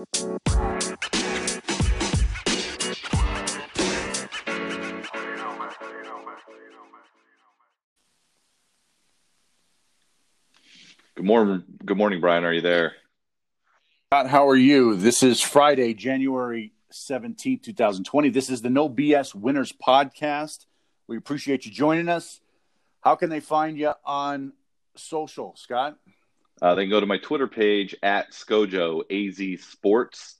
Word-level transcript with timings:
Good 0.00 0.08
morning. 11.18 11.64
Good 11.84 11.98
morning, 11.98 12.20
Brian. 12.22 12.44
Are 12.44 12.52
you 12.52 12.62
there? 12.62 12.94
Scott, 14.10 14.28
how 14.28 14.48
are 14.48 14.56
you? 14.56 14.96
This 14.96 15.22
is 15.22 15.42
Friday, 15.42 15.92
January 15.92 16.72
17th, 16.90 17.62
2020. 17.62 18.30
This 18.30 18.48
is 18.48 18.62
the 18.62 18.70
No 18.70 18.88
BS 18.88 19.34
Winners 19.34 19.70
podcast. 19.70 20.64
We 21.08 21.18
appreciate 21.18 21.66
you 21.66 21.72
joining 21.72 22.08
us. 22.08 22.40
How 23.02 23.16
can 23.16 23.28
they 23.28 23.40
find 23.40 23.76
you 23.76 23.92
on 24.06 24.54
social, 24.96 25.54
Scott? 25.56 25.98
Uh, 26.62 26.74
they 26.74 26.82
can 26.82 26.90
go 26.90 27.00
to 27.00 27.06
my 27.06 27.18
Twitter 27.18 27.46
page 27.46 27.94
at 28.02 28.32
Scojo 28.32 29.02
AZ 29.10 29.64
Sports, 29.64 30.36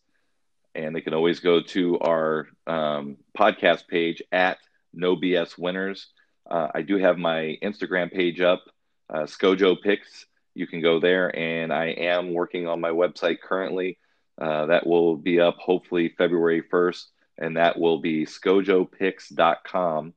and 0.75 0.95
they 0.95 1.01
can 1.01 1.15
always 1.15 1.41
go 1.41 1.63
to 1.63 1.99
our 1.99 2.47
um, 2.67 3.17
podcast 3.37 3.89
page 3.89 4.23
at 4.31 4.59
No 4.93 5.17
BS 5.17 5.59
Winners. 5.59 6.09
Uh, 6.49 6.69
I 6.75 6.83
do 6.83 6.99
have 6.99 7.17
my 7.17 7.57
Instagram 7.63 8.13
page 8.13 8.41
up, 8.41 8.65
uh, 9.09 9.23
Scojo 9.23 9.81
Picks. 9.81 10.27
You 10.55 10.67
can 10.67 10.83
go 10.83 11.01
there, 11.01 11.35
and 11.35 11.73
I 11.73 11.87
am 11.87 12.35
working 12.35 12.67
on 12.67 12.81
my 12.81 12.91
website 12.91 13.41
currently. 13.41 13.99
Uh, 14.39 14.67
that 14.67 14.87
will 14.87 15.17
be 15.17 15.39
up 15.41 15.57
hopefully 15.59 16.15
February 16.17 16.63
1st, 16.63 17.05
and 17.39 17.57
that 17.57 17.79
will 17.79 18.01
be 18.01 18.27
scojopicks.com. 18.27 20.15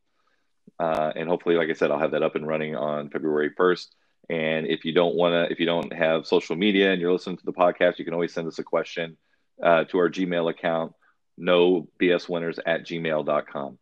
Uh, 0.80 1.12
and 1.16 1.30
hopefully, 1.30 1.56
like 1.56 1.70
I 1.70 1.74
said, 1.74 1.92
I'll 1.92 2.00
have 2.00 2.12
that 2.12 2.24
up 2.24 2.36
and 2.36 2.48
running 2.48 2.76
on 2.76 3.10
February 3.10 3.52
1st. 3.52 3.88
And 4.30 4.68
if 4.68 4.86
you 4.86 4.94
don't 4.94 5.16
want 5.16 5.34
to, 5.34 5.52
if 5.52 5.60
you 5.60 5.66
don't 5.66 5.92
have 5.94 6.26
social 6.26 6.56
media 6.56 6.92
and 6.92 7.02
you're 7.02 7.12
listening 7.12 7.38
to 7.38 7.46
the 7.46 7.54
podcast, 7.54 8.00
you 8.00 8.06
can 8.06 8.14
always 8.14 8.34
send 8.34 8.48
us 8.48 8.60
a 8.60 8.64
question 8.64 9.18
uh, 9.62 9.84
to 9.86 9.98
our 9.98 10.10
Gmail 10.10 10.50
account, 10.50 10.94
no 11.38 11.88
bswinners 12.00 12.60
at 12.66 12.86
gmail.com. 12.86 13.78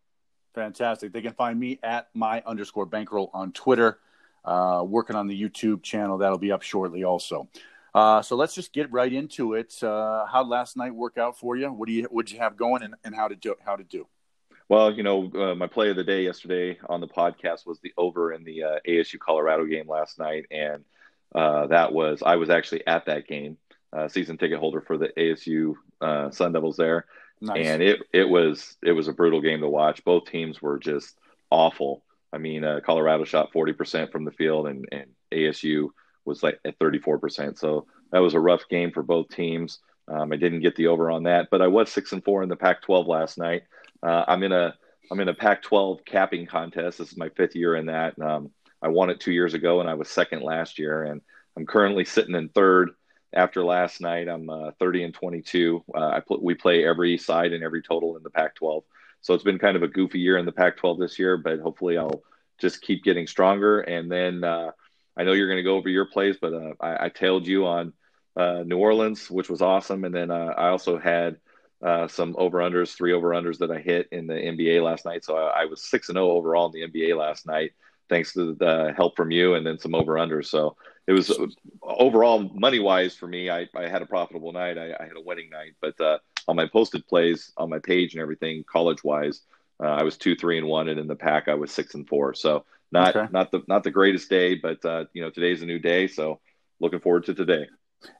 Fantastic. 0.54 1.12
They 1.12 1.22
can 1.22 1.32
find 1.32 1.58
me 1.58 1.78
at 1.82 2.08
my 2.12 2.42
underscore 2.44 2.86
bankroll 2.86 3.30
on 3.32 3.52
Twitter, 3.52 3.98
uh, 4.44 4.84
working 4.86 5.16
on 5.16 5.26
the 5.26 5.40
YouTube 5.40 5.82
channel. 5.82 6.18
That'll 6.18 6.38
be 6.38 6.52
up 6.52 6.62
shortly 6.62 7.04
also. 7.04 7.48
Uh, 7.94 8.22
so 8.22 8.36
let's 8.36 8.54
just 8.54 8.72
get 8.72 8.90
right 8.90 9.12
into 9.12 9.54
it. 9.54 9.82
Uh, 9.82 10.26
how 10.26 10.42
last 10.44 10.76
night 10.76 10.94
work 10.94 11.18
out 11.18 11.38
for 11.38 11.56
you? 11.56 11.68
What 11.68 11.86
do 11.86 11.92
you 11.92 12.04
what 12.04 12.32
you 12.32 12.38
have 12.38 12.56
going, 12.56 12.82
and, 12.82 12.94
and 13.04 13.14
how 13.14 13.28
to 13.28 13.36
do 13.36 13.54
how 13.64 13.76
to 13.76 13.84
do? 13.84 14.06
Well, 14.68 14.92
you 14.92 15.02
know, 15.02 15.30
uh, 15.34 15.54
my 15.54 15.66
play 15.66 15.90
of 15.90 15.96
the 15.96 16.04
day 16.04 16.22
yesterday 16.24 16.78
on 16.88 17.00
the 17.00 17.08
podcast 17.08 17.66
was 17.66 17.80
the 17.80 17.92
over 17.96 18.32
in 18.32 18.44
the 18.44 18.62
uh, 18.62 18.78
ASU 18.86 19.18
Colorado 19.18 19.66
game 19.66 19.88
last 19.88 20.18
night, 20.18 20.46
and 20.50 20.84
uh, 21.34 21.66
that 21.66 21.92
was 21.92 22.22
I 22.24 22.36
was 22.36 22.50
actually 22.50 22.86
at 22.86 23.06
that 23.06 23.26
game, 23.26 23.58
uh, 23.92 24.08
season 24.08 24.38
ticket 24.38 24.58
holder 24.58 24.80
for 24.80 24.96
the 24.96 25.08
ASU 25.16 25.74
uh, 26.00 26.30
Sun 26.30 26.52
Devils 26.52 26.76
there, 26.76 27.06
nice. 27.40 27.66
and 27.66 27.82
it 27.82 28.00
it 28.12 28.28
was 28.28 28.76
it 28.82 28.92
was 28.92 29.08
a 29.08 29.12
brutal 29.12 29.40
game 29.40 29.60
to 29.60 29.68
watch. 29.68 30.04
Both 30.04 30.26
teams 30.26 30.62
were 30.62 30.78
just 30.78 31.18
awful. 31.50 32.02
I 32.32 32.38
mean, 32.38 32.64
uh, 32.64 32.80
Colorado 32.84 33.24
shot 33.24 33.52
forty 33.52 33.72
percent 33.72 34.10
from 34.12 34.24
the 34.24 34.30
field, 34.30 34.68
and 34.68 34.88
and 34.92 35.06
ASU 35.32 35.88
was 36.24 36.42
like 36.42 36.58
at 36.64 36.78
thirty 36.78 36.98
four 36.98 37.18
percent. 37.18 37.58
So 37.58 37.86
that 38.10 38.20
was 38.20 38.34
a 38.34 38.40
rough 38.40 38.68
game 38.70 38.92
for 38.92 39.02
both 39.02 39.28
teams. 39.28 39.80
Um, 40.08 40.32
I 40.32 40.36
didn't 40.36 40.60
get 40.60 40.76
the 40.76 40.88
over 40.88 41.10
on 41.10 41.24
that, 41.24 41.48
but 41.50 41.62
I 41.62 41.68
was 41.68 41.90
six 41.90 42.12
and 42.12 42.24
four 42.24 42.42
in 42.42 42.48
the 42.48 42.56
Pac-12 42.56 43.06
last 43.06 43.38
night. 43.38 43.62
Uh, 44.02 44.24
I'm 44.26 44.42
in 44.42 44.52
a 44.52 44.74
I'm 45.10 45.20
in 45.20 45.28
a 45.28 45.34
Pac-12 45.34 46.04
capping 46.04 46.46
contest. 46.46 46.98
This 46.98 47.12
is 47.12 47.18
my 47.18 47.28
fifth 47.30 47.54
year 47.54 47.76
in 47.76 47.86
that. 47.86 48.18
Um, 48.20 48.50
I 48.80 48.88
won 48.88 49.10
it 49.10 49.20
two 49.20 49.32
years 49.32 49.52
ago, 49.52 49.80
and 49.80 49.88
I 49.88 49.94
was 49.94 50.08
second 50.08 50.42
last 50.42 50.78
year. 50.78 51.04
And 51.04 51.20
I'm 51.56 51.66
currently 51.66 52.04
sitting 52.04 52.34
in 52.34 52.48
third 52.48 52.90
after 53.34 53.62
last 53.62 54.00
night. 54.00 54.28
I'm 54.28 54.48
uh, 54.48 54.70
30 54.78 55.04
and 55.04 55.14
22. 55.14 55.84
Uh, 55.94 55.98
I 55.98 56.20
pl- 56.20 56.42
we 56.42 56.54
play 56.54 56.84
every 56.86 57.18
side 57.18 57.52
and 57.52 57.62
every 57.62 57.82
total 57.82 58.16
in 58.16 58.22
the 58.22 58.30
Pac-12. 58.30 58.84
So 59.20 59.34
it's 59.34 59.44
been 59.44 59.58
kind 59.58 59.76
of 59.76 59.82
a 59.82 59.88
goofy 59.88 60.18
year 60.18 60.38
in 60.38 60.46
the 60.46 60.52
Pac-12 60.52 60.98
this 60.98 61.18
year, 61.18 61.36
but 61.36 61.60
hopefully 61.60 61.98
I'll 61.98 62.22
just 62.58 62.80
keep 62.80 63.04
getting 63.04 63.26
stronger. 63.26 63.80
And 63.80 64.10
then 64.10 64.42
uh, 64.42 64.70
I 65.16 65.24
know 65.24 65.32
you're 65.32 65.48
going 65.48 65.58
to 65.58 65.62
go 65.62 65.76
over 65.76 65.90
your 65.90 66.06
plays, 66.06 66.38
but 66.40 66.54
uh, 66.54 66.72
I, 66.80 67.04
I, 67.04 67.08
tailed 67.10 67.46
you 67.46 67.66
on 67.66 67.92
uh, 68.34 68.62
New 68.64 68.78
Orleans, 68.78 69.30
which 69.30 69.50
was 69.50 69.60
awesome. 69.60 70.04
And 70.04 70.14
then 70.14 70.30
I 70.30 70.68
also 70.68 70.98
had– 70.98 71.36
uh, 71.82 72.06
some 72.08 72.34
over 72.38 72.58
unders, 72.58 72.94
three 72.94 73.12
over 73.12 73.30
unders 73.30 73.58
that 73.58 73.70
I 73.70 73.78
hit 73.78 74.08
in 74.12 74.26
the 74.26 74.34
NBA 74.34 74.82
last 74.82 75.04
night. 75.04 75.24
So 75.24 75.36
I, 75.36 75.62
I 75.62 75.64
was 75.64 75.82
six 75.82 76.08
and 76.08 76.16
zero 76.16 76.30
oh 76.30 76.36
overall 76.36 76.72
in 76.72 76.72
the 76.72 76.88
NBA 76.88 77.16
last 77.16 77.46
night, 77.46 77.72
thanks 78.08 78.32
to 78.34 78.54
the 78.54 78.92
help 78.96 79.16
from 79.16 79.30
you 79.30 79.54
and 79.54 79.66
then 79.66 79.78
some 79.78 79.94
over 79.94 80.14
unders. 80.14 80.46
So 80.46 80.76
it 81.06 81.12
was 81.12 81.36
overall 81.82 82.38
money 82.54 82.78
wise 82.78 83.16
for 83.16 83.26
me. 83.26 83.50
I, 83.50 83.68
I 83.74 83.88
had 83.88 84.02
a 84.02 84.06
profitable 84.06 84.52
night. 84.52 84.78
I, 84.78 84.94
I 84.98 85.04
had 85.04 85.16
a 85.16 85.20
winning 85.20 85.50
night, 85.50 85.72
but 85.80 86.00
uh, 86.00 86.18
on 86.46 86.56
my 86.56 86.66
posted 86.66 87.06
plays 87.06 87.52
on 87.56 87.68
my 87.68 87.80
page 87.80 88.14
and 88.14 88.22
everything, 88.22 88.64
college 88.70 89.02
wise, 89.02 89.40
uh, 89.82 89.88
I 89.88 90.04
was 90.04 90.16
two, 90.16 90.36
three, 90.36 90.58
and 90.58 90.68
one, 90.68 90.88
and 90.88 91.00
in 91.00 91.08
the 91.08 91.16
Pac 91.16 91.48
I 91.48 91.54
was 91.54 91.72
six 91.72 91.94
and 91.94 92.08
four. 92.08 92.34
So 92.34 92.64
not 92.92 93.16
okay. 93.16 93.28
not 93.32 93.50
the 93.50 93.62
not 93.66 93.82
the 93.82 93.90
greatest 93.90 94.30
day, 94.30 94.54
but 94.54 94.84
uh, 94.84 95.06
you 95.12 95.22
know 95.22 95.30
today's 95.30 95.62
a 95.62 95.66
new 95.66 95.80
day. 95.80 96.06
So 96.06 96.38
looking 96.78 97.00
forward 97.00 97.24
to 97.24 97.34
today. 97.34 97.66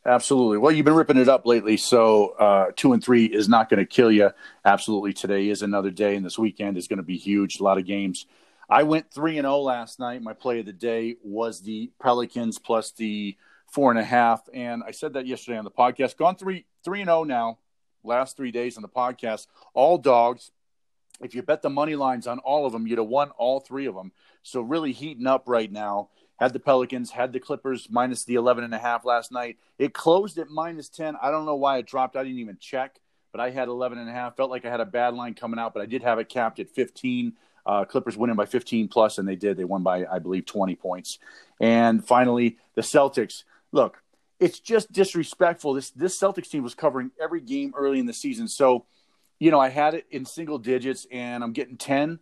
Absolutely. 0.04 0.59
Well, 0.59 0.72
you've 0.72 0.84
been 0.84 0.94
ripping 0.94 1.16
it 1.16 1.28
up 1.28 1.47
lately, 1.47 1.76
so 1.76 2.28
uh, 2.31 2.66
two 2.76 2.93
and 2.93 3.03
three 3.03 3.26
is 3.26 3.48
not 3.48 3.69
going 3.69 3.78
to 3.78 3.87
kill 3.87 4.10
you. 4.10 4.31
Absolutely. 4.65 5.12
Today 5.12 5.48
is 5.48 5.62
another 5.62 5.91
day, 5.91 6.16
and 6.16 6.25
this 6.25 6.38
weekend 6.38 6.76
is 6.76 6.88
going 6.88 6.98
to 6.98 7.03
be 7.03 7.16
huge. 7.16 7.59
A 7.60 7.62
lot 7.62 7.78
of 7.78 7.87
games. 7.87 8.26
I 8.69 8.84
went 8.84 9.12
three 9.12 9.38
and 9.38 9.44
zero 9.44 9.54
oh 9.54 9.62
last 9.62 9.98
night. 9.98 10.22
My 10.22 10.32
play 10.32 10.60
of 10.60 10.66
the 10.66 10.72
day 10.72 11.16
was 11.22 11.60
the 11.60 11.91
Pelicans 12.00 12.59
plus 12.59 12.93
the 12.93 13.37
four 13.70 13.91
and 13.91 13.98
a 13.98 14.04
half, 14.04 14.43
and 14.53 14.82
I 14.87 14.91
said 14.93 15.15
that 15.15 15.26
yesterday 15.26 15.59
on 15.59 15.65
the 15.65 15.70
podcast. 15.70 16.16
Gone 16.16 16.37
three 16.37 16.66
three 16.84 17.00
and 17.00 17.09
zero 17.09 17.20
oh 17.20 17.25
now. 17.25 17.59
Last 18.04 18.37
three 18.37 18.50
days 18.50 18.76
on 18.76 18.82
the 18.82 18.88
podcast, 18.88 19.47
all 19.75 19.99
dogs. 19.99 20.50
If 21.20 21.34
you 21.34 21.43
bet 21.43 21.62
the 21.62 21.70
money 21.70 21.94
lines 21.94 22.26
on 22.26 22.41
all 22.41 22.66
of 22.66 22.72
them, 22.72 22.87
you'd 22.87 22.99
have 22.99 23.06
won 23.06 23.31
all 23.31 23.60
three 23.60 23.87
of 23.87 23.94
them. 23.94 24.10
So 24.43 24.60
really 24.60 24.93
heating 24.93 25.26
up 25.26 25.44
right 25.47 25.70
now 25.70 26.09
had 26.42 26.53
the 26.53 26.58
Pelicans, 26.58 27.12
had 27.12 27.32
the 27.32 27.38
Clippers 27.38 27.86
minus 27.88 28.25
the 28.25 28.34
11 28.34 28.64
and 28.64 28.75
a 28.75 28.78
half 28.78 29.04
last 29.04 29.30
night. 29.30 29.58
It 29.78 29.94
closed 29.94 30.38
at 30.38 30.50
minus 30.50 30.88
10. 30.88 31.14
I 31.22 31.30
don't 31.30 31.47
know 31.47 31.54
why 31.54 31.78
it 31.78 31.86
dropped. 31.86 32.16
I 32.16 32.25
didn't 32.25 32.41
even 32.41 32.58
check, 32.58 32.97
but 33.30 33.41
I 33.41 33.50
had 33.50 33.69
11 33.69 33.98
and 33.98 34.08
a 34.08 34.12
half. 34.12 34.36
Felt 34.36 34.50
like 34.50 34.64
I 34.64 34.70
had 34.70 34.81
a 34.81 34.84
bad 34.84 35.14
line 35.14 35.34
coming 35.34 35.60
out, 35.60 35.72
but 35.72 35.82
I 35.82 35.86
did 35.86 36.02
have 36.02 36.19
it 36.19 36.28
capped 36.28 36.58
at 36.58 36.69
15. 36.69 37.34
Uh, 37.64 37.84
Clippers 37.84 38.16
winning 38.16 38.34
by 38.34 38.44
15 38.44 38.88
plus, 38.88 39.19
and 39.19 39.28
they 39.28 39.36
did. 39.36 39.56
They 39.56 39.62
won 39.62 39.84
by, 39.84 40.04
I 40.04 40.19
believe, 40.19 40.44
20 40.44 40.75
points. 40.75 41.20
And 41.60 42.04
finally, 42.04 42.58
the 42.75 42.82
Celtics. 42.82 43.44
Look, 43.70 44.02
it's 44.41 44.58
just 44.58 44.91
disrespectful. 44.91 45.75
This 45.75 45.91
this 45.91 46.19
Celtics 46.19 46.50
team 46.50 46.64
was 46.64 46.75
covering 46.75 47.12
every 47.22 47.41
game 47.41 47.72
early 47.76 48.00
in 48.00 48.06
the 48.06 48.12
season. 48.12 48.48
So, 48.48 48.86
you 49.38 49.52
know, 49.52 49.60
I 49.60 49.69
had 49.69 49.94
it 49.94 50.06
in 50.10 50.25
single 50.25 50.58
digits, 50.58 51.06
and 51.12 51.44
I'm 51.44 51.52
getting 51.52 51.76
10 51.76 52.19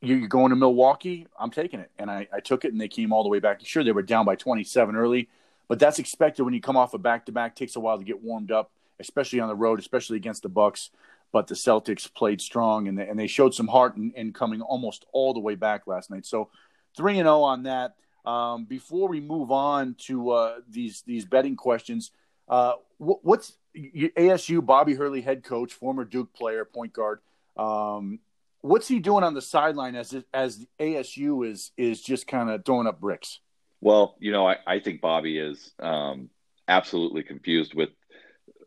you're 0.00 0.28
going 0.28 0.50
to 0.50 0.56
Milwaukee, 0.56 1.26
I'm 1.38 1.50
taking 1.50 1.80
it. 1.80 1.90
And 1.98 2.10
I, 2.10 2.26
I 2.32 2.40
took 2.40 2.64
it, 2.64 2.72
and 2.72 2.80
they 2.80 2.88
came 2.88 3.12
all 3.12 3.22
the 3.22 3.28
way 3.28 3.38
back. 3.38 3.60
Sure, 3.64 3.84
they 3.84 3.92
were 3.92 4.02
down 4.02 4.24
by 4.24 4.34
27 4.34 4.96
early, 4.96 5.28
but 5.68 5.78
that's 5.78 5.98
expected 5.98 6.44
when 6.44 6.54
you 6.54 6.60
come 6.60 6.76
off 6.76 6.94
a 6.94 6.98
back 6.98 7.26
to 7.26 7.32
back. 7.32 7.54
Takes 7.54 7.76
a 7.76 7.80
while 7.80 7.98
to 7.98 8.04
get 8.04 8.22
warmed 8.22 8.50
up, 8.50 8.70
especially 8.98 9.40
on 9.40 9.48
the 9.48 9.54
road, 9.54 9.78
especially 9.78 10.16
against 10.16 10.42
the 10.42 10.48
Bucks. 10.48 10.90
But 11.32 11.46
the 11.46 11.54
Celtics 11.54 12.12
played 12.12 12.40
strong, 12.40 12.88
and 12.88 12.98
they, 12.98 13.06
and 13.06 13.18
they 13.18 13.26
showed 13.26 13.54
some 13.54 13.68
heart 13.68 13.96
in, 13.96 14.12
in 14.16 14.32
coming 14.32 14.62
almost 14.62 15.04
all 15.12 15.32
the 15.32 15.40
way 15.40 15.54
back 15.54 15.86
last 15.86 16.10
night. 16.10 16.26
So 16.26 16.50
three 16.96 17.18
and 17.18 17.26
zero 17.26 17.38
oh 17.38 17.42
on 17.44 17.64
that. 17.64 17.94
Um, 18.24 18.64
before 18.64 19.08
we 19.08 19.20
move 19.20 19.50
on 19.50 19.94
to 20.06 20.30
uh, 20.30 20.56
these 20.68 21.02
these 21.06 21.24
betting 21.24 21.56
questions, 21.56 22.10
uh, 22.48 22.72
what's 22.98 23.52
ASU 23.76 24.64
Bobby 24.64 24.94
Hurley 24.94 25.20
head 25.20 25.44
coach, 25.44 25.72
former 25.72 26.04
Duke 26.04 26.32
player, 26.34 26.64
point 26.64 26.92
guard. 26.92 27.20
Um, 27.56 28.18
what's 28.60 28.88
he 28.88 28.98
doing 28.98 29.24
on 29.24 29.34
the 29.34 29.42
sideline 29.42 29.94
as 29.96 30.14
as 30.32 30.66
ASU 30.78 31.48
is 31.48 31.72
is 31.76 32.02
just 32.02 32.26
kind 32.26 32.50
of 32.50 32.64
throwing 32.64 32.86
up 32.86 33.00
bricks? 33.00 33.40
Well, 33.80 34.16
you 34.18 34.32
know, 34.32 34.46
I, 34.46 34.56
I 34.66 34.80
think 34.80 35.00
Bobby 35.00 35.38
is 35.38 35.72
um, 35.78 36.28
absolutely 36.68 37.22
confused 37.22 37.74
with 37.74 37.88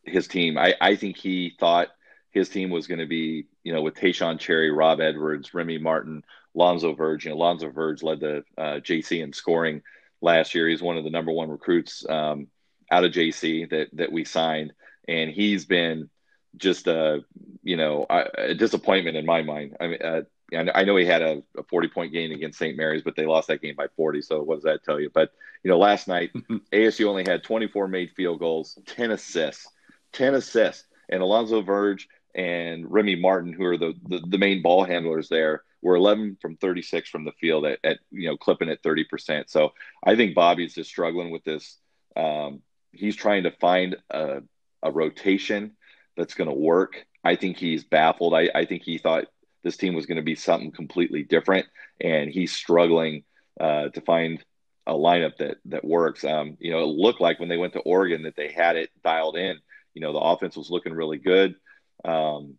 his 0.04 0.28
team. 0.28 0.58
I, 0.58 0.76
I 0.82 0.96
think 0.96 1.18
he 1.18 1.54
thought 1.60 1.90
his 2.32 2.50
team 2.50 2.72
was 2.72 2.88
going 2.88 3.00
to 3.00 3.06
be, 3.06 3.46
you 3.64 3.74
know, 3.74 3.84
with 3.84 3.94
Taeshon 3.94 4.40
Cherry, 4.40 4.72
Rob 4.72 5.00
Edwards, 5.00 5.54
Remy 5.54 5.78
Martin, 5.78 6.24
Lonzo 6.56 6.96
Verge. 6.96 7.26
You 7.26 7.32
know, 7.32 7.38
Lonzo 7.38 7.70
Verge 7.70 8.02
led 8.02 8.20
the 8.22 8.44
uh, 8.58 8.80
JC 8.80 9.22
in 9.22 9.34
scoring 9.34 9.84
last 10.20 10.56
year. 10.56 10.68
He's 10.68 10.82
one 10.82 10.98
of 10.98 11.04
the 11.04 11.12
number 11.12 11.32
one 11.32 11.50
recruits 11.50 12.06
um, 12.10 12.48
out 12.92 13.04
of 13.04 13.12
JC 13.12 13.70
that 13.70 13.90
that 13.94 14.12
we 14.12 14.26
signed, 14.26 14.74
and 15.08 15.30
he's 15.30 15.66
been 15.66 16.10
just 16.58 16.88
a 16.88 17.24
you 17.64 17.78
know 17.78 18.06
a 18.10 18.54
disappointment 18.54 19.18
in 19.18 19.26
my 19.26 19.42
mind. 19.42 19.76
I 19.80 19.88
mean, 19.88 20.02
uh, 20.02 20.22
I 20.56 20.84
know 20.84 20.96
he 20.96 21.06
had 21.06 21.22
a, 21.22 21.42
a 21.58 21.64
40 21.64 21.88
point 21.90 22.14
game 22.14 22.32
against 22.32 22.60
St. 22.60 22.78
Mary's, 22.78 23.04
but 23.04 23.16
they 23.16 23.26
lost 23.26 23.48
that 23.48 23.62
game 23.62 23.76
by 23.76 23.88
40. 23.96 24.22
So 24.22 24.42
what 24.42 24.56
does 24.56 24.64
that 24.64 24.84
tell 24.84 25.00
you? 25.00 25.10
But 25.14 25.32
you 25.64 25.72
know, 25.72 25.78
last 25.78 26.08
night 26.08 26.32
ASU 26.74 27.08
only 27.08 27.24
had 27.28 27.44
24 27.44 27.88
made 27.88 28.12
field 28.12 28.40
goals, 28.40 28.78
10 28.86 29.12
assists, 29.12 29.68
10 30.14 30.36
assists, 30.36 30.86
and 31.10 31.22
Alonzo 31.22 31.62
Verge 31.62 32.08
and 32.36 32.92
Remy 32.92 33.16
Martin, 33.16 33.54
who 33.54 33.66
are 33.66 33.78
the, 33.78 33.94
the, 34.08 34.20
the 34.28 34.38
main 34.38 34.62
ball 34.62 34.84
handlers 34.84 35.30
there, 35.30 35.64
were 35.82 35.96
11 35.96 36.38
from 36.42 36.58
36 36.58 37.10
from 37.10 37.26
the 37.26 37.34
field 37.34 37.66
at, 37.66 37.80
at 37.84 38.00
you 38.12 38.30
know 38.30 38.38
clipping 38.38 38.70
at 38.70 38.84
30 38.84 39.04
percent. 39.06 39.50
So 39.50 39.74
I 40.04 40.16
think 40.16 40.36
Bobby's 40.36 40.74
just 40.74 40.90
struggling 40.90 41.32
with 41.32 41.44
this. 41.44 41.78
Um, 42.16 42.62
he's 42.92 43.16
trying 43.16 43.44
to 43.44 43.52
find 43.52 43.98
a, 44.10 44.42
a 44.82 44.92
rotation 44.92 45.76
that's 46.16 46.34
going 46.34 46.50
to 46.50 46.56
work. 46.56 47.06
I 47.24 47.36
think 47.36 47.58
he's 47.58 47.84
baffled. 47.84 48.34
I, 48.34 48.50
I 48.54 48.66
think 48.66 48.84
he 48.84 48.98
thought 48.98 49.26
this 49.64 49.78
team 49.78 49.94
was 49.94 50.06
going 50.06 50.18
to 50.18 50.24
be 50.24 50.36
something 50.36 50.72
completely 50.72 51.24
different, 51.24 51.68
and 52.02 52.30
he's 52.30 52.52
struggling 52.52 53.24
uh, 53.60 53.90
to 53.90 54.02
find 54.02 54.44
a 54.86 54.94
lineup 54.94 55.38
that 55.38 55.58
that 55.66 55.86
works. 55.86 56.24
Um, 56.24 56.58
you 56.60 56.72
know, 56.72 56.84
it 56.84 56.88
looked 56.88 57.22
like 57.22 57.40
when 57.40 57.50
they 57.50 57.58
went 57.58 57.74
to 57.74 57.80
Oregon 57.80 58.24
that 58.24 58.36
they 58.36 58.52
had 58.52 58.76
it 58.76 58.90
dialed 59.04 59.38
in. 59.38 59.58
You 59.94 60.02
know, 60.02 60.12
the 60.12 60.20
offense 60.20 60.58
was 60.58 60.70
looking 60.70 60.94
really 60.94 61.18
good, 61.18 61.56
um, 62.04 62.56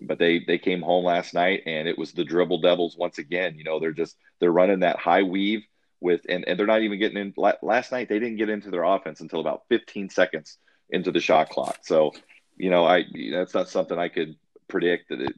but 0.00 0.18
they 0.18 0.42
they 0.46 0.58
came 0.58 0.82
home 0.82 1.04
last 1.04 1.34
night 1.34 1.64
and 1.66 1.88
it 1.88 1.98
was 1.98 2.12
the 2.12 2.24
dribble 2.24 2.60
devils 2.60 2.96
once 2.96 3.18
again. 3.18 3.56
You 3.56 3.64
know, 3.64 3.80
they're 3.80 3.92
just 3.92 4.16
they're 4.40 4.52
running 4.52 4.80
that 4.80 4.98
high 4.98 5.22
weave 5.22 5.64
with, 6.00 6.22
and, 6.28 6.46
and 6.46 6.58
they're 6.58 6.66
not 6.66 6.82
even 6.82 6.98
getting 6.98 7.18
in. 7.18 7.34
Last 7.62 7.92
night 7.92 8.08
they 8.08 8.18
didn't 8.18 8.36
get 8.36 8.48
into 8.48 8.70
their 8.70 8.84
offense 8.84 9.20
until 9.20 9.40
about 9.40 9.62
15 9.68 10.10
seconds 10.10 10.58
into 10.90 11.10
the 11.10 11.20
shot 11.20 11.50
clock. 11.50 11.78
So, 11.82 12.12
you 12.56 12.70
know, 12.70 12.84
I 12.84 13.04
that's 13.32 13.54
not 13.54 13.68
something 13.68 13.98
I 13.98 14.08
could 14.08 14.36
predict 14.68 15.10
that 15.10 15.20
it, 15.20 15.34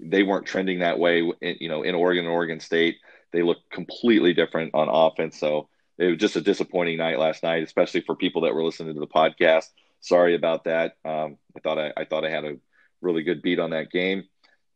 they 0.00 0.22
weren't 0.22 0.46
trending 0.46 0.80
that 0.80 0.98
way. 0.98 1.20
In, 1.20 1.56
you 1.60 1.68
know, 1.68 1.82
in 1.82 1.94
Oregon 1.94 2.24
and 2.24 2.32
Oregon 2.32 2.60
State 2.60 2.96
they 3.32 3.42
look 3.42 3.58
completely 3.70 4.34
different 4.34 4.74
on 4.74 4.88
offense. 4.88 5.38
So 5.38 5.68
it 5.98 6.06
was 6.06 6.18
just 6.18 6.36
a 6.36 6.40
disappointing 6.40 6.98
night 6.98 7.18
last 7.18 7.42
night, 7.42 7.62
especially 7.62 8.00
for 8.02 8.14
people 8.14 8.42
that 8.42 8.54
were 8.54 8.64
listening 8.64 8.94
to 8.94 9.00
the 9.00 9.06
podcast. 9.06 9.66
Sorry 10.00 10.34
about 10.34 10.64
that. 10.64 10.96
Um, 11.04 11.38
I 11.56 11.60
thought 11.60 11.78
I, 11.78 11.92
I, 11.96 12.04
thought 12.04 12.24
I 12.24 12.30
had 12.30 12.44
a 12.44 12.56
really 13.00 13.22
good 13.22 13.42
beat 13.42 13.58
on 13.58 13.70
that 13.70 13.90
game, 13.90 14.24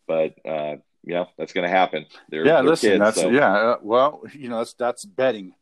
but 0.06 0.34
uh, 0.46 0.76
you 1.05 1.14
know 1.14 1.29
that's 1.38 1.52
going 1.52 1.62
to 1.62 1.70
happen. 1.70 2.06
They're, 2.29 2.44
yeah, 2.44 2.55
they're 2.55 2.70
listen, 2.70 2.90
kids, 2.90 3.00
that's 3.00 3.20
so. 3.20 3.31
yeah. 3.31 3.52
Uh, 3.52 3.76
well, 3.82 4.23
you 4.32 4.49
know 4.49 4.58
that's 4.58 4.75
that's 4.75 5.05
betting. 5.05 5.55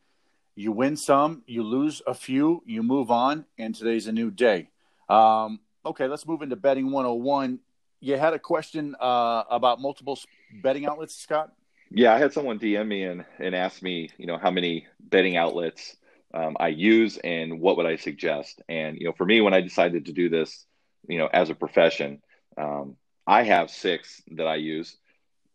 You 0.56 0.72
win 0.72 0.96
some, 0.96 1.42
you 1.46 1.62
lose 1.62 2.02
a 2.06 2.14
few, 2.14 2.62
you 2.66 2.82
move 2.82 3.10
on, 3.10 3.46
and 3.56 3.74
today's 3.74 4.06
a 4.06 4.12
new 4.12 4.30
day. 4.30 4.70
Um, 5.08 5.60
okay, 5.84 6.06
let's 6.06 6.26
move 6.26 6.42
into 6.42 6.56
betting 6.56 6.90
101. 6.90 7.58
You 8.00 8.16
had 8.16 8.32
a 8.32 8.38
question 8.38 8.96
uh, 9.00 9.44
about 9.50 9.80
multiple 9.80 10.18
betting 10.62 10.86
outlets, 10.86 11.14
Scott? 11.14 11.52
Yeah, 11.90 12.14
I 12.14 12.18
had 12.18 12.32
someone 12.32 12.58
DM 12.58 12.86
me 12.86 13.04
and, 13.04 13.24
and 13.38 13.54
ask 13.54 13.82
me, 13.82 14.10
you 14.16 14.26
know, 14.26 14.38
how 14.38 14.50
many 14.50 14.86
betting 15.00 15.36
outlets 15.36 15.96
um, 16.32 16.56
I 16.60 16.68
use 16.68 17.18
and 17.18 17.60
what 17.60 17.76
would 17.76 17.86
I 17.86 17.96
suggest. 17.96 18.62
And, 18.68 18.96
you 18.96 19.06
know, 19.06 19.12
for 19.12 19.26
me, 19.26 19.40
when 19.40 19.54
I 19.54 19.60
decided 19.60 20.06
to 20.06 20.12
do 20.12 20.28
this, 20.28 20.64
you 21.08 21.18
know, 21.18 21.28
as 21.32 21.50
a 21.50 21.54
profession, 21.54 22.22
um, 22.56 22.96
I 23.26 23.42
have 23.42 23.70
six 23.70 24.22
that 24.32 24.46
I 24.46 24.56
use. 24.56 24.96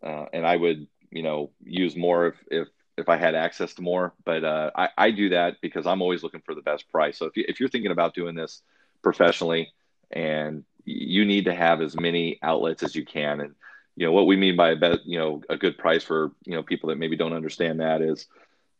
Uh, 0.04 0.26
and 0.34 0.46
I 0.46 0.56
would, 0.56 0.88
you 1.10 1.24
know, 1.24 1.52
use 1.64 1.96
more 1.96 2.28
if, 2.28 2.36
if, 2.52 2.68
if 2.98 3.10
I 3.10 3.18
had 3.18 3.36
access 3.36 3.74
to 3.76 3.82
more, 3.82 4.14
but 4.24 4.44
uh, 4.44 4.72
I, 4.76 4.90
I 4.98 5.12
do 5.12 5.30
that 5.30 5.58
because 5.62 5.88
I'm 5.88 6.02
always 6.02 6.22
looking 6.22 6.42
for 6.46 6.54
the 6.54 6.62
best 6.62 6.90
price. 6.90 7.18
So 7.18 7.26
if, 7.26 7.36
you, 7.36 7.46
if 7.48 7.60
you're 7.60 7.70
thinking 7.70 7.92
about 7.92 8.14
doing 8.14 8.36
this 8.36 8.62
professionally 9.02 9.74
and 10.16 10.64
you 10.86 11.26
need 11.26 11.46
to 11.46 11.54
have 11.54 11.82
as 11.82 12.00
many 12.00 12.40
outlets 12.42 12.84
as 12.84 12.96
you 12.96 13.06
can. 13.06 13.42
And, 13.42 13.56
you 13.96 14.06
know 14.06 14.12
what 14.12 14.28
we 14.28 14.36
mean 14.36 14.56
by 14.56 14.72
a 14.72 14.76
bet, 14.76 15.06
you 15.06 15.18
know 15.18 15.42
a 15.50 15.58
good 15.58 15.78
price 15.78 16.04
for 16.04 16.32
you 16.44 16.54
know 16.54 16.64
people 16.64 16.90
that 16.90 16.98
maybe 16.98 17.16
don't 17.16 17.34
understand 17.34 17.80
that 17.80 18.02
is 18.02 18.28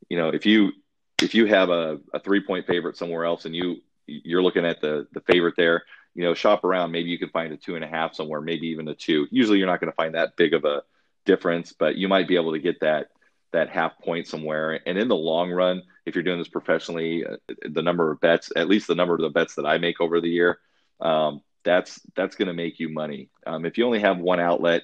you 0.10 0.18
know 0.18 0.30
if 0.30 0.46
you 0.46 0.74
if 1.22 1.34
you 1.34 1.46
have 1.46 1.70
a, 1.70 2.00
a 2.14 2.20
three 2.20 2.42
point 2.42 2.68
favorite 2.68 2.98
somewhere 2.98 3.24
else 3.24 3.46
and 3.46 3.56
you 3.56 3.78
you're 4.08 4.44
looking 4.44 4.66
at 4.66 4.82
the 4.82 5.08
the 5.14 5.22
favorite 5.22 5.56
there 5.56 5.84
you 6.16 6.24
know 6.24 6.34
shop 6.34 6.64
around. 6.64 6.92
Maybe 6.92 7.10
you 7.10 7.18
can 7.18 7.30
find 7.30 7.54
a 7.54 7.58
two 7.58 7.76
and 7.76 7.84
a 7.84 7.88
half 7.88 8.14
somewhere 8.14 8.42
maybe 8.42 8.68
even 8.68 8.88
a 8.90 8.94
two. 8.94 9.28
Usually 9.32 9.58
you're 9.58 9.68
not 9.68 9.80
going 9.80 9.92
to 9.92 9.96
find 9.96 10.16
that 10.16 10.36
big 10.36 10.54
of 10.54 10.66
a 10.66 10.84
difference 11.24 11.72
but 11.72 11.96
you 11.96 12.10
might 12.10 12.28
be 12.28 12.36
able 12.36 12.52
to 12.52 12.60
get 12.60 12.82
that 12.82 13.08
that 13.54 13.70
half 13.70 13.98
point 14.00 14.28
somewhere. 14.28 14.82
And 14.86 14.98
in 14.98 15.08
the 15.08 15.16
long 15.16 15.50
run 15.50 15.82
if 16.06 16.14
you're 16.14 16.24
doing 16.24 16.40
this 16.40 16.50
professionally 16.50 17.26
uh, 17.26 17.38
the 17.70 17.82
number 17.82 18.12
of 18.12 18.20
bets 18.20 18.52
at 18.58 18.68
least 18.68 18.88
the 18.88 18.96
number 18.96 19.16
of 19.16 19.22
the 19.22 19.30
bets 19.30 19.56
that 19.56 19.66
i 19.66 19.78
make 19.78 20.02
over 20.02 20.22
the 20.22 20.30
year 20.30 20.60
um, 21.00 21.42
that's 21.64 22.00
that's 22.16 22.36
going 22.36 22.48
to 22.48 22.54
make 22.54 22.80
you 22.80 22.90
money. 22.90 23.30
Um, 23.46 23.66
if 23.66 23.78
you 23.78 23.86
only 23.86 24.00
have 24.00 24.18
one 24.18 24.40
outlet 24.40 24.84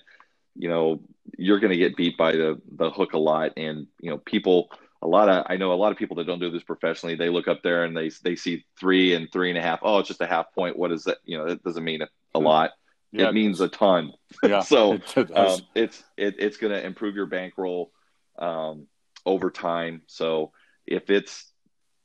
you 0.55 0.69
know 0.69 1.01
you're 1.37 1.59
going 1.59 1.71
to 1.71 1.77
get 1.77 1.95
beat 1.95 2.17
by 2.17 2.33
the 2.33 2.61
the 2.75 2.89
hook 2.89 3.13
a 3.13 3.17
lot. 3.17 3.53
And 3.57 3.87
you 3.99 4.09
know 4.09 4.17
people 4.17 4.69
a 5.03 5.07
lot 5.07 5.29
of 5.29 5.45
i 5.49 5.57
know 5.57 5.73
a 5.73 5.75
lot 5.75 5.91
of 5.91 5.97
people 5.97 6.17
that 6.17 6.27
don't 6.27 6.39
do 6.39 6.51
this 6.51 6.61
professionally 6.61 7.15
they 7.15 7.29
look 7.29 7.47
up 7.47 7.63
there 7.63 7.85
and 7.85 7.97
they 7.97 8.11
they 8.23 8.35
see 8.35 8.63
three 8.79 9.15
and 9.15 9.31
three 9.31 9.49
and 9.49 9.57
a 9.57 9.61
half 9.61 9.79
oh 9.81 9.97
it's 9.97 10.07
just 10.07 10.21
a 10.21 10.27
half 10.27 10.53
point. 10.53 10.77
What 10.77 10.91
is 10.91 11.05
that? 11.05 11.17
You 11.25 11.37
know 11.37 11.45
it 11.45 11.63
doesn't 11.63 11.83
mean 11.83 12.01
a, 12.35 12.39
lot. 12.39 12.71
Yeah, 13.11 13.29
it 13.29 13.33
means 13.33 13.59
a 13.61 13.67
ton. 13.67 14.13
Yeah, 14.43 14.59
so 14.61 14.99
it 15.15 15.37
um, 15.37 15.61
it's 15.75 16.03
it, 16.17 16.35
it's 16.39 16.57
going 16.57 16.73
to 16.73 16.85
improve 16.85 17.15
your 17.15 17.25
bankroll 17.25 17.91
um, 18.37 18.87
over 19.25 19.49
time. 19.49 20.03
So 20.07 20.51
if 20.85 21.09
it's 21.09 21.51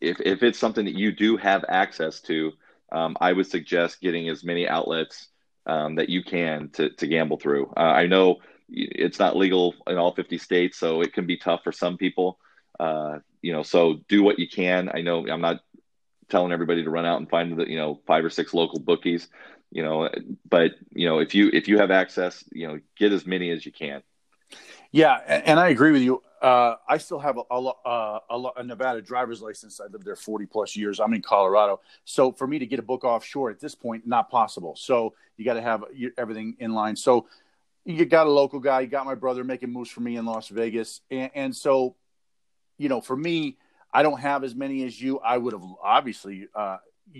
if 0.01 0.21
if 0.21 0.43
it's 0.43 0.59
something 0.59 0.85
that 0.87 0.97
you 0.97 1.13
do 1.13 1.37
have 1.37 1.65
access 1.69 2.21
to 2.23 2.53
um, 2.93 3.17
i 3.21 3.33
would 3.33 3.47
suggest 3.47 4.01
getting 4.01 4.29
as 4.29 4.45
many 4.45 4.69
outlets 4.69 5.29
um, 5.67 5.97
that 5.97 6.09
you 6.09 6.23
can 6.23 6.71
to, 6.71 6.91
to 6.91 7.07
gamble 7.07 7.39
through. 7.39 7.73
Uh, 7.77 7.81
I 7.81 8.07
know 8.07 8.37
it's 8.69 9.19
not 9.19 9.37
legal 9.37 9.75
in 9.87 9.99
all 9.99 10.15
50 10.15 10.39
states, 10.39 10.79
so 10.79 11.01
it 11.03 11.13
can 11.13 11.27
be 11.27 11.37
tough 11.37 11.63
for 11.65 11.73
some 11.73 11.97
people. 11.97 12.39
Uh, 12.79 13.19
you 13.43 13.53
know, 13.53 13.63
so 13.63 14.01
do 14.09 14.23
what 14.23 14.39
you 14.39 14.49
can. 14.49 14.91
I 14.93 15.03
know 15.03 15.27
I'm 15.27 15.41
not 15.41 15.61
telling 16.29 16.53
everybody 16.53 16.85
to 16.85 16.91
run 16.91 17.07
out 17.07 17.19
and 17.19 17.29
find 17.29 17.57
the 17.57 17.69
you 17.69 17.79
know 17.79 18.01
five 18.07 18.25
or 18.25 18.31
six 18.31 18.53
local 18.55 18.81
bookies. 18.81 19.29
You 19.71 19.83
know, 19.83 20.09
but 20.49 20.73
you 20.93 21.09
know 21.09 21.19
if 21.19 21.35
you 21.35 21.51
if 21.53 21.69
you 21.69 21.79
have 21.79 21.91
access, 21.91 22.45
you 22.53 22.69
know, 22.69 22.81
get 22.97 23.13
as 23.13 23.27
many 23.27 23.51
as 23.51 23.65
you 23.65 23.73
can. 23.73 24.03
Yeah, 24.97 25.17
and 25.45 25.61
I 25.61 25.69
agree 25.69 25.93
with 25.93 26.01
you. 26.01 26.23
Uh, 26.41 26.77
I 26.89 26.97
still 26.97 27.19
have 27.19 27.37
a, 27.37 27.43
a, 27.51 27.69
uh, 27.85 28.19
a, 28.31 28.43
a, 28.57 28.63
Nevada 28.63 29.03
driver's 29.03 29.43
license. 29.43 29.79
I 29.79 29.89
lived 29.89 30.07
there 30.07 30.17
40 30.17 30.47
plus 30.47 30.75
years. 30.75 31.01
I'm 31.01 31.13
in 31.13 31.21
Colorado. 31.21 31.83
So 32.07 32.33
for 32.33 32.47
me 32.47 32.59
to 32.59 32.65
get 32.65 32.79
a 32.79 32.83
book 32.83 33.05
offshore 33.05 33.51
at 33.51 33.61
this 33.61 33.75
point, 33.75 34.07
not 34.07 34.31
possible. 34.31 34.75
So 34.75 35.13
you 35.37 35.45
got 35.45 35.55
to 35.55 35.61
have 35.61 35.85
everything 36.17 36.57
in 36.61 36.73
line. 36.73 36.97
So 36.97 37.27
you 37.85 38.07
got 38.07 38.27
a 38.27 38.31
local 38.31 38.59
guy. 38.59 38.81
You 38.81 38.87
got 38.87 39.05
my 39.05 39.15
brother 39.15 39.45
making 39.45 39.71
moves 39.71 39.91
for 39.91 40.01
me 40.01 40.17
in 40.17 40.25
Las 40.25 40.49
Vegas. 40.49 41.03
And, 41.11 41.31
and 41.35 41.55
so, 41.55 41.95
you 42.79 42.89
know, 42.89 43.03
for 43.03 43.17
me, 43.19 43.59
I 43.93 44.03
don't 44.03 44.21
have 44.21 44.45
as 44.45 44.55
many 44.55 44.83
as 44.85 44.99
you. 44.99 45.19
I 45.19 45.37
would 45.37 45.53
have 45.53 45.65
obviously, 45.83 46.49
uh, 46.55 46.79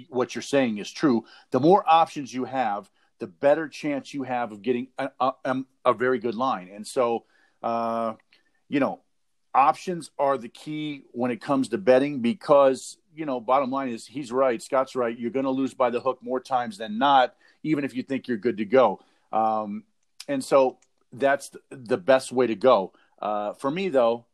what 0.09 0.35
you're 0.35 0.41
saying 0.41 0.79
is 0.79 0.91
true. 0.91 1.27
The 1.51 1.61
more 1.61 1.85
options 1.87 2.33
you 2.33 2.45
have, 2.45 2.91
the 3.19 3.27
better 3.27 3.69
chance 3.69 4.15
you 4.15 4.23
have 4.23 4.51
of 4.53 4.63
getting 4.63 4.89
a, 4.97 5.11
a, 5.21 5.63
a 5.85 5.93
very 5.93 6.19
good 6.19 6.37
line. 6.37 6.71
And 6.75 6.87
so, 6.87 7.27
uh, 7.63 8.15
you 8.69 8.81
know, 8.81 9.01
options 9.55 10.11
are 10.19 10.37
the 10.37 10.49
key 10.49 11.05
when 11.13 11.31
it 11.31 11.41
comes 11.41 11.69
to 11.71 11.79
betting 11.79 12.21
because 12.21 12.99
you 13.15 13.25
know 13.25 13.41
bottom 13.41 13.71
line 13.71 13.89
is 13.89 14.07
he's 14.07 14.31
right 14.31 14.63
scott's 14.63 14.95
right. 14.95 15.19
You're 15.19 15.31
going 15.31 15.45
to 15.45 15.51
lose 15.51 15.75
by 15.75 15.91
the 15.91 16.01
hook 16.01 16.19
more 16.23 16.41
times 16.41 16.79
than 16.79 16.99
not 16.99 17.35
even 17.63 17.85
if 17.85 17.95
you 17.95 18.03
think 18.03 18.29
you're 18.29 18.37
good 18.37 18.59
to 18.59 18.65
go. 18.65 19.01
Um, 19.33 19.85
and 20.29 20.45
so 20.45 20.79
that's 21.13 21.51
the 21.71 21.97
best 21.97 22.31
way 22.33 22.47
to 22.47 22.55
go. 22.55 22.93
Uh, 23.21 23.55
for 23.55 23.71
me 23.71 23.89
though 23.89 24.27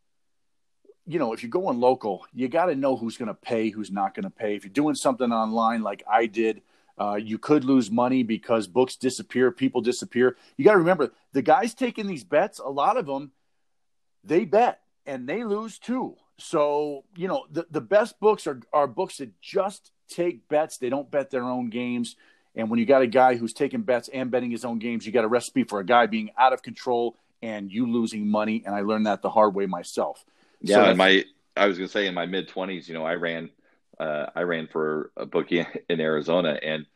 you 1.06 1.18
know 1.18 1.32
if 1.32 1.42
you're 1.42 1.50
going 1.50 1.80
local 1.80 2.26
you 2.32 2.48
got 2.48 2.66
to 2.66 2.74
know 2.74 2.96
who's 2.96 3.16
going 3.16 3.28
to 3.28 3.34
pay 3.34 3.70
who's 3.70 3.90
not 3.90 4.14
going 4.14 4.24
to 4.24 4.30
pay. 4.30 4.56
If 4.56 4.64
you're 4.64 4.72
doing 4.72 4.96
something 4.96 5.30
online 5.32 5.82
like 5.82 6.02
i 6.10 6.26
did 6.26 6.62
uh, 6.98 7.14
you 7.14 7.38
could 7.38 7.64
lose 7.64 7.90
money 7.90 8.22
because 8.22 8.66
books 8.66 8.96
disappear 8.96 9.50
people 9.50 9.80
disappear 9.80 10.36
you 10.56 10.64
got 10.64 10.72
to 10.72 10.78
remember 10.78 11.12
the 11.32 11.42
guys 11.42 11.74
taking 11.74 12.06
these 12.06 12.24
bets 12.24 12.58
a 12.58 12.68
lot 12.68 12.96
of 12.96 13.06
them 13.06 13.32
they 14.24 14.44
bet 14.44 14.80
and 15.06 15.28
they 15.28 15.44
lose 15.44 15.78
too. 15.78 16.16
So, 16.38 17.04
you 17.16 17.28
know, 17.28 17.46
the, 17.50 17.66
the 17.70 17.80
best 17.80 18.18
books 18.20 18.46
are, 18.46 18.60
are 18.72 18.86
books 18.86 19.18
that 19.18 19.40
just 19.40 19.92
take 20.08 20.48
bets. 20.48 20.78
They 20.78 20.90
don't 20.90 21.10
bet 21.10 21.30
their 21.30 21.44
own 21.44 21.70
games. 21.70 22.16
And 22.54 22.68
when 22.68 22.78
you 22.78 22.86
got 22.86 23.02
a 23.02 23.06
guy 23.06 23.36
who's 23.36 23.52
taking 23.52 23.82
bets 23.82 24.08
and 24.08 24.30
betting 24.30 24.50
his 24.50 24.64
own 24.64 24.78
games, 24.78 25.06
you 25.06 25.12
got 25.12 25.24
a 25.24 25.28
recipe 25.28 25.64
for 25.64 25.80
a 25.80 25.84
guy 25.84 26.06
being 26.06 26.30
out 26.36 26.52
of 26.52 26.62
control 26.62 27.16
and 27.42 27.70
you 27.72 27.90
losing 27.90 28.28
money. 28.28 28.62
And 28.64 28.74
I 28.74 28.80
learned 28.82 29.06
that 29.06 29.22
the 29.22 29.30
hard 29.30 29.54
way 29.54 29.66
myself. 29.66 30.24
Yeah, 30.60 30.76
so 30.76 30.90
in 30.90 30.96
my 30.96 31.24
I 31.56 31.66
was 31.66 31.76
gonna 31.76 31.88
say 31.88 32.06
in 32.06 32.14
my 32.14 32.26
mid 32.26 32.48
twenties, 32.48 32.88
you 32.88 32.94
know, 32.94 33.04
I 33.04 33.14
ran 33.14 33.50
uh, 34.02 34.30
I 34.34 34.42
ran 34.42 34.66
for 34.66 35.12
a 35.16 35.26
bookie 35.26 35.64
in 35.88 36.00
Arizona, 36.00 36.58
and 36.60 36.86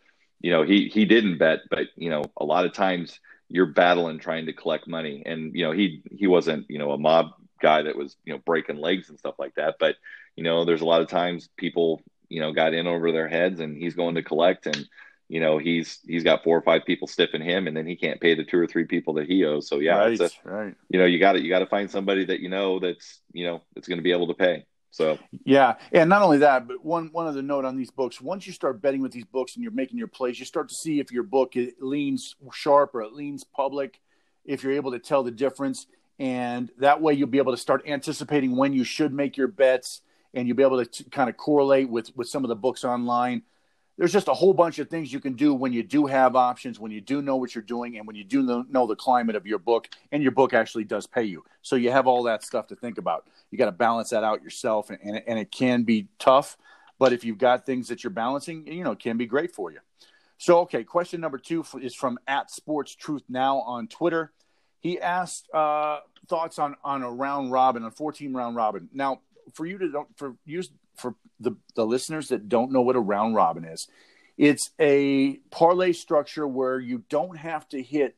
you 0.40 0.50
know 0.50 0.64
he 0.64 0.88
he 0.88 1.04
didn't 1.04 1.38
bet, 1.38 1.60
but 1.70 1.86
you 1.96 2.10
know 2.10 2.24
a 2.36 2.44
lot 2.44 2.66
of 2.66 2.72
times 2.72 3.20
you're 3.48 3.66
battling 3.66 4.18
trying 4.18 4.46
to 4.46 4.52
collect 4.52 4.88
money, 4.88 5.22
and 5.24 5.54
you 5.54 5.64
know 5.64 5.72
he 5.72 6.02
he 6.10 6.26
wasn't 6.26 6.66
you 6.68 6.78
know 6.78 6.90
a 6.92 6.98
mob 6.98 7.26
guy 7.62 7.82
that 7.82 7.96
was 7.96 8.16
you 8.24 8.32
know 8.32 8.40
breaking 8.44 8.78
legs 8.78 9.08
and 9.08 9.18
stuff 9.18 9.36
like 9.38 9.54
that. 9.54 9.76
But 9.78 9.96
you 10.34 10.42
know, 10.42 10.64
there's 10.64 10.80
a 10.80 10.86
lot 10.86 11.00
of 11.00 11.08
times 11.08 11.48
people 11.56 12.02
you 12.28 12.40
know 12.40 12.52
got 12.52 12.74
in 12.74 12.88
over 12.88 13.12
their 13.12 13.28
heads, 13.28 13.60
and 13.60 13.76
he's 13.76 13.94
going 13.94 14.16
to 14.16 14.22
collect, 14.22 14.66
and 14.66 14.88
you 15.28 15.38
know 15.38 15.58
he's 15.58 16.00
he's 16.06 16.24
got 16.24 16.42
four 16.42 16.58
or 16.58 16.62
five 16.62 16.84
people 16.84 17.06
stiffing 17.06 17.44
him, 17.44 17.68
and 17.68 17.76
then 17.76 17.86
he 17.86 17.94
can't 17.94 18.20
pay 18.20 18.34
the 18.34 18.44
two 18.44 18.58
or 18.58 18.66
three 18.66 18.84
people 18.84 19.14
that 19.14 19.28
he 19.28 19.44
owes. 19.44 19.68
So 19.68 19.78
yeah, 19.78 19.98
right, 19.98 20.20
a, 20.20 20.30
right. 20.42 20.74
You 20.88 20.98
know, 20.98 21.06
you 21.06 21.20
got 21.20 21.34
to 21.34 21.40
you 21.40 21.50
got 21.50 21.60
to 21.60 21.66
find 21.66 21.88
somebody 21.88 22.24
that 22.24 22.40
you 22.40 22.48
know 22.48 22.80
that's 22.80 23.20
you 23.32 23.46
know 23.46 23.62
that's 23.74 23.86
going 23.86 23.98
to 23.98 24.08
be 24.10 24.12
able 24.12 24.26
to 24.26 24.34
pay. 24.34 24.66
So 24.90 25.18
yeah, 25.44 25.74
and 25.92 26.08
not 26.08 26.22
only 26.22 26.38
that, 26.38 26.66
but 26.66 26.84
one 26.84 27.10
one 27.12 27.26
other 27.26 27.42
note 27.42 27.64
on 27.64 27.76
these 27.76 27.90
books: 27.90 28.20
once 28.20 28.46
you 28.46 28.52
start 28.52 28.80
betting 28.80 29.02
with 29.02 29.12
these 29.12 29.24
books 29.24 29.54
and 29.54 29.62
you're 29.62 29.72
making 29.72 29.98
your 29.98 30.08
plays, 30.08 30.38
you 30.38 30.46
start 30.46 30.68
to 30.68 30.74
see 30.74 31.00
if 31.00 31.12
your 31.12 31.22
book 31.22 31.54
leans 31.80 32.36
sharp 32.52 32.94
or 32.94 33.02
it 33.02 33.12
leans 33.12 33.44
public. 33.44 34.00
If 34.44 34.62
you're 34.62 34.72
able 34.72 34.92
to 34.92 34.98
tell 34.98 35.22
the 35.22 35.30
difference, 35.30 35.86
and 36.18 36.70
that 36.78 37.02
way 37.02 37.14
you'll 37.14 37.28
be 37.28 37.38
able 37.38 37.52
to 37.52 37.58
start 37.58 37.82
anticipating 37.86 38.56
when 38.56 38.72
you 38.72 38.84
should 38.84 39.12
make 39.12 39.36
your 39.36 39.48
bets 39.48 40.02
and 40.32 40.46
you'll 40.46 40.56
be 40.56 40.62
able 40.62 40.84
to 40.84 40.86
t- 40.86 41.04
kind 41.10 41.28
of 41.28 41.36
correlate 41.36 41.88
with 41.88 42.16
with 42.16 42.28
some 42.28 42.44
of 42.44 42.48
the 42.48 42.56
books 42.56 42.84
online 42.84 43.42
there's 43.98 44.12
just 44.12 44.28
a 44.28 44.34
whole 44.34 44.52
bunch 44.52 44.78
of 44.78 44.90
things 44.90 45.12
you 45.12 45.20
can 45.20 45.32
do 45.34 45.54
when 45.54 45.72
you 45.72 45.82
do 45.82 46.06
have 46.06 46.36
options, 46.36 46.78
when 46.78 46.92
you 46.92 47.00
do 47.00 47.22
know 47.22 47.36
what 47.36 47.54
you're 47.54 47.64
doing, 47.64 47.96
and 47.96 48.06
when 48.06 48.14
you 48.14 48.24
do 48.24 48.42
know, 48.68 48.86
the 48.86 48.96
climate 48.96 49.36
of 49.36 49.46
your 49.46 49.58
book, 49.58 49.88
and 50.12 50.22
your 50.22 50.32
book 50.32 50.52
actually 50.52 50.84
does 50.84 51.06
pay 51.06 51.24
you. 51.24 51.44
So 51.62 51.76
you 51.76 51.90
have 51.90 52.06
all 52.06 52.24
that 52.24 52.44
stuff 52.44 52.66
to 52.68 52.76
think 52.76 52.98
about. 52.98 53.28
You 53.50 53.58
got 53.58 53.66
to 53.66 53.72
balance 53.72 54.10
that 54.10 54.22
out 54.22 54.42
yourself, 54.42 54.90
and, 54.90 54.98
and, 55.02 55.22
and 55.26 55.38
it 55.38 55.50
can 55.50 55.84
be 55.84 56.08
tough. 56.18 56.58
But 56.98 57.12
if 57.12 57.24
you've 57.24 57.38
got 57.38 57.64
things 57.64 57.88
that 57.88 58.04
you're 58.04 58.10
balancing, 58.10 58.66
you 58.66 58.84
know, 58.84 58.92
it 58.92 58.98
can 58.98 59.16
be 59.16 59.26
great 59.26 59.54
for 59.54 59.70
you. 59.70 59.78
So, 60.38 60.60
okay, 60.60 60.84
question 60.84 61.20
number 61.20 61.38
two 61.38 61.64
is 61.80 61.94
from 61.94 62.18
at 62.26 62.50
Sports 62.50 62.94
Truth 62.94 63.22
Now 63.28 63.60
on 63.60 63.88
Twitter. 63.88 64.32
He 64.80 65.00
asked 65.00 65.48
uh, 65.54 66.00
thoughts 66.28 66.58
on 66.58 66.76
on 66.84 67.02
a 67.02 67.10
round 67.10 67.50
robin, 67.50 67.84
a 67.84 67.90
14 67.90 68.34
round 68.34 68.56
robin. 68.56 68.90
Now, 68.92 69.20
for 69.54 69.64
you 69.64 69.78
to 69.78 69.90
don't 69.90 70.08
for 70.16 70.36
use 70.44 70.70
for 70.96 71.14
the, 71.40 71.56
the 71.74 71.86
listeners 71.86 72.28
that 72.28 72.48
don't 72.48 72.72
know 72.72 72.82
what 72.82 72.96
a 72.96 73.00
round 73.00 73.34
robin 73.34 73.64
is, 73.64 73.88
it's 74.36 74.70
a 74.80 75.36
parlay 75.50 75.92
structure 75.92 76.46
where 76.46 76.78
you 76.78 77.04
don't 77.08 77.36
have 77.36 77.68
to 77.70 77.82
hit 77.82 78.16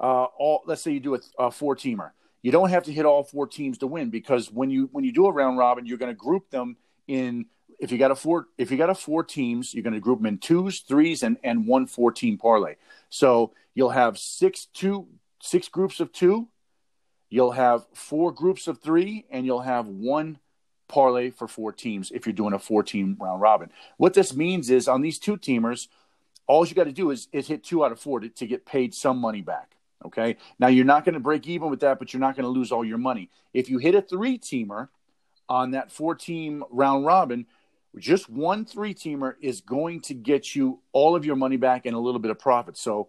uh, 0.00 0.24
all. 0.24 0.62
Let's 0.66 0.82
say 0.82 0.92
you 0.92 1.00
do 1.00 1.14
a, 1.14 1.20
a 1.38 1.50
four 1.50 1.76
teamer, 1.76 2.10
you 2.42 2.50
don't 2.50 2.70
have 2.70 2.84
to 2.84 2.92
hit 2.92 3.06
all 3.06 3.22
four 3.22 3.46
teams 3.46 3.78
to 3.78 3.86
win 3.86 4.10
because 4.10 4.50
when 4.50 4.70
you 4.70 4.88
when 4.92 5.04
you 5.04 5.12
do 5.12 5.26
a 5.26 5.32
round 5.32 5.58
robin, 5.58 5.86
you're 5.86 5.98
going 5.98 6.12
to 6.12 6.18
group 6.18 6.50
them 6.50 6.76
in. 7.06 7.46
If 7.78 7.90
you 7.90 7.98
got 7.98 8.12
a 8.12 8.16
four, 8.16 8.46
if 8.58 8.70
you 8.70 8.76
got 8.76 8.90
a 8.90 8.94
four 8.94 9.24
teams, 9.24 9.74
you're 9.74 9.82
going 9.82 9.94
to 9.94 10.00
group 10.00 10.18
them 10.18 10.26
in 10.26 10.38
twos, 10.38 10.80
threes, 10.80 11.22
and 11.22 11.36
and 11.42 11.66
one 11.66 11.86
four 11.86 12.12
team 12.12 12.38
parlay. 12.38 12.74
So 13.08 13.52
you'll 13.74 13.90
have 13.90 14.18
six 14.18 14.66
two 14.66 15.08
six 15.40 15.68
groups 15.68 16.00
of 16.00 16.12
two, 16.12 16.48
you'll 17.28 17.52
have 17.52 17.84
four 17.92 18.32
groups 18.32 18.68
of 18.68 18.80
three, 18.80 19.26
and 19.30 19.44
you'll 19.44 19.62
have 19.62 19.88
one 19.88 20.38
parlay 20.92 21.30
for 21.30 21.48
four 21.48 21.72
teams 21.72 22.10
if 22.10 22.26
you're 22.26 22.34
doing 22.34 22.52
a 22.52 22.58
four 22.58 22.82
team 22.82 23.16
round 23.18 23.40
robin. 23.40 23.70
What 23.96 24.12
this 24.12 24.36
means 24.36 24.68
is 24.68 24.88
on 24.88 25.00
these 25.00 25.18
two 25.18 25.38
teamers, 25.38 25.88
all 26.46 26.66
you 26.66 26.74
got 26.74 26.84
to 26.84 26.92
do 26.92 27.10
is, 27.10 27.28
is 27.32 27.48
hit 27.48 27.64
two 27.64 27.82
out 27.82 27.92
of 27.92 27.98
four 27.98 28.20
to, 28.20 28.28
to 28.28 28.46
get 28.46 28.66
paid 28.66 28.94
some 28.94 29.16
money 29.16 29.40
back. 29.40 29.76
Okay. 30.04 30.36
Now 30.58 30.66
you're 30.66 30.84
not 30.84 31.06
going 31.06 31.14
to 31.14 31.20
break 31.20 31.48
even 31.48 31.70
with 31.70 31.80
that, 31.80 31.98
but 31.98 32.12
you're 32.12 32.20
not 32.20 32.36
going 32.36 32.44
to 32.44 32.50
lose 32.50 32.72
all 32.72 32.84
your 32.84 32.98
money. 32.98 33.30
If 33.54 33.70
you 33.70 33.78
hit 33.78 33.94
a 33.94 34.02
three 34.02 34.38
teamer 34.38 34.88
on 35.48 35.70
that 35.70 35.90
four 35.90 36.14
team 36.14 36.62
round 36.70 37.06
robin, 37.06 37.46
just 37.96 38.28
one 38.28 38.66
three 38.66 38.94
teamer 38.94 39.34
is 39.40 39.62
going 39.62 40.02
to 40.02 40.14
get 40.14 40.54
you 40.54 40.80
all 40.92 41.16
of 41.16 41.24
your 41.24 41.36
money 41.36 41.56
back 41.56 41.86
and 41.86 41.96
a 41.96 41.98
little 41.98 42.20
bit 42.20 42.30
of 42.30 42.38
profit. 42.38 42.76
So 42.76 43.08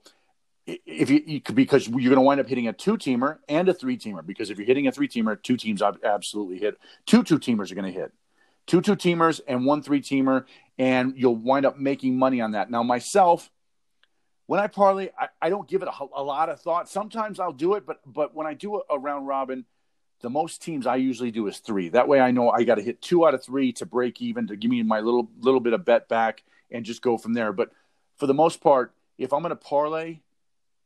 if 0.65 1.09
you, 1.09 1.21
you 1.25 1.41
because 1.53 1.87
you're 1.87 1.99
going 1.99 2.15
to 2.15 2.21
wind 2.21 2.39
up 2.39 2.47
hitting 2.47 2.67
a 2.67 2.73
two 2.73 2.97
teamer 2.97 3.39
and 3.49 3.67
a 3.67 3.73
three 3.73 3.97
teamer 3.97 4.25
because 4.25 4.49
if 4.49 4.57
you're 4.57 4.67
hitting 4.67 4.87
a 4.87 4.91
three 4.91 5.07
teamer, 5.07 5.41
two 5.41 5.57
teams 5.57 5.81
absolutely 5.81 6.57
hit. 6.57 6.77
Two 7.05 7.23
two 7.23 7.37
teamers 7.37 7.71
are 7.71 7.75
going 7.75 7.91
to 7.91 7.99
hit. 7.99 8.13
Two 8.65 8.81
two 8.81 8.95
teamers 8.95 9.41
and 9.47 9.65
one 9.65 9.81
three 9.81 10.01
teamer, 10.01 10.45
and 10.77 11.13
you'll 11.17 11.35
wind 11.35 11.65
up 11.65 11.77
making 11.77 12.17
money 12.17 12.39
on 12.39 12.51
that. 12.51 12.71
Now, 12.71 12.81
myself, 12.81 13.51
when 14.45 14.61
I 14.61 14.67
parlay, 14.67 15.09
I, 15.19 15.27
I 15.41 15.49
don't 15.49 15.67
give 15.67 15.81
it 15.81 15.89
a, 15.89 16.05
a, 16.15 16.23
lot 16.23 16.49
of 16.49 16.61
thought. 16.61 16.87
Sometimes 16.87 17.39
I'll 17.39 17.51
do 17.51 17.73
it, 17.73 17.85
but 17.85 17.99
but 18.05 18.33
when 18.33 18.47
I 18.47 18.53
do 18.53 18.77
a, 18.77 18.81
a 18.91 18.97
round 18.97 19.27
robin, 19.27 19.65
the 20.21 20.29
most 20.29 20.61
teams 20.61 20.87
I 20.87 20.95
usually 20.95 21.31
do 21.31 21.47
is 21.47 21.59
three. 21.59 21.89
That 21.89 22.07
way, 22.07 22.21
I 22.21 22.31
know 22.31 22.49
I 22.49 22.63
got 22.63 22.75
to 22.75 22.81
hit 22.81 23.01
two 23.01 23.27
out 23.27 23.33
of 23.33 23.43
three 23.43 23.73
to 23.73 23.85
break 23.85 24.21
even 24.21 24.47
to 24.47 24.55
give 24.55 24.71
me 24.71 24.81
my 24.81 25.01
little 25.01 25.29
little 25.41 25.59
bit 25.59 25.73
of 25.73 25.83
bet 25.83 26.07
back 26.07 26.43
and 26.71 26.85
just 26.85 27.01
go 27.01 27.17
from 27.17 27.33
there. 27.33 27.51
But 27.51 27.71
for 28.15 28.27
the 28.27 28.33
most 28.33 28.61
part, 28.61 28.93
if 29.17 29.33
I'm 29.33 29.41
going 29.41 29.49
to 29.49 29.57
parlay, 29.57 30.19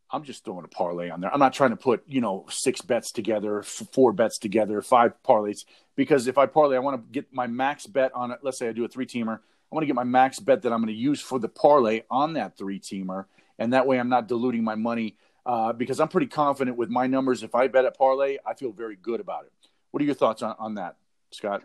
I'm 0.09 0.23
just 0.23 0.45
throwing 0.45 0.63
a 0.63 0.69
parlay 0.69 1.09
on 1.09 1.19
there. 1.19 1.33
I'm 1.33 1.39
not 1.39 1.53
trying 1.53 1.71
to 1.71 1.75
put, 1.75 2.03
you 2.07 2.21
know, 2.21 2.45
six 2.49 2.81
bets 2.81 3.11
together, 3.11 3.61
four 3.63 4.13
bets 4.13 4.37
together, 4.37 4.81
five 4.81 5.13
parlays. 5.27 5.65
Because 5.95 6.27
if 6.27 6.37
I 6.37 6.45
parlay, 6.45 6.77
I 6.77 6.79
want 6.79 6.95
to 6.95 7.11
get 7.11 7.33
my 7.33 7.47
max 7.47 7.85
bet 7.85 8.13
on 8.15 8.31
it. 8.31 8.39
Let's 8.41 8.57
say 8.57 8.69
I 8.69 8.71
do 8.71 8.85
a 8.85 8.87
three 8.87 9.05
teamer. 9.05 9.37
I 9.37 9.75
want 9.75 9.83
to 9.83 9.87
get 9.87 9.95
my 9.95 10.05
max 10.05 10.39
bet 10.39 10.61
that 10.61 10.71
I'm 10.71 10.79
going 10.79 10.93
to 10.93 10.99
use 10.99 11.19
for 11.19 11.39
the 11.39 11.49
parlay 11.49 12.03
on 12.09 12.33
that 12.33 12.57
three 12.57 12.79
teamer. 12.79 13.25
And 13.59 13.73
that 13.73 13.85
way 13.85 13.99
I'm 13.99 14.07
not 14.07 14.29
diluting 14.29 14.63
my 14.63 14.75
money 14.75 15.17
uh, 15.45 15.73
because 15.73 15.99
I'm 15.99 16.07
pretty 16.07 16.27
confident 16.27 16.77
with 16.77 16.89
my 16.89 17.07
numbers. 17.07 17.43
If 17.43 17.53
I 17.53 17.67
bet 17.67 17.83
at 17.83 17.97
parlay, 17.97 18.37
I 18.45 18.53
feel 18.53 18.71
very 18.71 18.95
good 18.95 19.19
about 19.19 19.45
it. 19.45 19.51
What 19.91 20.01
are 20.01 20.05
your 20.05 20.15
thoughts 20.15 20.41
on, 20.41 20.55
on 20.57 20.75
that, 20.75 20.95
Scott? 21.31 21.63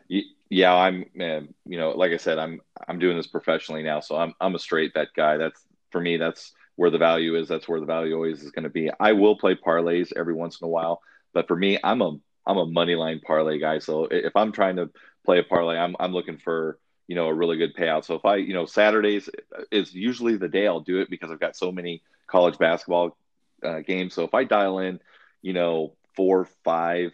Yeah, 0.48 0.74
I'm, 0.74 1.04
man, 1.14 1.54
you 1.64 1.78
know, 1.78 1.90
like 1.90 2.10
I 2.10 2.16
said, 2.16 2.38
I'm, 2.38 2.60
I'm 2.88 2.98
doing 2.98 3.16
this 3.16 3.28
professionally 3.28 3.84
now. 3.84 4.00
So 4.00 4.16
I'm, 4.16 4.34
I'm 4.40 4.56
a 4.56 4.58
straight 4.58 4.94
bet 4.94 5.08
guy. 5.14 5.36
That's 5.36 5.64
for 5.90 6.00
me, 6.00 6.16
that's, 6.16 6.52
where 6.76 6.90
the 6.90 6.98
value 6.98 7.36
is, 7.36 7.48
that's 7.48 7.68
where 7.68 7.80
the 7.80 7.86
value 7.86 8.14
always 8.14 8.42
is 8.42 8.50
going 8.50 8.64
to 8.64 8.70
be. 8.70 8.90
I 8.98 9.12
will 9.12 9.36
play 9.36 9.54
parlays 9.54 10.12
every 10.16 10.34
once 10.34 10.60
in 10.60 10.64
a 10.64 10.68
while, 10.68 11.02
but 11.32 11.46
for 11.48 11.56
me, 11.56 11.78
I'm 11.82 12.02
a 12.02 12.16
I'm 12.46 12.58
a 12.58 12.66
money 12.66 12.94
line 12.94 13.20
parlay 13.24 13.58
guy. 13.58 13.78
So 13.78 14.08
if 14.10 14.34
I'm 14.34 14.52
trying 14.52 14.76
to 14.76 14.90
play 15.24 15.38
a 15.38 15.44
parlay, 15.44 15.76
I'm 15.76 15.96
I'm 16.00 16.12
looking 16.12 16.38
for 16.38 16.78
you 17.06 17.14
know 17.14 17.28
a 17.28 17.34
really 17.34 17.56
good 17.56 17.76
payout. 17.76 18.04
So 18.04 18.14
if 18.14 18.24
I 18.24 18.36
you 18.36 18.54
know 18.54 18.66
Saturdays 18.66 19.28
is 19.70 19.94
usually 19.94 20.36
the 20.36 20.48
day 20.48 20.66
I'll 20.66 20.80
do 20.80 21.00
it 21.00 21.10
because 21.10 21.30
I've 21.30 21.40
got 21.40 21.56
so 21.56 21.70
many 21.70 22.02
college 22.26 22.58
basketball 22.58 23.16
uh, 23.62 23.80
games. 23.80 24.14
So 24.14 24.24
if 24.24 24.34
I 24.34 24.44
dial 24.44 24.78
in, 24.78 25.00
you 25.42 25.52
know 25.52 25.94
four, 26.14 26.46
five, 26.64 27.12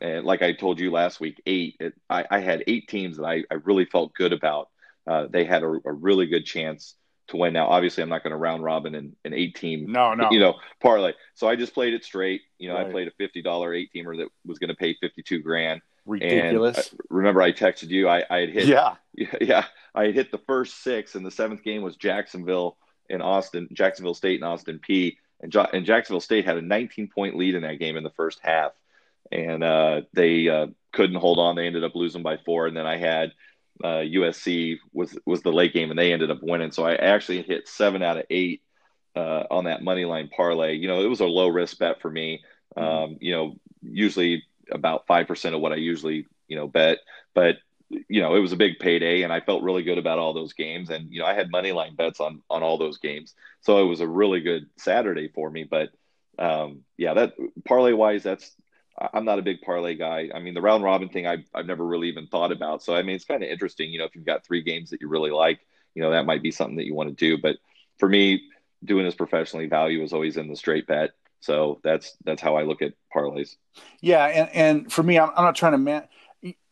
and 0.00 0.24
like 0.24 0.42
I 0.42 0.52
told 0.52 0.80
you 0.80 0.90
last 0.90 1.20
week, 1.20 1.40
eight. 1.46 1.76
It, 1.80 1.94
I, 2.08 2.24
I 2.30 2.40
had 2.40 2.64
eight 2.66 2.88
teams 2.88 3.16
that 3.16 3.24
I, 3.24 3.44
I 3.50 3.54
really 3.64 3.84
felt 3.84 4.14
good 4.14 4.32
about. 4.32 4.68
Uh, 5.06 5.26
they 5.28 5.44
had 5.44 5.62
a, 5.62 5.80
a 5.84 5.92
really 5.92 6.26
good 6.26 6.44
chance 6.44 6.94
to 7.30 7.36
win. 7.36 7.52
Now, 7.52 7.68
obviously, 7.68 8.02
I'm 8.02 8.08
not 8.08 8.22
going 8.22 8.32
to 8.32 8.36
round 8.36 8.62
robin 8.62 8.94
an, 8.94 9.16
an 9.24 9.32
eight 9.32 9.56
team, 9.56 9.90
no, 9.90 10.14
no, 10.14 10.30
you 10.30 10.40
know, 10.40 10.54
parlay. 10.80 11.12
So 11.34 11.48
I 11.48 11.56
just 11.56 11.74
played 11.74 11.94
it 11.94 12.04
straight. 12.04 12.42
You 12.58 12.68
know, 12.68 12.74
right. 12.76 12.86
I 12.86 12.90
played 12.90 13.08
a 13.08 13.12
fifty 13.12 13.42
dollar 13.42 13.74
eight 13.74 13.90
teamer 13.94 14.16
that 14.18 14.28
was 14.44 14.58
going 14.58 14.68
to 14.68 14.76
pay 14.76 14.96
fifty 15.00 15.22
two 15.22 15.40
grand. 15.40 15.80
Ridiculous. 16.06 16.92
I, 16.92 16.96
remember, 17.08 17.42
I 17.42 17.52
texted 17.52 17.88
you. 17.88 18.08
I, 18.08 18.24
I 18.30 18.40
had 18.40 18.50
hit. 18.50 18.66
Yeah, 18.68 18.94
yeah. 19.40 19.64
I 19.94 20.04
had 20.04 20.14
hit 20.14 20.30
the 20.30 20.38
first 20.38 20.82
six, 20.82 21.14
and 21.14 21.26
the 21.26 21.30
seventh 21.30 21.62
game 21.62 21.82
was 21.82 21.96
Jacksonville 21.96 22.76
and 23.08 23.22
Austin, 23.22 23.68
Jacksonville 23.72 24.14
State 24.14 24.40
and 24.40 24.48
Austin 24.48 24.80
Peay. 24.86 25.16
And, 25.40 25.54
and 25.72 25.84
Jacksonville 25.84 26.20
State 26.20 26.44
had 26.44 26.56
a 26.56 26.62
19 26.62 27.08
point 27.08 27.36
lead 27.36 27.54
in 27.54 27.62
that 27.62 27.78
game 27.78 27.96
in 27.96 28.04
the 28.04 28.10
first 28.10 28.38
half, 28.42 28.72
and 29.32 29.64
uh, 29.64 30.02
they 30.12 30.48
uh, 30.48 30.68
couldn't 30.92 31.16
hold 31.16 31.38
on. 31.38 31.56
They 31.56 31.66
ended 31.66 31.84
up 31.84 31.94
losing 31.94 32.22
by 32.22 32.36
four. 32.38 32.66
And 32.66 32.76
then 32.76 32.86
I 32.86 32.96
had 32.96 33.32
uh, 33.82 34.02
USC 34.04 34.78
was 34.92 35.16
was 35.26 35.42
the 35.42 35.52
late 35.52 35.72
game, 35.72 35.90
and 35.90 35.98
they 35.98 36.12
ended 36.12 36.30
up 36.30 36.42
winning. 36.42 36.72
So 36.72 36.84
I 36.84 36.94
actually 36.94 37.42
hit 37.42 37.68
seven 37.68 38.02
out 38.02 38.18
of 38.18 38.24
eight 38.30 38.62
uh, 39.16 39.44
on 39.50 39.64
that 39.64 39.82
money 39.82 40.04
line 40.04 40.28
parlay. 40.34 40.74
You 40.74 40.88
know, 40.88 41.02
it 41.02 41.08
was 41.08 41.20
a 41.20 41.26
low 41.26 41.48
risk 41.48 41.78
bet 41.78 42.00
for 42.00 42.10
me. 42.10 42.42
Mm-hmm. 42.76 42.82
Um, 42.82 43.16
you 43.20 43.32
know, 43.32 43.56
usually 43.82 44.44
about 44.70 45.06
five 45.06 45.26
percent 45.26 45.54
of 45.54 45.60
what 45.60 45.72
I 45.72 45.76
usually 45.76 46.26
you 46.48 46.56
know 46.56 46.66
bet, 46.66 46.98
but 47.34 47.56
you 47.88 48.20
know 48.20 48.34
it 48.36 48.40
was 48.40 48.52
a 48.52 48.56
big 48.56 48.78
payday, 48.78 49.22
and 49.22 49.32
I 49.32 49.40
felt 49.40 49.62
really 49.62 49.82
good 49.82 49.98
about 49.98 50.18
all 50.18 50.32
those 50.32 50.52
games. 50.52 50.90
And 50.90 51.10
you 51.10 51.20
know, 51.20 51.26
I 51.26 51.34
had 51.34 51.50
money 51.50 51.72
line 51.72 51.94
bets 51.94 52.20
on 52.20 52.42
on 52.50 52.62
all 52.62 52.78
those 52.78 52.98
games, 52.98 53.34
so 53.60 53.82
it 53.82 53.88
was 53.88 54.00
a 54.00 54.08
really 54.08 54.40
good 54.40 54.68
Saturday 54.76 55.28
for 55.28 55.50
me. 55.50 55.64
But 55.64 55.90
um, 56.38 56.80
yeah, 56.96 57.14
that 57.14 57.34
parlay 57.64 57.92
wise, 57.92 58.22
that's 58.22 58.50
I'm 58.98 59.24
not 59.24 59.38
a 59.38 59.42
big 59.42 59.62
parlay 59.62 59.94
guy. 59.94 60.28
I 60.34 60.40
mean, 60.40 60.54
the 60.54 60.60
round 60.60 60.84
robin 60.84 61.08
thing 61.08 61.26
I've, 61.26 61.44
I've 61.54 61.66
never 61.66 61.86
really 61.86 62.08
even 62.08 62.26
thought 62.26 62.52
about. 62.52 62.82
So, 62.82 62.94
I 62.94 63.02
mean, 63.02 63.16
it's 63.16 63.24
kind 63.24 63.42
of 63.42 63.48
interesting. 63.48 63.90
You 63.90 63.98
know, 63.98 64.04
if 64.04 64.14
you've 64.14 64.26
got 64.26 64.44
three 64.44 64.62
games 64.62 64.90
that 64.90 65.00
you 65.00 65.08
really 65.08 65.30
like, 65.30 65.60
you 65.94 66.02
know, 66.02 66.10
that 66.10 66.26
might 66.26 66.42
be 66.42 66.50
something 66.50 66.76
that 66.76 66.86
you 66.86 66.94
want 66.94 67.08
to 67.08 67.14
do. 67.14 67.40
But 67.40 67.56
for 67.98 68.08
me, 68.08 68.42
doing 68.84 69.04
this 69.04 69.14
professionally, 69.14 69.66
value 69.66 70.02
is 70.02 70.12
always 70.12 70.36
in 70.36 70.48
the 70.48 70.56
straight 70.56 70.86
bet. 70.86 71.10
So 71.40 71.80
that's 71.82 72.16
that's 72.24 72.42
how 72.42 72.56
I 72.56 72.64
look 72.64 72.82
at 72.82 72.92
parlays. 73.14 73.56
Yeah, 74.02 74.24
and 74.26 74.50
and 74.50 74.92
for 74.92 75.02
me, 75.02 75.18
I'm, 75.18 75.30
I'm 75.34 75.44
not 75.44 75.56
trying 75.56 75.72
to 75.72 75.78
man. 75.78 76.06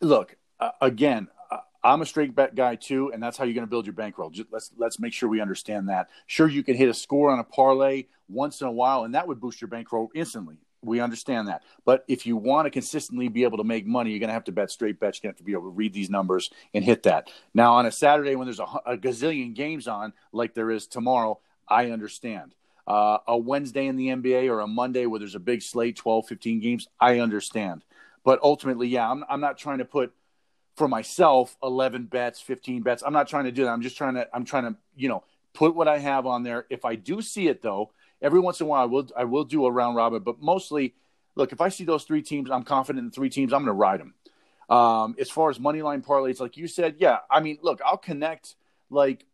Look, 0.00 0.36
uh, 0.60 0.70
again, 0.82 1.28
I'm 1.82 2.02
a 2.02 2.06
straight 2.06 2.34
bet 2.34 2.54
guy 2.54 2.74
too, 2.74 3.12
and 3.12 3.22
that's 3.22 3.36
how 3.38 3.44
you're 3.44 3.54
going 3.54 3.66
to 3.66 3.70
build 3.70 3.86
your 3.86 3.94
bankroll. 3.94 4.30
Just 4.30 4.52
let's 4.52 4.70
let's 4.76 4.98
make 4.98 5.12
sure 5.12 5.28
we 5.28 5.40
understand 5.40 5.88
that. 5.88 6.08
Sure, 6.26 6.48
you 6.48 6.62
can 6.62 6.76
hit 6.76 6.88
a 6.88 6.94
score 6.94 7.30
on 7.30 7.38
a 7.38 7.44
parlay 7.44 8.06
once 8.28 8.60
in 8.60 8.66
a 8.66 8.72
while, 8.72 9.04
and 9.04 9.14
that 9.14 9.26
would 9.26 9.40
boost 9.40 9.60
your 9.60 9.68
bankroll 9.68 10.10
instantly. 10.14 10.56
We 10.82 11.00
understand 11.00 11.48
that. 11.48 11.62
But 11.84 12.04
if 12.08 12.26
you 12.26 12.36
want 12.36 12.66
to 12.66 12.70
consistently 12.70 13.28
be 13.28 13.44
able 13.44 13.58
to 13.58 13.64
make 13.64 13.86
money, 13.86 14.10
you're 14.10 14.20
going 14.20 14.28
to 14.28 14.34
have 14.34 14.44
to 14.44 14.52
bet 14.52 14.70
straight 14.70 15.00
bets. 15.00 15.18
You're 15.18 15.28
going 15.28 15.34
to 15.34 15.38
have 15.38 15.44
to 15.44 15.44
be 15.44 15.52
able 15.52 15.70
to 15.70 15.76
read 15.76 15.92
these 15.92 16.10
numbers 16.10 16.50
and 16.72 16.84
hit 16.84 17.02
that. 17.04 17.30
Now, 17.52 17.74
on 17.74 17.86
a 17.86 17.92
Saturday 17.92 18.36
when 18.36 18.46
there's 18.46 18.60
a, 18.60 18.66
a 18.86 18.96
gazillion 18.96 19.54
games 19.54 19.88
on, 19.88 20.12
like 20.32 20.54
there 20.54 20.70
is 20.70 20.86
tomorrow, 20.86 21.40
I 21.66 21.90
understand. 21.90 22.54
Uh, 22.86 23.18
a 23.26 23.36
Wednesday 23.36 23.86
in 23.86 23.96
the 23.96 24.08
NBA 24.08 24.50
or 24.50 24.60
a 24.60 24.66
Monday 24.66 25.06
where 25.06 25.18
there's 25.18 25.34
a 25.34 25.40
big 25.40 25.62
slate, 25.62 25.96
12, 25.96 26.26
15 26.26 26.60
games, 26.60 26.88
I 26.98 27.18
understand. 27.18 27.84
But 28.24 28.40
ultimately, 28.42 28.88
yeah, 28.88 29.10
I'm, 29.10 29.24
I'm 29.28 29.40
not 29.40 29.58
trying 29.58 29.78
to 29.78 29.84
put 29.84 30.12
for 30.76 30.88
myself 30.88 31.56
11 31.62 32.04
bets, 32.04 32.40
15 32.40 32.82
bets. 32.82 33.02
I'm 33.04 33.12
not 33.12 33.28
trying 33.28 33.44
to 33.44 33.52
do 33.52 33.64
that. 33.64 33.70
I'm 33.70 33.82
just 33.82 33.98
trying 33.98 34.14
to, 34.14 34.28
I'm 34.32 34.44
trying 34.44 34.64
to, 34.64 34.76
you 34.96 35.08
know, 35.08 35.24
put 35.52 35.74
what 35.74 35.88
I 35.88 35.98
have 35.98 36.24
on 36.24 36.44
there. 36.44 36.66
If 36.70 36.84
I 36.84 36.94
do 36.94 37.20
see 37.20 37.48
it 37.48 37.62
though, 37.62 37.90
every 38.22 38.40
once 38.40 38.60
in 38.60 38.66
a 38.66 38.68
while 38.68 38.82
I 38.82 38.86
will 38.86 39.08
I 39.16 39.24
will 39.24 39.44
do 39.44 39.66
a 39.66 39.70
round 39.70 39.96
robin, 39.96 40.22
but 40.22 40.40
mostly, 40.40 40.94
look, 41.36 41.52
if 41.52 41.60
I 41.60 41.68
see 41.68 41.84
those 41.84 42.04
three 42.04 42.22
teams, 42.22 42.50
I'm 42.50 42.64
confident 42.64 43.04
in 43.04 43.10
three 43.10 43.30
teams. 43.30 43.52
I'm 43.52 43.60
going 43.60 43.66
to 43.66 43.72
ride 43.72 44.00
them. 44.00 44.14
Um, 44.68 45.16
as 45.18 45.30
far 45.30 45.48
as 45.48 45.58
money 45.58 45.80
line 45.80 46.02
parlays, 46.02 46.40
like 46.40 46.56
you 46.56 46.68
said, 46.68 46.96
yeah, 46.98 47.18
I 47.30 47.40
mean, 47.40 47.58
look, 47.62 47.80
I'll 47.84 47.96
connect 47.96 48.56
like, 48.90 49.24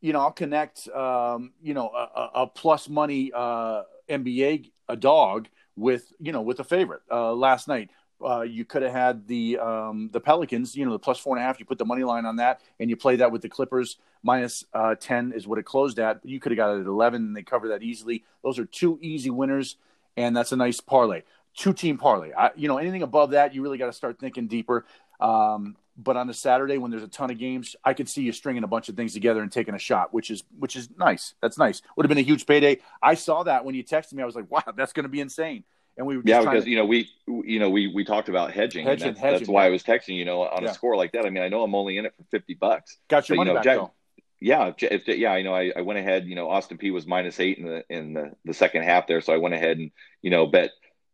you 0.00 0.12
know, 0.12 0.20
I'll 0.20 0.32
connect, 0.32 0.88
um, 0.88 1.52
you 1.62 1.72
know, 1.72 1.88
a, 1.88 2.42
a 2.42 2.46
plus 2.46 2.88
money 2.88 3.32
uh, 3.34 3.82
NBA 4.08 4.70
a 4.88 4.96
dog 4.96 5.48
with, 5.76 6.12
you 6.20 6.32
know, 6.32 6.42
with 6.42 6.60
a 6.60 6.64
favorite 6.64 7.00
uh, 7.10 7.32
last 7.32 7.68
night. 7.68 7.90
Uh, 8.24 8.42
you 8.42 8.64
could 8.64 8.82
have 8.82 8.92
had 8.92 9.26
the 9.26 9.58
um, 9.58 10.08
the 10.12 10.20
Pelicans, 10.20 10.74
you 10.74 10.84
know, 10.84 10.92
the 10.92 10.98
plus 10.98 11.18
four 11.18 11.36
and 11.36 11.42
a 11.42 11.46
half. 11.46 11.60
You 11.60 11.66
put 11.66 11.78
the 11.78 11.84
money 11.84 12.04
line 12.04 12.24
on 12.26 12.36
that, 12.36 12.60
and 12.80 12.88
you 12.88 12.96
play 12.96 13.16
that 13.16 13.30
with 13.30 13.42
the 13.42 13.48
Clippers 13.48 13.98
minus, 14.22 14.64
uh, 14.72 14.94
ten 14.94 15.32
is 15.32 15.46
what 15.46 15.58
it 15.58 15.64
closed 15.64 15.98
at. 15.98 16.20
You 16.24 16.40
could 16.40 16.52
have 16.52 16.56
got 16.56 16.76
it 16.76 16.80
at 16.80 16.86
eleven, 16.86 17.22
and 17.22 17.36
they 17.36 17.42
cover 17.42 17.68
that 17.68 17.82
easily. 17.82 18.24
Those 18.42 18.58
are 18.58 18.64
two 18.64 18.98
easy 19.02 19.30
winners, 19.30 19.76
and 20.16 20.36
that's 20.36 20.52
a 20.52 20.56
nice 20.56 20.80
parlay. 20.80 21.22
Two 21.56 21.72
team 21.72 21.98
parlay. 21.98 22.32
I, 22.36 22.50
you 22.56 22.66
know, 22.66 22.78
anything 22.78 23.02
above 23.02 23.30
that, 23.30 23.54
you 23.54 23.62
really 23.62 23.78
got 23.78 23.86
to 23.86 23.92
start 23.92 24.18
thinking 24.18 24.48
deeper. 24.48 24.86
Um, 25.20 25.76
but 25.96 26.16
on 26.16 26.28
a 26.28 26.34
Saturday 26.34 26.78
when 26.78 26.90
there's 26.90 27.04
a 27.04 27.08
ton 27.08 27.30
of 27.30 27.38
games, 27.38 27.76
I 27.84 27.94
could 27.94 28.08
see 28.08 28.22
you 28.22 28.32
stringing 28.32 28.64
a 28.64 28.66
bunch 28.66 28.88
of 28.88 28.96
things 28.96 29.12
together 29.12 29.42
and 29.42 29.52
taking 29.52 29.74
a 29.74 29.78
shot, 29.78 30.12
which 30.12 30.30
is 30.30 30.42
which 30.58 30.74
is 30.74 30.88
nice. 30.98 31.34
That's 31.40 31.58
nice. 31.58 31.82
Would 31.96 32.04
have 32.04 32.08
been 32.08 32.18
a 32.18 32.22
huge 32.22 32.46
payday. 32.46 32.80
I 33.02 33.14
saw 33.14 33.44
that 33.44 33.64
when 33.64 33.74
you 33.74 33.84
texted 33.84 34.14
me. 34.14 34.22
I 34.22 34.26
was 34.26 34.34
like, 34.34 34.50
wow, 34.50 34.62
that's 34.76 34.92
going 34.92 35.04
to 35.04 35.08
be 35.08 35.20
insane. 35.20 35.64
And 35.96 36.06
we 36.06 36.20
yeah, 36.24 36.40
because 36.40 36.64
to... 36.64 36.70
you 36.70 36.76
know 36.76 36.86
we 36.86 37.08
you 37.26 37.60
know 37.60 37.70
we 37.70 37.86
we 37.86 38.04
talked 38.04 38.28
about 38.28 38.52
hedging. 38.52 38.84
hedging 38.84 39.08
that's, 39.08 39.20
hedging, 39.20 39.38
that's, 39.38 39.48
why 39.48 39.62
yeah. 39.62 39.68
I 39.68 39.70
was 39.70 39.82
texting. 39.82 40.16
You 40.16 40.24
know, 40.24 40.42
on 40.42 40.62
yeah. 40.62 40.70
a 40.70 40.74
score 40.74 40.96
like 40.96 41.12
that. 41.12 41.24
I 41.24 41.30
mean, 41.30 41.42
I 41.42 41.48
know 41.48 41.62
I'm 41.62 41.74
only 41.74 41.98
in 41.98 42.06
it 42.06 42.14
for 42.16 42.24
fifty 42.30 42.54
bucks. 42.54 42.98
Got 43.08 43.28
your 43.28 43.36
but, 43.36 43.40
money 43.40 43.50
you 43.50 43.54
know, 43.54 43.58
back 43.58 43.64
Jack, 43.64 43.76
though. 43.78 43.92
Yeah, 44.40 44.72
if, 44.76 45.08
yeah, 45.08 45.32
I 45.32 45.42
know. 45.42 45.54
I, 45.54 45.72
I 45.76 45.80
went 45.82 45.98
ahead. 45.98 46.26
You 46.26 46.34
know, 46.34 46.50
Austin 46.50 46.78
Peay 46.78 46.92
was 46.92 47.06
minus 47.06 47.40
eight 47.40 47.58
in 47.58 47.66
the 47.66 47.84
in 47.88 48.14
the, 48.14 48.32
the 48.44 48.54
second 48.54 48.82
half 48.82 49.06
there, 49.06 49.20
so 49.20 49.32
I 49.32 49.38
went 49.38 49.54
ahead 49.54 49.78
and 49.78 49.90
you 50.20 50.30
know 50.30 50.46
bet 50.46 50.70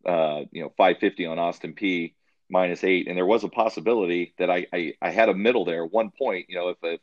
uh, 0.06 0.42
you 0.50 0.62
know 0.62 0.72
five 0.76 0.98
fifty 0.98 1.26
on 1.26 1.38
Austin 1.38 1.74
Peay 1.74 2.14
minus 2.50 2.82
eight, 2.82 3.06
and 3.06 3.16
there 3.16 3.26
was 3.26 3.44
a 3.44 3.48
possibility 3.48 4.34
that 4.38 4.50
I, 4.50 4.66
I, 4.72 4.94
I 5.00 5.10
had 5.10 5.28
a 5.28 5.34
middle 5.34 5.64
there. 5.64 5.84
One 5.84 6.10
point, 6.10 6.46
you 6.48 6.56
know, 6.56 6.70
if, 6.70 6.78
if 6.82 7.00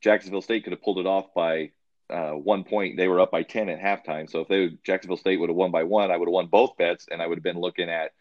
Jacksonville 0.00 0.42
State 0.42 0.64
could 0.64 0.72
have 0.72 0.82
pulled 0.82 0.98
it 0.98 1.06
off 1.06 1.34
by 1.34 1.72
uh, 2.08 2.32
one 2.32 2.64
point, 2.64 2.96
they 2.96 3.08
were 3.08 3.20
up 3.20 3.30
by 3.30 3.42
ten 3.42 3.68
at 3.68 3.80
halftime. 3.80 4.30
So 4.30 4.40
if 4.40 4.48
they 4.48 4.78
Jacksonville 4.84 5.16
State 5.16 5.40
would 5.40 5.50
have 5.50 5.56
won 5.56 5.70
by 5.70 5.82
one, 5.82 6.10
I 6.10 6.16
would 6.16 6.28
have 6.28 6.32
won 6.32 6.46
both 6.46 6.76
bets, 6.76 7.06
and 7.10 7.20
I 7.20 7.26
would 7.26 7.38
have 7.38 7.42
been 7.44 7.60
looking 7.60 7.88
at 7.88 8.12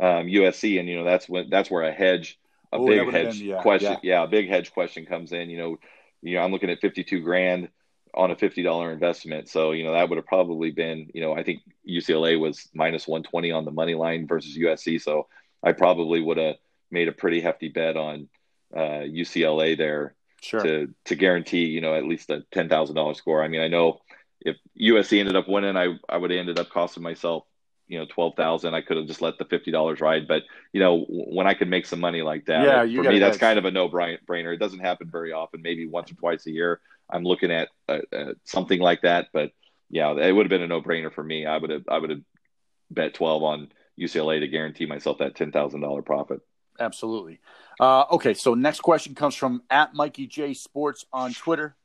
um, 0.00 0.26
USC, 0.26 0.78
and 0.78 0.88
you 0.88 0.96
know 0.96 1.04
that's 1.04 1.28
when 1.28 1.50
that's 1.50 1.70
where 1.70 1.82
a 1.82 1.92
hedge, 1.92 2.38
a 2.72 2.80
Ooh, 2.80 2.86
big 2.86 3.10
hedge 3.10 3.38
been, 3.38 3.48
yeah, 3.48 3.62
question, 3.62 3.98
yeah. 4.02 4.20
yeah, 4.20 4.24
a 4.24 4.28
big 4.28 4.48
hedge 4.48 4.72
question 4.72 5.06
comes 5.06 5.32
in. 5.32 5.50
You 5.50 5.58
know, 5.58 5.78
you 6.22 6.36
know 6.36 6.42
I'm 6.42 6.52
looking 6.52 6.70
at 6.70 6.80
fifty 6.80 7.02
two 7.02 7.20
grand 7.20 7.68
on 8.14 8.30
a 8.30 8.36
fifty 8.36 8.62
dollar 8.62 8.92
investment. 8.92 9.48
So 9.48 9.72
you 9.72 9.84
know 9.84 9.92
that 9.92 10.08
would 10.08 10.16
have 10.18 10.26
probably 10.26 10.70
been 10.70 11.10
you 11.12 11.20
know 11.20 11.32
I 11.34 11.42
think 11.42 11.62
UCLA 11.88 12.38
was 12.38 12.68
minus 12.72 13.08
one 13.08 13.24
twenty 13.24 13.50
on 13.50 13.64
the 13.64 13.72
money 13.72 13.94
line 13.94 14.26
versus 14.28 14.56
USC. 14.56 15.00
So 15.02 15.26
I 15.62 15.72
probably 15.72 16.20
would 16.20 16.38
have 16.38 16.56
made 16.92 17.08
a 17.08 17.12
pretty 17.12 17.40
hefty 17.40 17.68
bet 17.68 17.96
on 17.96 18.28
uh, 18.74 19.02
UCLA 19.02 19.76
there 19.76 20.14
sure. 20.42 20.62
to 20.62 20.94
to 21.06 21.14
guarantee 21.14 21.64
you 21.66 21.80
know 21.80 21.94
at 21.94 22.04
least 22.04 22.30
a 22.30 22.44
ten 22.52 22.68
thousand 22.68 22.96
dollar 22.96 23.14
score. 23.14 23.42
I 23.42 23.48
mean, 23.48 23.60
I 23.60 23.68
know 23.68 24.00
if 24.40 24.56
USC 24.80 25.20
ended 25.20 25.36
up 25.36 25.48
winning, 25.48 25.76
I 25.76 25.96
I 26.08 26.16
would 26.16 26.30
have 26.30 26.38
ended 26.38 26.58
up 26.58 26.70
costing 26.70 27.02
myself 27.02 27.44
you 27.88 27.98
know 27.98 28.06
twelve 28.06 28.34
thousand. 28.36 28.74
I 28.74 28.80
could 28.80 28.96
have 28.96 29.06
just 29.06 29.22
let 29.22 29.38
the 29.38 29.44
fifty 29.44 29.70
dollars 29.70 30.00
ride. 30.00 30.26
But 30.26 30.42
you 30.72 30.80
know 30.80 31.04
when 31.08 31.46
I 31.46 31.54
could 31.54 31.68
make 31.68 31.86
some 31.86 32.00
money 32.00 32.22
like 32.22 32.46
that, 32.46 32.64
yeah, 32.64 33.02
for 33.02 33.08
me 33.08 33.18
that's 33.18 33.38
kind 33.38 33.58
of 33.58 33.64
a 33.64 33.70
no 33.70 33.88
brainer. 33.88 34.54
It 34.54 34.58
doesn't 34.58 34.80
happen 34.80 35.10
very 35.10 35.32
often. 35.32 35.62
Maybe 35.62 35.86
once 35.86 36.10
or 36.10 36.14
twice 36.14 36.46
a 36.46 36.50
year, 36.50 36.80
I'm 37.10 37.24
looking 37.24 37.52
at 37.52 37.68
uh, 37.88 37.98
uh, 38.12 38.32
something 38.44 38.80
like 38.80 39.02
that. 39.02 39.28
But 39.32 39.52
yeah, 39.90 40.12
it 40.12 40.32
would 40.32 40.46
have 40.46 40.50
been 40.50 40.62
a 40.62 40.66
no 40.66 40.80
brainer 40.80 41.12
for 41.12 41.22
me. 41.22 41.46
I 41.46 41.58
would 41.58 41.70
have 41.70 41.84
I 41.88 41.98
would 41.98 42.10
have 42.10 42.20
bet 42.90 43.14
twelve 43.14 43.42
on 43.42 43.68
UCLA 44.00 44.40
to 44.40 44.48
guarantee 44.48 44.86
myself 44.86 45.18
that 45.18 45.36
ten 45.36 45.52
thousand 45.52 45.82
dollar 45.82 46.02
profit. 46.02 46.40
Absolutely. 46.80 47.40
Uh, 47.80 48.04
okay, 48.12 48.34
so 48.34 48.54
next 48.54 48.80
question 48.80 49.14
comes 49.14 49.34
from 49.34 49.62
at 49.70 49.94
Mikey 49.94 50.26
J 50.26 50.54
Sports 50.54 51.06
on 51.12 51.32
Twitter. 51.34 51.76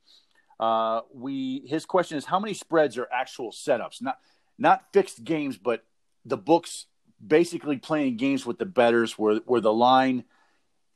Uh, 0.59 1.01
we 1.13 1.63
his 1.67 1.85
question 1.85 2.17
is 2.17 2.25
how 2.25 2.39
many 2.39 2.53
spreads 2.53 2.97
are 2.97 3.07
actual 3.11 3.51
setups, 3.51 4.01
not 4.01 4.17
not 4.57 4.83
fixed 4.91 5.23
games, 5.23 5.57
but 5.57 5.83
the 6.25 6.37
books 6.37 6.87
basically 7.25 7.77
playing 7.77 8.17
games 8.17 8.45
with 8.45 8.57
the 8.57 8.65
betters 8.65 9.17
where 9.17 9.37
where 9.45 9.61
the 9.61 9.73
line 9.73 10.23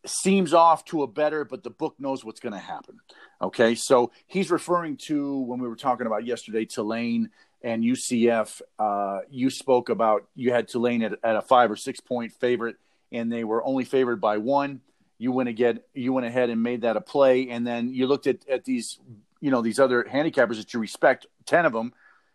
seems 0.05 0.53
off 0.53 0.83
to 0.85 1.03
a 1.03 1.07
better, 1.07 1.45
but 1.45 1.63
the 1.63 1.69
book 1.69 1.95
knows 1.99 2.25
what's 2.25 2.39
going 2.39 2.53
to 2.53 2.59
happen. 2.59 2.99
Okay, 3.41 3.75
so 3.75 4.11
he's 4.27 4.49
referring 4.49 4.97
to 4.97 5.39
when 5.41 5.59
we 5.59 5.67
were 5.67 5.75
talking 5.75 6.07
about 6.07 6.25
yesterday 6.25 6.65
Tulane 6.65 7.29
and 7.63 7.83
UCF, 7.83 8.61
uh, 8.79 9.19
you 9.29 9.49
spoke 9.49 9.89
about 9.89 10.27
you 10.35 10.51
had 10.51 10.67
Tulane 10.67 11.03
at, 11.03 11.13
at, 11.23 11.35
a 11.35 11.41
five 11.41 11.69
or 11.69 11.75
six 11.75 11.99
point 11.99 12.31
favorite, 12.33 12.77
and 13.11 13.31
they 13.31 13.43
were 13.43 13.63
only 13.63 13.85
favored 13.85 14.21
by 14.21 14.37
one. 14.37 14.81
You 15.17 15.31
went 15.31 15.49
again, 15.49 15.81
you 15.93 16.13
went 16.13 16.25
ahead 16.25 16.49
and 16.49 16.63
made 16.63 16.81
that 16.81 16.97
a 16.97 17.01
play, 17.01 17.49
and 17.49 17.65
then 17.65 17.93
you 17.93 18.07
looked 18.07 18.27
at, 18.27 18.47
at 18.49 18.65
these, 18.65 18.99
you 19.39 19.51
know, 19.51 19.61
these 19.61 19.79
other 19.79 20.03
handicappers 20.03 20.57
that 20.57 20.73
you 20.73 20.79
respect, 20.79 21.27
ten 21.45 21.65
of 21.65 21.73
them, 21.73 21.93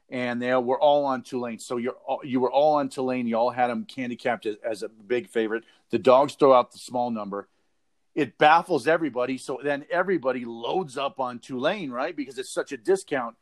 and 0.09 0.41
they 0.41 0.55
were 0.55 0.81
all 0.81 1.05
on 1.05 1.23
Tulane. 1.23 1.59
So 1.59 1.79
you're 1.79 1.97
you 2.23 2.41
were 2.41 2.53
all 2.53 2.77
on 2.77 2.89
Tulane. 2.89 3.27
You 3.27 3.37
all 3.37 3.51
had 3.51 3.69
them 3.69 3.87
handicapped 3.95 4.47
as, 4.47 4.57
as 4.65 4.83
a 4.83 4.89
big 4.89 5.29
favorite. 5.29 5.65
The 5.91 5.99
dogs 5.99 6.35
throw 6.35 6.53
out 6.53 6.73
the 6.73 6.79
small 6.79 7.11
number. 7.11 7.49
It 8.15 8.39
baffles 8.39 8.87
everybody. 8.87 9.37
So 9.37 9.61
then 9.63 9.85
everybody 9.91 10.45
loads 10.45 10.97
up 10.97 11.21
on 11.21 11.39
Tulane, 11.39 11.91
right? 11.91 12.17
Because 12.17 12.39
it's 12.39 12.55
such 12.55 12.73
a 12.73 12.77
discount 12.77 13.37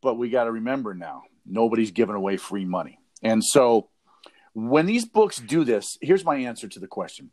but 0.00 0.14
we 0.14 0.30
got 0.30 0.44
to 0.44 0.52
remember 0.52 0.94
now 0.94 1.24
nobody's 1.46 1.90
giving 1.90 2.14
away 2.14 2.36
free 2.36 2.64
money. 2.64 2.98
And 3.22 3.44
so 3.44 3.88
when 4.54 4.86
these 4.86 5.04
books 5.04 5.38
do 5.38 5.64
this, 5.64 5.98
here's 6.00 6.24
my 6.24 6.36
answer 6.36 6.68
to 6.68 6.80
the 6.80 6.86
question. 6.86 7.30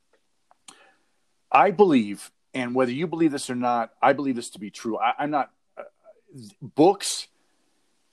I 1.51 1.71
believe, 1.71 2.31
and 2.53 2.75
whether 2.75 2.91
you 2.91 3.07
believe 3.07 3.31
this 3.31 3.49
or 3.49 3.55
not, 3.55 3.91
I 4.01 4.13
believe 4.13 4.35
this 4.35 4.49
to 4.51 4.59
be 4.59 4.69
true. 4.69 4.97
I, 4.97 5.23
am 5.23 5.31
not, 5.31 5.51
uh, 5.77 5.83
books 6.61 7.27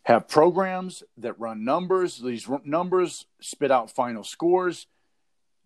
have 0.05 0.29
programs 0.29 1.03
that 1.19 1.39
run 1.39 1.65
numbers. 1.65 2.19
These 2.19 2.49
r- 2.49 2.61
numbers 2.65 3.27
spit 3.41 3.71
out 3.71 3.91
final 3.91 4.23
scores. 4.23 4.87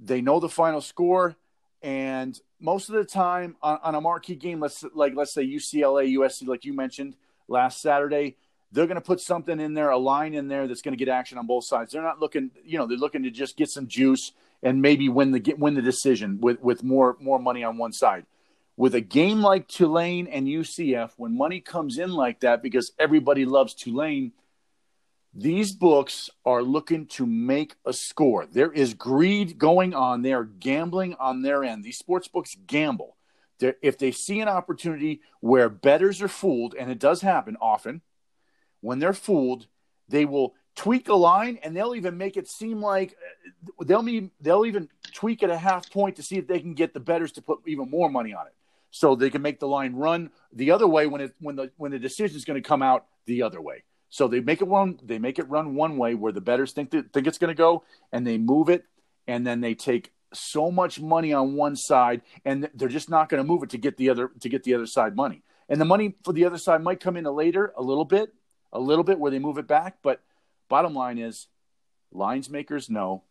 They 0.01 0.20
know 0.20 0.40
the 0.40 0.48
final 0.48 0.81
score. 0.81 1.37
And 1.83 2.40
most 2.61 2.88
of 2.88 2.94
the 2.94 3.05
time 3.05 3.57
on, 3.62 3.79
on 3.83 3.94
a 3.94 4.01
marquee 4.01 4.35
game, 4.35 4.61
let's 4.61 4.85
like 4.94 5.14
let's 5.14 5.33
say 5.33 5.46
UCLA, 5.46 6.16
USC, 6.16 6.46
like 6.46 6.64
you 6.64 6.72
mentioned 6.72 7.16
last 7.46 7.81
Saturday, 7.81 8.37
they're 8.72 8.87
going 8.87 8.96
to 8.96 9.00
put 9.00 9.20
something 9.20 9.59
in 9.61 9.74
there, 9.74 9.90
a 9.90 9.98
line 9.98 10.35
in 10.35 10.48
there 10.48 10.66
that's 10.66 10.83
going 10.83 10.96
to 10.96 11.02
get 11.02 11.11
action 11.11 11.38
on 11.38 11.46
both 11.46 11.66
sides. 11.66 11.92
They're 11.92 12.02
not 12.02 12.20
looking, 12.20 12.50
you 12.64 12.78
know, 12.78 12.87
they're 12.87 12.98
looking 12.98 13.22
to 13.22 13.31
just 13.31 13.57
get 13.57 13.70
some 13.70 13.87
juice 13.87 14.33
and 14.62 14.83
maybe 14.83 15.09
win 15.09 15.31
the 15.31 15.54
win 15.57 15.74
the 15.74 15.83
decision 15.83 16.38
with 16.40 16.61
with 16.61 16.83
more 16.83 17.16
more 17.20 17.38
money 17.38 17.64
on 17.64 17.78
one 17.78 17.92
side. 17.92 18.26
With 18.76 18.94
a 18.94 19.00
game 19.00 19.40
like 19.40 19.66
Tulane 19.66 20.28
and 20.28 20.46
UCF, 20.46 21.12
when 21.16 21.37
money 21.37 21.61
comes 21.61 21.98
in 21.98 22.12
like 22.12 22.40
that, 22.40 22.62
because 22.62 22.92
everybody 22.98 23.44
loves 23.44 23.74
Tulane, 23.74 24.33
these 25.35 25.72
books 25.72 26.31
are 26.44 26.62
looking 26.62 27.07
to 27.07 27.26
make 27.26 27.74
a 27.85 27.92
score. 27.92 28.46
There 28.46 28.70
is 28.70 28.94
greed 28.94 29.59
going 29.59 29.94
on. 29.94 30.22
They 30.22 30.33
are 30.33 30.44
gambling 30.44 31.14
on 31.18 31.42
their 31.42 31.64
end. 31.64 31.83
These 31.83 31.98
sports 31.98 32.28
books 32.28 32.57
gamble. 32.66 33.16
They're, 33.59 33.76
if 33.83 33.98
they 33.98 34.12
see 34.12 34.40
an 34.40 34.48
opportunity 34.48 35.22
where 35.40 35.68
betters 35.68 36.22
are 36.22 36.28
fooled, 36.28 36.74
and 36.78 36.90
it 36.90 37.00
does 37.00 37.20
happen 37.20 37.57
often, 37.61 38.02
when 38.80 38.98
they're 38.98 39.12
fooled, 39.12 39.66
they 40.08 40.24
will 40.24 40.54
tweak 40.78 41.08
a 41.08 41.14
line 41.14 41.58
and 41.62 41.76
they'll 41.76 41.96
even 41.96 42.16
make 42.16 42.36
it 42.36 42.48
seem 42.48 42.80
like 42.80 43.16
uh, 43.80 43.84
they'll 43.84 44.02
mean 44.02 44.30
they'll 44.40 44.64
even 44.64 44.88
tweak 45.12 45.42
it 45.42 45.50
a 45.50 45.58
half 45.58 45.90
point 45.90 46.16
to 46.16 46.22
see 46.22 46.36
if 46.36 46.46
they 46.46 46.60
can 46.60 46.74
get 46.74 46.94
the 46.94 47.00
betters 47.00 47.32
to 47.32 47.42
put 47.42 47.58
even 47.66 47.90
more 47.90 48.08
money 48.08 48.32
on 48.32 48.46
it. 48.46 48.54
So 48.90 49.16
they 49.16 49.28
can 49.28 49.42
make 49.42 49.58
the 49.58 49.66
line 49.66 49.94
run 49.94 50.30
the 50.52 50.70
other 50.70 50.86
way 50.86 51.06
when 51.06 51.20
it 51.20 51.34
when 51.40 51.56
the 51.56 51.72
when 51.76 51.90
the 51.90 51.98
decision 51.98 52.36
is 52.36 52.44
going 52.44 52.62
to 52.62 52.66
come 52.66 52.82
out 52.82 53.06
the 53.26 53.42
other 53.42 53.60
way. 53.60 53.82
So 54.08 54.28
they 54.28 54.40
make 54.40 54.60
it 54.60 54.68
one 54.68 55.00
they 55.02 55.18
make 55.18 55.38
it 55.38 55.48
run 55.48 55.74
one 55.74 55.96
way 55.96 56.14
where 56.14 56.32
the 56.32 56.40
betters 56.40 56.72
think 56.72 56.90
that, 56.92 57.12
think 57.12 57.26
it's 57.26 57.38
going 57.38 57.54
to 57.54 57.58
go 57.58 57.82
and 58.12 58.24
they 58.24 58.38
move 58.38 58.68
it 58.68 58.84
and 59.26 59.44
then 59.44 59.60
they 59.60 59.74
take 59.74 60.12
so 60.32 60.70
much 60.70 61.00
money 61.00 61.32
on 61.32 61.54
one 61.54 61.74
side 61.74 62.22
and 62.44 62.70
they're 62.74 62.88
just 62.88 63.10
not 63.10 63.28
going 63.28 63.42
to 63.42 63.46
move 63.46 63.62
it 63.64 63.70
to 63.70 63.78
get 63.78 63.96
the 63.96 64.10
other 64.10 64.30
to 64.40 64.48
get 64.48 64.62
the 64.62 64.74
other 64.74 64.86
side 64.86 65.16
money. 65.16 65.42
And 65.68 65.80
the 65.80 65.84
money 65.84 66.14
for 66.24 66.32
the 66.32 66.44
other 66.44 66.56
side 66.56 66.82
might 66.82 67.00
come 67.00 67.16
in 67.16 67.24
later 67.24 67.72
a 67.76 67.82
little 67.82 68.04
bit 68.04 68.32
a 68.72 68.81
little 68.81 69.04
bit 69.04 69.18
where 69.18 69.31
they 69.31 69.38
move 69.38 69.59
it 69.59 69.66
back. 69.66 69.98
But 70.02 70.20
bottom 70.68 70.94
line 70.94 71.18
is, 71.18 71.46
lines 72.12 72.48
makers 72.50 72.88
know 72.88 73.22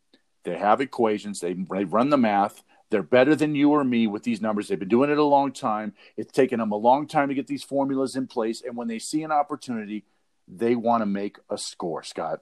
they 0.44 0.58
have 0.58 0.82
equations. 0.82 1.40
They 1.40 1.54
they 1.54 1.86
run 1.86 2.10
the 2.10 2.18
math. 2.18 2.64
They're 2.90 3.04
better 3.04 3.36
than 3.36 3.54
you 3.54 3.72
or 3.72 3.84
me 3.84 4.08
with 4.08 4.24
these 4.24 4.42
numbers. 4.42 4.68
They've 4.68 4.80
been 4.80 4.88
doing 4.88 5.10
it 5.10 5.18
a 5.18 5.24
long 5.24 5.52
time. 5.52 5.94
It's 6.16 6.32
taken 6.32 6.60
them 6.60 6.72
a 6.72 6.78
long 6.78 7.06
time 7.06 7.28
to 7.28 7.36
get 7.36 7.48
these 7.48 7.64
formulas 7.64 8.16
in 8.16 8.28
place. 8.28 8.62
And 8.66 8.78
when 8.78 8.88
they 8.88 9.00
see 9.00 9.24
an 9.24 9.32
opportunity, 9.32 10.06
they 10.48 10.76
want 10.76 11.02
to 11.02 11.06
make 11.06 11.38
a 11.50 11.58
score. 11.58 12.04
Scott. 12.04 12.40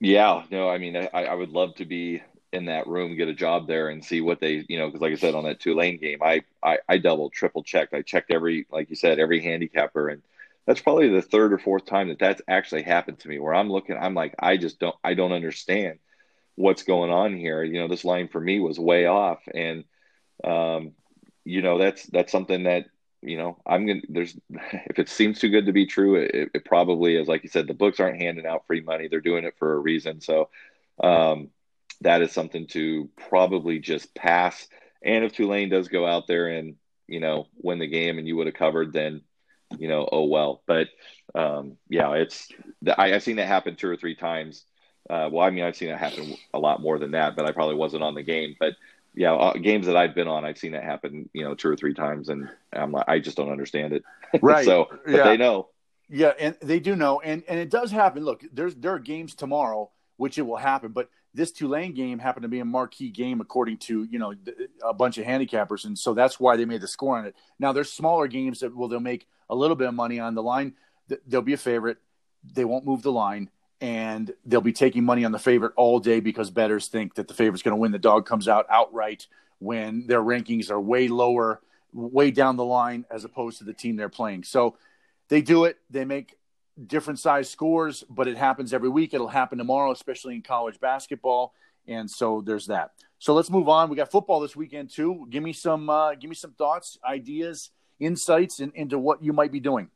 Yeah, 0.00 0.44
no, 0.50 0.70
I 0.70 0.78
mean, 0.78 0.96
I, 0.96 1.08
I 1.12 1.34
would 1.34 1.50
love 1.50 1.74
to 1.76 1.84
be 1.84 2.22
in 2.52 2.66
that 2.66 2.86
room, 2.86 3.16
get 3.16 3.28
a 3.28 3.34
job 3.34 3.66
there, 3.66 3.88
and 3.88 4.02
see 4.02 4.20
what 4.20 4.40
they, 4.40 4.64
you 4.68 4.78
know, 4.78 4.86
because 4.86 5.02
like 5.02 5.12
I 5.12 5.16
said 5.16 5.34
on 5.34 5.44
that 5.44 5.60
Tulane 5.60 5.98
game, 5.98 6.20
I, 6.22 6.42
I, 6.62 6.78
I 6.88 6.98
double, 6.98 7.28
triple 7.30 7.62
checked. 7.62 7.92
I 7.92 8.02
checked 8.02 8.30
every, 8.30 8.66
like 8.70 8.88
you 8.90 8.96
said, 8.96 9.18
every 9.18 9.42
handicapper, 9.42 10.08
and 10.08 10.22
that's 10.68 10.82
probably 10.82 11.08
the 11.08 11.22
third 11.22 11.54
or 11.54 11.58
fourth 11.58 11.86
time 11.86 12.08
that 12.08 12.18
that's 12.18 12.42
actually 12.46 12.82
happened 12.82 13.18
to 13.20 13.28
me 13.28 13.38
where 13.38 13.54
I'm 13.54 13.70
looking, 13.70 13.96
I'm 13.96 14.12
like, 14.12 14.34
I 14.38 14.58
just 14.58 14.78
don't, 14.78 14.94
I 15.02 15.14
don't 15.14 15.32
understand 15.32 15.98
what's 16.56 16.82
going 16.82 17.10
on 17.10 17.34
here. 17.34 17.62
You 17.62 17.80
know, 17.80 17.88
this 17.88 18.04
line 18.04 18.28
for 18.28 18.38
me 18.38 18.60
was 18.60 18.78
way 18.78 19.06
off. 19.06 19.38
And, 19.54 19.84
um, 20.44 20.92
you 21.42 21.62
know, 21.62 21.78
that's, 21.78 22.04
that's 22.08 22.30
something 22.30 22.64
that, 22.64 22.84
you 23.22 23.38
know, 23.38 23.56
I'm 23.64 23.86
going 23.86 24.02
to, 24.02 24.06
there's, 24.10 24.36
if 24.50 24.98
it 24.98 25.08
seems 25.08 25.38
too 25.38 25.48
good 25.48 25.64
to 25.66 25.72
be 25.72 25.86
true, 25.86 26.16
it, 26.16 26.50
it 26.52 26.64
probably 26.66 27.16
is. 27.16 27.28
Like 27.28 27.44
you 27.44 27.48
said, 27.48 27.66
the 27.66 27.72
books 27.72 27.98
aren't 27.98 28.20
handing 28.20 28.44
out 28.44 28.66
free 28.66 28.82
money. 28.82 29.08
They're 29.08 29.22
doing 29.22 29.44
it 29.44 29.54
for 29.58 29.72
a 29.72 29.78
reason. 29.78 30.20
So, 30.20 30.50
um, 31.02 31.48
that 32.02 32.20
is 32.20 32.30
something 32.30 32.66
to 32.68 33.08
probably 33.30 33.78
just 33.78 34.14
pass. 34.14 34.68
And 35.02 35.24
if 35.24 35.32
Tulane 35.32 35.70
does 35.70 35.88
go 35.88 36.06
out 36.06 36.26
there 36.26 36.48
and 36.48 36.76
you 37.06 37.20
know 37.20 37.46
win 37.56 37.78
the 37.78 37.86
game 37.86 38.18
and 38.18 38.28
you 38.28 38.36
would 38.36 38.48
have 38.48 38.54
covered, 38.54 38.92
then 38.92 39.22
you 39.76 39.88
know 39.88 40.08
oh 40.10 40.24
well. 40.24 40.62
But 40.66 40.88
um, 41.34 41.76
yeah, 41.88 42.12
it's 42.14 42.48
I, 42.96 43.08
have 43.08 43.22
seen 43.22 43.36
that 43.36 43.48
happen 43.48 43.76
two 43.76 43.88
or 43.88 43.96
three 43.96 44.14
times. 44.14 44.64
Uh, 45.08 45.28
well, 45.32 45.46
I 45.46 45.50
mean, 45.50 45.64
I've 45.64 45.76
seen 45.76 45.88
it 45.88 45.98
happen 45.98 46.36
a 46.52 46.58
lot 46.58 46.80
more 46.80 46.98
than 46.98 47.12
that, 47.12 47.34
but 47.34 47.46
I 47.46 47.52
probably 47.52 47.76
wasn't 47.76 48.02
on 48.02 48.14
the 48.14 48.22
game. 48.22 48.56
But 48.58 48.74
yeah, 49.14 49.32
uh, 49.32 49.54
games 49.54 49.86
that 49.86 49.96
I've 49.96 50.14
been 50.14 50.28
on, 50.28 50.44
I've 50.44 50.58
seen 50.58 50.72
that 50.72 50.84
happen, 50.84 51.30
you 51.32 51.44
know, 51.44 51.54
two 51.54 51.68
or 51.68 51.76
three 51.76 51.94
times, 51.94 52.28
and 52.28 52.48
I'm 52.72 52.92
like, 52.92 53.06
I 53.08 53.18
just 53.18 53.36
don't 53.36 53.50
understand 53.50 53.92
it. 53.92 54.04
Right. 54.42 54.66
so, 54.66 54.88
but 55.06 55.14
yeah. 55.14 55.24
they 55.24 55.38
know. 55.38 55.68
Yeah, 56.10 56.34
and 56.38 56.54
they 56.60 56.80
do 56.80 56.94
know, 56.94 57.20
and 57.20 57.42
and 57.48 57.58
it 57.58 57.70
does 57.70 57.90
happen. 57.90 58.24
Look, 58.24 58.44
there's 58.52 58.74
there 58.74 58.92
are 58.92 58.98
games 58.98 59.34
tomorrow 59.34 59.90
which 60.18 60.36
it 60.36 60.42
will 60.42 60.56
happen, 60.56 60.92
but 60.92 61.08
this 61.34 61.52
Tulane 61.52 61.92
game 61.92 62.18
happened 62.18 62.42
to 62.42 62.48
be 62.48 62.60
a 62.60 62.64
marquee 62.64 63.10
game 63.10 63.40
according 63.40 63.78
to 63.78 64.04
you 64.04 64.18
know 64.18 64.34
a 64.84 64.94
bunch 64.94 65.18
of 65.18 65.26
handicappers, 65.26 65.84
and 65.84 65.98
so 65.98 66.14
that's 66.14 66.40
why 66.40 66.56
they 66.56 66.64
made 66.64 66.80
the 66.80 66.88
score 66.88 67.18
on 67.18 67.26
it. 67.26 67.36
Now 67.58 67.72
there's 67.72 67.92
smaller 67.92 68.26
games 68.26 68.60
that 68.60 68.74
will 68.74 68.88
they'll 68.88 69.00
make 69.00 69.26
a 69.50 69.54
little 69.54 69.76
bit 69.76 69.88
of 69.88 69.94
money 69.94 70.20
on 70.20 70.34
the 70.34 70.42
line. 70.42 70.74
They'll 71.26 71.42
be 71.42 71.52
a 71.52 71.58
favorite. 71.58 71.98
They 72.54 72.64
won't 72.64 72.86
move 72.86 73.02
the 73.02 73.12
line, 73.12 73.50
and 73.80 74.32
they'll 74.44 74.60
be 74.60 74.72
taking 74.72 75.04
money 75.04 75.24
on 75.24 75.32
the 75.32 75.38
favorite 75.38 75.72
all 75.76 76.00
day 76.00 76.20
because 76.20 76.50
bettors 76.50 76.88
think 76.88 77.14
that 77.14 77.28
the 77.28 77.34
favorite's 77.34 77.62
going 77.62 77.72
to 77.72 77.80
win. 77.80 77.92
The 77.92 77.98
dog 77.98 78.26
comes 78.26 78.48
out 78.48 78.66
outright 78.70 79.26
when 79.58 80.06
their 80.06 80.22
rankings 80.22 80.70
are 80.70 80.80
way 80.80 81.08
lower, 81.08 81.60
way 81.92 82.30
down 82.30 82.56
the 82.56 82.64
line 82.64 83.04
as 83.10 83.24
opposed 83.24 83.58
to 83.58 83.64
the 83.64 83.72
team 83.72 83.96
they're 83.96 84.08
playing. 84.08 84.44
So 84.44 84.76
they 85.28 85.42
do 85.42 85.64
it. 85.64 85.78
They 85.90 86.04
make 86.04 86.37
different 86.86 87.18
size 87.18 87.50
scores, 87.50 88.04
but 88.08 88.28
it 88.28 88.36
happens 88.36 88.72
every 88.72 88.88
week. 88.88 89.14
It'll 89.14 89.28
happen 89.28 89.58
tomorrow, 89.58 89.90
especially 89.90 90.34
in 90.34 90.42
college 90.42 90.78
basketball. 90.80 91.54
And 91.86 92.10
so 92.10 92.42
there's 92.44 92.66
that. 92.66 92.92
So 93.18 93.34
let's 93.34 93.50
move 93.50 93.68
on. 93.68 93.88
We 93.88 93.96
got 93.96 94.10
football 94.10 94.40
this 94.40 94.54
weekend 94.54 94.90
too. 94.90 95.26
Give 95.30 95.42
me 95.42 95.52
some, 95.52 95.90
uh, 95.90 96.14
give 96.14 96.28
me 96.28 96.36
some 96.36 96.52
thoughts, 96.52 96.98
ideas, 97.04 97.70
insights 97.98 98.60
in, 98.60 98.72
into 98.74 98.98
what 98.98 99.22
you 99.22 99.32
might 99.32 99.50
be 99.50 99.60
doing. 99.60 99.90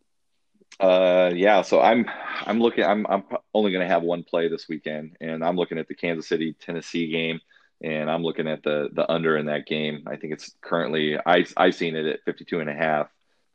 Uh, 0.80 1.30
yeah. 1.34 1.62
So 1.62 1.80
I'm, 1.80 2.06
I'm 2.46 2.60
looking. 2.60 2.84
I'm, 2.84 3.06
I'm 3.08 3.24
only 3.52 3.72
going 3.72 3.86
to 3.86 3.92
have 3.92 4.02
one 4.02 4.22
play 4.22 4.48
this 4.48 4.68
weekend, 4.68 5.16
and 5.20 5.44
I'm 5.44 5.56
looking 5.56 5.78
at 5.78 5.86
the 5.86 5.94
Kansas 5.94 6.26
City 6.26 6.56
Tennessee 6.58 7.08
game, 7.10 7.40
and 7.82 8.10
I'm 8.10 8.22
looking 8.22 8.48
at 8.48 8.62
the 8.62 8.88
the 8.90 9.10
under 9.10 9.36
in 9.36 9.46
that 9.46 9.66
game. 9.66 10.04
I 10.06 10.16
think 10.16 10.32
it's 10.32 10.54
currently 10.62 11.18
I 11.24 11.44
I've 11.56 11.74
seen 11.74 11.94
it 11.94 12.06
at 12.06 12.24
52 12.24 12.60
and 12.60 12.70
a 12.70 12.74
half. 12.74 13.08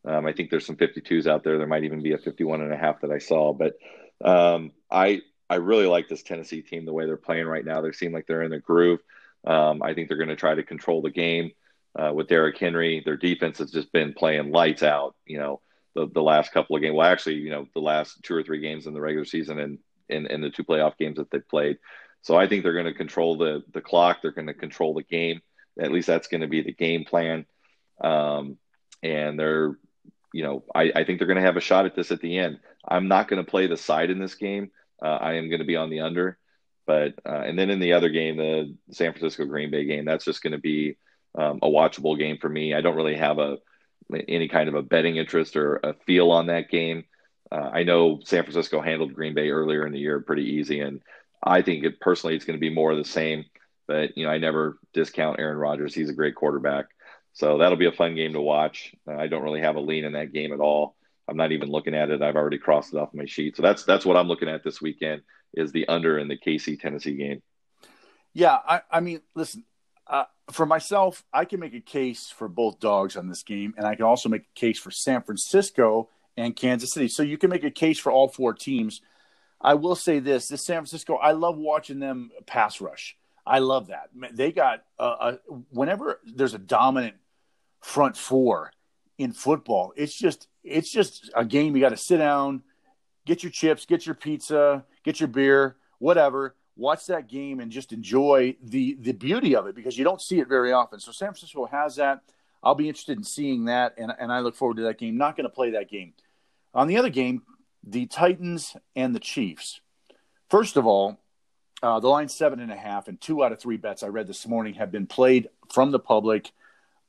Um, 0.07 0.25
I 0.25 0.31
think 0.31 0.49
there's 0.49 0.65
some 0.65 0.77
52s 0.77 1.27
out 1.27 1.43
there. 1.43 1.57
There 1.57 1.67
might 1.67 1.83
even 1.83 2.01
be 2.01 2.13
a 2.13 2.17
51 2.17 2.61
and 2.61 2.73
a 2.73 2.77
half 2.77 3.01
that 3.01 3.11
I 3.11 3.17
saw, 3.17 3.53
but 3.53 3.77
um, 4.23 4.71
I 4.89 5.21
I 5.49 5.55
really 5.55 5.85
like 5.85 6.07
this 6.07 6.23
Tennessee 6.23 6.61
team 6.61 6.85
the 6.85 6.93
way 6.93 7.05
they're 7.05 7.17
playing 7.17 7.47
right 7.47 7.65
now. 7.65 7.81
They 7.81 7.91
seem 7.91 8.13
like 8.13 8.27
they're 8.27 8.43
in 8.43 8.51
the 8.51 8.59
groove. 8.59 8.99
Um, 9.45 9.81
I 9.81 9.93
think 9.93 10.07
they're 10.07 10.17
going 10.17 10.29
to 10.29 10.35
try 10.35 10.55
to 10.55 10.63
control 10.63 11.01
the 11.01 11.09
game 11.09 11.51
uh, 11.97 12.11
with 12.13 12.27
Derrick 12.27 12.57
Henry. 12.57 13.01
Their 13.03 13.17
defense 13.17 13.59
has 13.59 13.71
just 13.71 13.91
been 13.91 14.13
playing 14.13 14.51
lights 14.51 14.83
out. 14.83 15.15
You 15.25 15.39
know, 15.39 15.61
the 15.93 16.07
the 16.07 16.21
last 16.21 16.51
couple 16.53 16.75
of 16.75 16.81
games. 16.81 16.95
Well, 16.95 17.07
actually, 17.07 17.35
you 17.35 17.49
know, 17.49 17.67
the 17.73 17.81
last 17.81 18.23
two 18.23 18.35
or 18.35 18.43
three 18.43 18.59
games 18.59 18.87
in 18.87 18.93
the 18.93 19.01
regular 19.01 19.25
season 19.25 19.59
and 19.59 19.79
in, 20.09 20.25
in 20.27 20.41
the 20.41 20.49
two 20.49 20.63
playoff 20.63 20.97
games 20.97 21.17
that 21.17 21.29
they've 21.31 21.47
played. 21.47 21.77
So 22.21 22.35
I 22.35 22.47
think 22.47 22.63
they're 22.63 22.73
going 22.73 22.85
to 22.85 22.93
control 22.93 23.37
the 23.37 23.63
the 23.73 23.81
clock. 23.81 24.21
They're 24.21 24.31
going 24.31 24.47
to 24.47 24.53
control 24.53 24.93
the 24.93 25.03
game. 25.03 25.41
At 25.79 25.91
least 25.91 26.07
that's 26.07 26.27
going 26.27 26.41
to 26.41 26.47
be 26.47 26.61
the 26.61 26.73
game 26.73 27.05
plan. 27.05 27.45
Um, 28.01 28.57
and 29.03 29.39
they're 29.39 29.77
you 30.33 30.43
know, 30.43 30.63
I, 30.73 30.91
I 30.95 31.03
think 31.03 31.19
they're 31.19 31.27
going 31.27 31.37
to 31.37 31.45
have 31.45 31.57
a 31.57 31.61
shot 31.61 31.85
at 31.85 31.95
this 31.95 32.11
at 32.11 32.21
the 32.21 32.37
end. 32.37 32.59
I'm 32.87 33.07
not 33.07 33.27
going 33.27 33.43
to 33.43 33.49
play 33.49 33.67
the 33.67 33.77
side 33.77 34.09
in 34.09 34.19
this 34.19 34.35
game. 34.35 34.71
Uh, 35.01 35.07
I 35.07 35.33
am 35.33 35.49
going 35.49 35.59
to 35.59 35.65
be 35.65 35.75
on 35.75 35.89
the 35.89 36.01
under. 36.01 36.37
But 36.85 37.15
uh, 37.25 37.41
and 37.41 37.59
then 37.59 37.69
in 37.69 37.79
the 37.79 37.93
other 37.93 38.09
game, 38.09 38.37
the 38.37 38.75
San 38.91 39.11
Francisco 39.11 39.45
Green 39.45 39.69
Bay 39.69 39.85
game, 39.85 40.05
that's 40.05 40.25
just 40.25 40.41
going 40.41 40.53
to 40.53 40.57
be 40.57 40.97
um, 41.37 41.59
a 41.61 41.67
watchable 41.67 42.17
game 42.17 42.37
for 42.37 42.49
me. 42.49 42.73
I 42.73 42.81
don't 42.81 42.95
really 42.95 43.17
have 43.17 43.39
a 43.39 43.57
any 44.27 44.47
kind 44.47 44.69
of 44.69 44.75
a 44.75 44.81
betting 44.81 45.17
interest 45.17 45.57
or 45.57 45.81
a 45.83 45.93
feel 46.05 46.31
on 46.31 46.47
that 46.47 46.69
game. 46.69 47.03
Uh, 47.51 47.69
I 47.73 47.83
know 47.83 48.21
San 48.23 48.43
Francisco 48.43 48.81
handled 48.81 49.13
Green 49.13 49.33
Bay 49.33 49.49
earlier 49.49 49.85
in 49.85 49.91
the 49.91 49.99
year 49.99 50.21
pretty 50.21 50.43
easy, 50.43 50.79
and 50.79 51.01
I 51.43 51.61
think 51.61 51.83
it 51.83 51.99
personally 51.99 52.35
it's 52.35 52.45
going 52.45 52.57
to 52.57 52.61
be 52.61 52.73
more 52.73 52.91
of 52.91 52.97
the 52.97 53.05
same. 53.05 53.45
But 53.85 54.17
you 54.17 54.25
know, 54.25 54.31
I 54.31 54.37
never 54.37 54.79
discount 54.93 55.39
Aaron 55.39 55.57
Rodgers; 55.57 55.93
he's 55.93 56.09
a 56.09 56.13
great 56.13 56.35
quarterback. 56.35 56.85
So 57.37 57.59
that'll 57.59 57.77
be 57.77 57.85
a 57.85 57.91
fun 57.91 58.15
game 58.15 58.33
to 58.33 58.41
watch. 58.41 58.95
Uh, 59.07 59.15
I 59.15 59.27
don't 59.27 59.43
really 59.43 59.61
have 59.61 59.75
a 59.75 59.79
lean 59.79 60.05
in 60.05 60.13
that 60.13 60.33
game 60.33 60.51
at 60.51 60.59
all. 60.59 60.95
I'm 61.27 61.37
not 61.37 61.51
even 61.51 61.69
looking 61.69 61.93
at 61.93 62.09
it. 62.09 62.23
I've 62.23 62.35
already 62.35 62.57
crossed 62.57 62.95
it 62.95 62.97
off 62.97 63.13
my 63.13 63.25
sheet. 63.25 63.55
So 63.55 63.61
that's 63.61 63.83
that's 63.83 64.07
what 64.07 64.17
I'm 64.17 64.27
looking 64.27 64.49
at 64.49 64.63
this 64.63 64.81
weekend 64.81 65.21
is 65.53 65.71
the 65.71 65.87
under 65.87 66.17
in 66.17 66.29
the 66.29 66.35
KC 66.35 66.81
Tennessee 66.81 67.15
game. 67.15 67.43
Yeah, 68.33 68.57
I, 68.67 68.81
I 68.89 69.01
mean, 69.01 69.21
listen, 69.35 69.65
uh, 70.07 70.23
for 70.49 70.65
myself, 70.65 71.23
I 71.31 71.45
can 71.45 71.59
make 71.59 71.75
a 71.75 71.79
case 71.79 72.33
for 72.35 72.47
both 72.47 72.79
dogs 72.79 73.15
on 73.15 73.29
this 73.29 73.43
game, 73.43 73.75
and 73.77 73.85
I 73.85 73.93
can 73.93 74.05
also 74.05 74.29
make 74.29 74.41
a 74.41 74.59
case 74.59 74.79
for 74.79 74.89
San 74.89 75.21
Francisco 75.21 76.09
and 76.37 76.55
Kansas 76.55 76.91
City. 76.91 77.07
So 77.07 77.21
you 77.21 77.37
can 77.37 77.51
make 77.51 77.63
a 77.63 77.71
case 77.71 77.99
for 77.99 78.11
all 78.11 78.29
four 78.29 78.55
teams. 78.55 79.01
I 79.61 79.75
will 79.75 79.95
say 79.95 80.17
this: 80.17 80.47
this 80.47 80.65
San 80.65 80.77
Francisco, 80.77 81.17
I 81.17 81.33
love 81.33 81.55
watching 81.55 81.99
them 81.99 82.31
pass 82.47 82.81
rush. 82.81 83.15
I 83.45 83.59
love 83.59 83.87
that. 83.87 84.09
They 84.33 84.51
got 84.51 84.85
uh, 84.99 85.35
a, 85.47 85.53
whenever 85.69 86.19
there's 86.25 86.55
a 86.55 86.59
dominant 86.59 87.15
front 87.81 88.17
four 88.17 88.71
in 89.17 89.31
football. 89.31 89.93
It's 89.95 90.13
just 90.13 90.47
it's 90.63 90.91
just 90.91 91.29
a 91.35 91.45
game 91.45 91.75
you 91.75 91.81
got 91.81 91.89
to 91.89 91.97
sit 91.97 92.17
down, 92.17 92.63
get 93.25 93.43
your 93.43 93.51
chips, 93.51 93.85
get 93.85 94.05
your 94.05 94.15
pizza, 94.15 94.85
get 95.03 95.19
your 95.19 95.27
beer, 95.27 95.77
whatever. 95.99 96.55
Watch 96.75 97.07
that 97.07 97.27
game 97.27 97.59
and 97.59 97.71
just 97.71 97.91
enjoy 97.91 98.55
the 98.61 98.97
the 98.99 99.13
beauty 99.13 99.55
of 99.55 99.67
it 99.67 99.75
because 99.75 99.97
you 99.97 100.03
don't 100.03 100.21
see 100.21 100.39
it 100.39 100.47
very 100.47 100.71
often. 100.71 100.99
So 100.99 101.11
San 101.11 101.29
Francisco 101.29 101.65
has 101.65 101.95
that. 101.95 102.21
I'll 102.61 102.75
be 102.75 102.87
interested 102.87 103.17
in 103.17 103.23
seeing 103.23 103.65
that, 103.65 103.93
and, 103.97 104.11
and 104.19 104.31
I 104.31 104.39
look 104.39 104.55
forward 104.55 104.77
to 104.77 104.83
that 104.83 104.97
game. 104.97 105.17
Not 105.17 105.37
going 105.37 105.45
to 105.45 105.53
play 105.53 105.71
that 105.71 105.89
game. 105.89 106.13
On 106.73 106.87
the 106.87 106.97
other 106.97 107.09
game, 107.09 107.43
the 107.83 108.07
Titans 108.07 108.75
and 108.95 109.15
the 109.15 109.19
Chiefs. 109.19 109.79
First 110.49 110.75
of 110.75 110.85
all, 110.85 111.19
uh, 111.81 111.99
the 111.99 112.07
line 112.07 112.29
seven 112.29 112.59
and 112.59 112.71
a 112.71 112.75
half, 112.75 113.07
and 113.07 113.19
two 113.19 113.43
out 113.43 113.51
of 113.51 113.59
three 113.59 113.77
bets 113.77 114.03
I 114.03 114.07
read 114.07 114.27
this 114.27 114.47
morning 114.47 114.75
have 114.75 114.91
been 114.91 115.07
played 115.07 115.49
from 115.71 115.91
the 115.91 115.99
public 115.99 116.51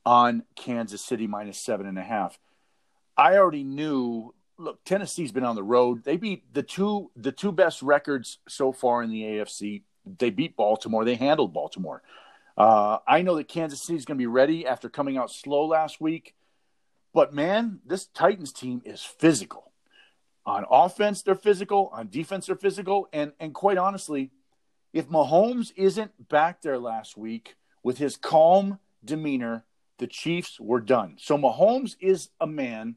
on 0.09 0.42
Kansas 0.57 1.05
City 1.05 1.27
minus 1.27 1.59
seven 1.59 1.87
and 1.87 1.99
a 1.99 2.03
half. 2.03 2.38
I 3.14 3.37
already 3.37 3.62
knew. 3.62 4.35
Look, 4.57 4.83
Tennessee's 4.83 5.33
been 5.33 5.44
on 5.44 5.55
the 5.55 5.62
road. 5.62 6.03
They 6.03 6.16
beat 6.16 6.55
the 6.55 6.62
two 6.62 7.11
the 7.14 7.31
two 7.31 7.53
best 7.53 7.83
records 7.83 8.38
so 8.49 8.73
far 8.73 9.03
in 9.03 9.11
the 9.11 9.23
AFC. 9.23 9.83
They 10.18 10.31
beat 10.31 10.57
Baltimore. 10.57 11.05
They 11.05 11.14
handled 11.14 11.53
Baltimore. 11.53 12.03
Uh, 12.57 12.99
I 13.07 13.21
know 13.21 13.37
that 13.37 13.49
Kansas 13.49 13.83
City 13.83 13.99
is 13.99 14.07
going 14.07 14.16
to 14.16 14.23
be 14.23 14.27
ready 14.27 14.66
after 14.66 14.88
coming 14.88 15.18
out 15.18 15.31
slow 15.31 15.66
last 15.66 16.01
week, 16.01 16.35
but 17.12 17.35
man, 17.35 17.81
this 17.85 18.07
Titans 18.07 18.53
team 18.53 18.81
is 18.87 19.03
physical. 19.03 19.73
On 20.47 20.64
offense, 20.71 21.21
they're 21.21 21.35
physical. 21.35 21.90
On 21.92 22.09
defense, 22.09 22.47
they're 22.47 22.57
physical. 22.57 23.11
And 23.12 23.33
and 23.38 23.53
quite 23.53 23.77
honestly, 23.77 24.31
if 24.94 25.07
Mahomes 25.11 25.71
isn't 25.77 26.31
back 26.31 26.62
there 26.62 26.79
last 26.79 27.18
week 27.18 27.57
with 27.83 27.99
his 27.99 28.16
calm 28.16 28.79
demeanor 29.05 29.64
the 29.99 30.07
Chiefs 30.07 30.59
were 30.61 30.81
done. 30.81 31.17
So 31.19 31.37
Mahomes 31.37 31.97
is 32.01 32.31
a 32.41 32.47
man 32.47 32.97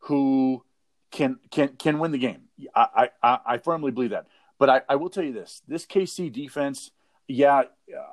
who 0.00 0.64
can 1.10 1.38
can 1.50 1.68
can 1.78 1.98
win 1.98 2.12
the 2.12 2.18
game. 2.18 2.42
I 2.74 3.10
I, 3.22 3.38
I 3.46 3.58
firmly 3.58 3.90
believe 3.90 4.10
that. 4.10 4.26
But 4.58 4.70
I, 4.70 4.82
I 4.88 4.96
will 4.96 5.10
tell 5.10 5.24
you 5.24 5.32
this: 5.32 5.62
this 5.66 5.86
KC 5.86 6.32
defense, 6.32 6.90
yeah, 7.26 7.62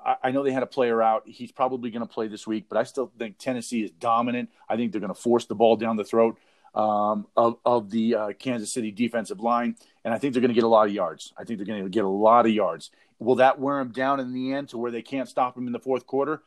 I, 0.05 0.15
I 0.23 0.31
know 0.31 0.43
they 0.43 0.51
had 0.51 0.63
a 0.63 0.67
player 0.67 1.01
out. 1.01 1.23
He's 1.25 1.51
probably 1.51 1.91
going 1.91 2.05
to 2.05 2.11
play 2.11 2.27
this 2.27 2.47
week, 2.47 2.65
but 2.69 2.77
I 2.77 2.83
still 2.83 3.11
think 3.17 3.37
Tennessee 3.37 3.83
is 3.83 3.91
dominant. 3.91 4.49
I 4.69 4.75
think 4.75 4.91
they're 4.91 5.01
going 5.01 5.13
to 5.13 5.19
force 5.19 5.45
the 5.45 5.55
ball 5.55 5.75
down 5.75 5.97
the 5.97 6.03
throat 6.03 6.37
um, 6.73 7.27
of 7.35 7.57
of 7.65 7.89
the 7.89 8.15
uh, 8.15 8.33
Kansas 8.39 8.71
City 8.71 8.91
defensive 8.91 9.39
line, 9.39 9.75
and 10.03 10.13
I 10.13 10.17
think 10.17 10.33
they're 10.33 10.41
going 10.41 10.49
to 10.49 10.55
get 10.55 10.63
a 10.63 10.69
lot 10.69 10.87
of 10.87 10.93
yards. 10.93 11.33
I 11.37 11.43
think 11.43 11.59
they're 11.59 11.65
going 11.65 11.83
to 11.83 11.89
get 11.89 12.05
a 12.05 12.09
lot 12.09 12.45
of 12.45 12.51
yards. 12.51 12.91
Will 13.19 13.35
that 13.35 13.59
wear 13.59 13.77
them 13.77 13.91
down 13.91 14.19
in 14.19 14.33
the 14.33 14.53
end 14.53 14.69
to 14.69 14.77
where 14.77 14.91
they 14.91 15.03
can't 15.03 15.29
stop 15.29 15.53
them 15.55 15.67
in 15.67 15.73
the 15.73 15.79
fourth 15.79 16.07
quarter? 16.07 16.41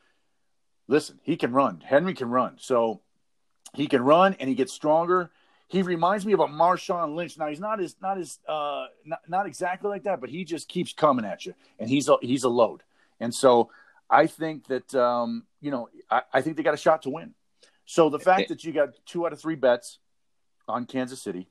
Listen, 0.89 1.19
he 1.23 1.37
can 1.37 1.53
run. 1.53 1.81
Henry 1.81 2.15
can 2.15 2.31
run. 2.31 2.57
So 2.59 3.01
he 3.75 3.87
can 3.87 4.03
run 4.03 4.37
and 4.39 4.49
he 4.49 4.55
gets 4.55 4.73
stronger. 4.73 5.31
He 5.69 5.83
reminds 5.83 6.25
me 6.27 6.33
of 6.33 6.41
a 6.41 6.47
Marshawn 6.47 7.15
Lynch. 7.15 7.39
Now 7.39 7.49
he's 7.49 7.61
not 7.61 7.81
as 7.81 7.97
not 8.01 8.19
as 8.19 8.39
uh, 8.47 8.87
not, 9.05 9.21
not 9.29 9.47
exactly 9.47 9.89
like 9.89 10.05
that, 10.05 10.21
but 10.21 10.31
he 10.31 10.45
just 10.45 10.69
keeps 10.69 10.93
coming 10.93 11.25
at 11.25 11.47
you, 11.47 11.55
and 11.79 11.89
he's 11.89 12.09
a, 12.09 12.17
he's 12.21 12.45
a 12.45 12.49
load. 12.49 12.83
And 13.19 13.35
so 13.35 13.71
I 14.09 14.27
think 14.27 14.67
that 14.69 14.95
um, 14.95 15.45
you 15.61 15.71
know 15.71 15.89
I, 16.11 16.23
I 16.33 16.41
think 16.43 16.57
they 16.57 16.63
got 16.63 16.75
a 16.75 16.79
shot 16.79 17.03
to 17.03 17.11
win. 17.11 17.35
So 17.87 18.09
the 18.09 18.19
fact 18.19 18.49
that 18.49 18.63
you 18.63 18.73
got 18.73 18.91
two 19.07 19.27
out 19.27 19.33
of 19.33 19.41
three 19.41 19.57
bets 19.57 19.99
on 20.69 20.87
Kansas 20.87 21.21
City, 21.21 21.49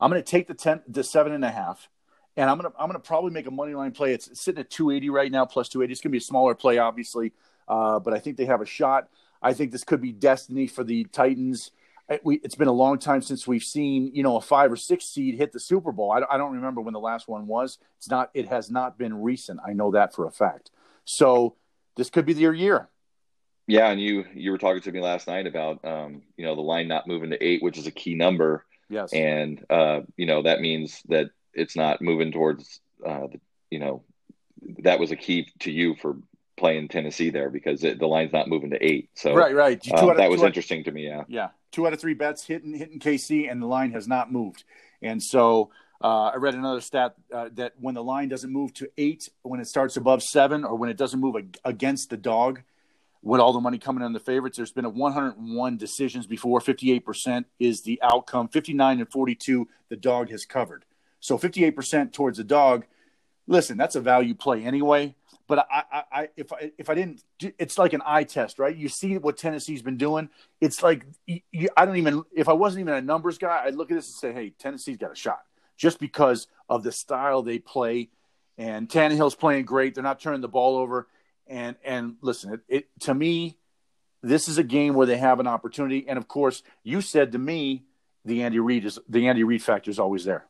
I'm 0.00 0.10
going 0.10 0.22
to 0.22 0.28
take 0.28 0.46
the 0.46 0.54
ten, 0.54 0.82
the 0.88 1.04
seven 1.04 1.32
and 1.32 1.44
a 1.44 1.50
half, 1.50 1.88
and 2.36 2.48
I'm 2.48 2.58
going 2.58 2.72
to 2.72 2.78
I'm 2.78 2.88
going 2.88 3.00
to 3.00 3.06
probably 3.06 3.32
make 3.32 3.46
a 3.46 3.50
money 3.50 3.74
line 3.74 3.92
play. 3.92 4.14
It's, 4.14 4.28
it's 4.28 4.40
sitting 4.40 4.60
at 4.60 4.70
280 4.70 5.10
right 5.10 5.30
now, 5.30 5.44
plus 5.44 5.68
280. 5.68 5.92
It's 5.92 6.00
going 6.00 6.10
to 6.10 6.12
be 6.12 6.18
a 6.18 6.20
smaller 6.20 6.54
play, 6.54 6.78
obviously 6.78 7.32
uh, 7.68 7.98
but 7.98 8.14
I 8.14 8.18
think 8.18 8.36
they 8.36 8.46
have 8.46 8.60
a 8.60 8.66
shot. 8.66 9.08
I 9.42 9.52
think 9.52 9.72
this 9.72 9.84
could 9.84 10.00
be 10.00 10.12
destiny 10.12 10.66
for 10.66 10.84
the 10.84 11.04
Titans. 11.04 11.70
It, 12.08 12.20
we, 12.24 12.36
it's 12.36 12.54
been 12.54 12.68
a 12.68 12.72
long 12.72 12.98
time 12.98 13.20
since 13.22 13.46
we've 13.46 13.64
seen 13.64 14.10
you 14.14 14.22
know 14.22 14.36
a 14.36 14.40
five 14.40 14.70
or 14.72 14.76
six 14.76 15.04
seed 15.06 15.36
hit 15.36 15.52
the 15.52 15.60
Super 15.60 15.92
Bowl. 15.92 16.12
I, 16.12 16.22
I 16.34 16.38
don't 16.38 16.52
remember 16.52 16.80
when 16.80 16.94
the 16.94 17.00
last 17.00 17.28
one 17.28 17.46
was. 17.46 17.78
It's 17.98 18.10
not. 18.10 18.30
It 18.34 18.48
has 18.48 18.70
not 18.70 18.98
been 18.98 19.22
recent. 19.22 19.60
I 19.66 19.72
know 19.72 19.90
that 19.92 20.14
for 20.14 20.26
a 20.26 20.30
fact. 20.30 20.70
So 21.04 21.56
this 21.96 22.10
could 22.10 22.26
be 22.26 22.32
their 22.32 22.52
year. 22.52 22.88
Yeah, 23.66 23.90
and 23.90 24.00
you 24.00 24.24
you 24.32 24.52
were 24.52 24.58
talking 24.58 24.82
to 24.82 24.92
me 24.92 25.00
last 25.00 25.26
night 25.26 25.46
about 25.46 25.84
um, 25.84 26.22
you 26.36 26.44
know 26.44 26.54
the 26.54 26.60
line 26.60 26.86
not 26.86 27.08
moving 27.08 27.30
to 27.30 27.44
eight, 27.44 27.62
which 27.62 27.78
is 27.78 27.86
a 27.86 27.90
key 27.90 28.14
number. 28.14 28.64
Yes, 28.88 29.12
and 29.12 29.64
uh, 29.68 30.00
you 30.16 30.26
know 30.26 30.42
that 30.42 30.60
means 30.60 31.02
that 31.08 31.30
it's 31.52 31.74
not 31.74 32.00
moving 32.00 32.30
towards 32.30 32.80
uh, 33.04 33.26
the, 33.26 33.40
you 33.70 33.80
know 33.80 34.04
that 34.78 35.00
was 35.00 35.10
a 35.10 35.16
key 35.16 35.48
to 35.60 35.72
you 35.72 35.96
for 35.96 36.16
playing 36.56 36.88
Tennessee 36.88 37.30
there 37.30 37.50
because 37.50 37.84
it, 37.84 37.98
the 37.98 38.06
line's 38.06 38.32
not 38.32 38.48
moving 38.48 38.70
to 38.70 38.84
eight. 38.84 39.10
So 39.14 39.34
right, 39.34 39.54
right, 39.54 39.80
um, 39.92 40.10
of, 40.10 40.16
that 40.16 40.30
was 40.30 40.42
interesting 40.42 40.84
to 40.84 40.92
me. 40.92 41.06
Yeah, 41.06 41.24
yeah, 41.28 41.48
two 41.72 41.86
out 41.86 41.92
of 41.92 42.00
three 42.00 42.14
bets 42.14 42.44
hitting 42.44 42.74
hitting 42.74 42.98
KC, 42.98 43.50
and 43.50 43.62
the 43.62 43.66
line 43.66 43.92
has 43.92 44.08
not 44.08 44.32
moved. 44.32 44.64
And 45.02 45.22
so 45.22 45.70
uh, 46.02 46.30
I 46.34 46.36
read 46.36 46.54
another 46.54 46.80
stat 46.80 47.14
uh, 47.32 47.50
that 47.54 47.74
when 47.78 47.94
the 47.94 48.02
line 48.02 48.28
doesn't 48.28 48.52
move 48.52 48.72
to 48.74 48.88
eight, 48.98 49.28
when 49.42 49.60
it 49.60 49.66
starts 49.66 49.96
above 49.96 50.22
seven, 50.22 50.64
or 50.64 50.76
when 50.76 50.90
it 50.90 50.96
doesn't 50.96 51.20
move 51.20 51.36
ag- 51.36 51.58
against 51.64 52.10
the 52.10 52.16
dog, 52.16 52.62
with 53.22 53.40
all 53.40 53.52
the 53.52 53.60
money 53.60 53.78
coming 53.78 54.04
in 54.04 54.12
the 54.12 54.20
favorites, 54.20 54.56
there's 54.56 54.70
been 54.70 54.84
a 54.84 54.90
101 54.90 55.76
decisions 55.76 56.28
before. 56.28 56.60
58% 56.60 57.44
is 57.58 57.82
the 57.82 57.98
outcome. 58.00 58.46
59 58.46 59.00
and 59.00 59.10
42, 59.10 59.66
the 59.88 59.96
dog 59.96 60.30
has 60.30 60.44
covered. 60.44 60.84
So 61.18 61.36
58% 61.36 62.12
towards 62.12 62.38
the 62.38 62.44
dog. 62.44 62.84
Listen, 63.48 63.76
that's 63.76 63.96
a 63.96 64.00
value 64.00 64.34
play 64.34 64.64
anyway. 64.64 65.16
But 65.48 65.60
I, 65.70 65.82
I, 65.92 66.02
I, 66.12 66.28
if 66.36 66.52
I, 66.52 66.72
if 66.76 66.90
I 66.90 66.94
didn't, 66.94 67.22
it's 67.40 67.78
like 67.78 67.92
an 67.92 68.02
eye 68.04 68.24
test, 68.24 68.58
right? 68.58 68.74
You 68.74 68.88
see 68.88 69.16
what 69.18 69.36
Tennessee's 69.36 69.82
been 69.82 69.96
doing. 69.96 70.28
It's 70.60 70.82
like 70.82 71.06
you, 71.26 71.68
I 71.76 71.84
don't 71.84 71.96
even. 71.96 72.24
If 72.34 72.48
I 72.48 72.52
wasn't 72.52 72.80
even 72.80 72.94
a 72.94 73.00
numbers 73.00 73.38
guy, 73.38 73.62
I'd 73.64 73.76
look 73.76 73.90
at 73.90 73.94
this 73.94 74.08
and 74.08 74.16
say, 74.16 74.32
"Hey, 74.32 74.50
Tennessee's 74.50 74.96
got 74.96 75.12
a 75.12 75.16
shot," 75.16 75.40
just 75.76 76.00
because 76.00 76.48
of 76.68 76.82
the 76.82 76.92
style 76.92 77.42
they 77.42 77.58
play. 77.58 78.10
And 78.58 78.88
Tannehill's 78.88 79.34
playing 79.34 79.66
great. 79.66 79.94
They're 79.94 80.02
not 80.02 80.18
turning 80.18 80.40
the 80.40 80.48
ball 80.48 80.78
over. 80.78 81.06
And 81.46 81.76
and 81.84 82.16
listen, 82.22 82.54
it, 82.54 82.60
it 82.68 82.88
to 83.00 83.14
me, 83.14 83.56
this 84.22 84.48
is 84.48 84.58
a 84.58 84.64
game 84.64 84.94
where 84.94 85.06
they 85.06 85.18
have 85.18 85.38
an 85.38 85.46
opportunity. 85.46 86.06
And 86.08 86.18
of 86.18 86.26
course, 86.26 86.62
you 86.82 87.00
said 87.00 87.32
to 87.32 87.38
me, 87.38 87.84
the 88.24 88.42
Andy 88.42 88.58
Reid 88.58 88.84
is 88.84 88.98
the 89.08 89.28
Andy 89.28 89.44
Reid 89.44 89.62
factor 89.62 89.90
is 89.90 89.98
always 89.98 90.24
there. 90.24 90.46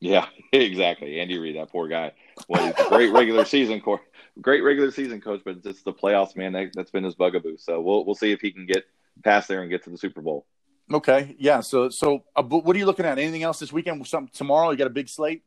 Yeah, 0.00 0.26
exactly. 0.52 1.20
Andy 1.20 1.38
Reid, 1.38 1.56
that 1.56 1.70
poor 1.70 1.88
guy. 1.88 2.12
Well, 2.48 2.72
great 2.88 3.12
regular 3.12 3.44
season 3.44 3.80
coach, 3.80 4.00
great 4.40 4.62
regular 4.62 4.90
season 4.90 5.20
coach, 5.20 5.42
but 5.44 5.58
it's 5.64 5.82
the 5.82 5.92
playoffs, 5.92 6.36
man. 6.36 6.52
That, 6.52 6.70
has 6.76 6.90
been 6.90 7.04
his 7.04 7.14
bugaboo. 7.14 7.56
So 7.58 7.80
we'll 7.80 8.04
we'll 8.04 8.14
see 8.14 8.32
if 8.32 8.40
he 8.40 8.50
can 8.50 8.66
get 8.66 8.84
past 9.24 9.48
there 9.48 9.62
and 9.62 9.70
get 9.70 9.84
to 9.84 9.90
the 9.90 9.98
Super 9.98 10.20
Bowl. 10.20 10.46
Okay, 10.92 11.36
yeah. 11.38 11.60
So 11.60 11.88
so, 11.90 12.24
uh, 12.34 12.42
what 12.42 12.74
are 12.74 12.78
you 12.78 12.86
looking 12.86 13.06
at? 13.06 13.18
Anything 13.18 13.42
else 13.42 13.58
this 13.58 13.72
weekend? 13.72 14.06
Some 14.06 14.28
tomorrow? 14.28 14.70
You 14.70 14.76
got 14.76 14.86
a 14.86 14.90
big 14.90 15.08
slate? 15.08 15.42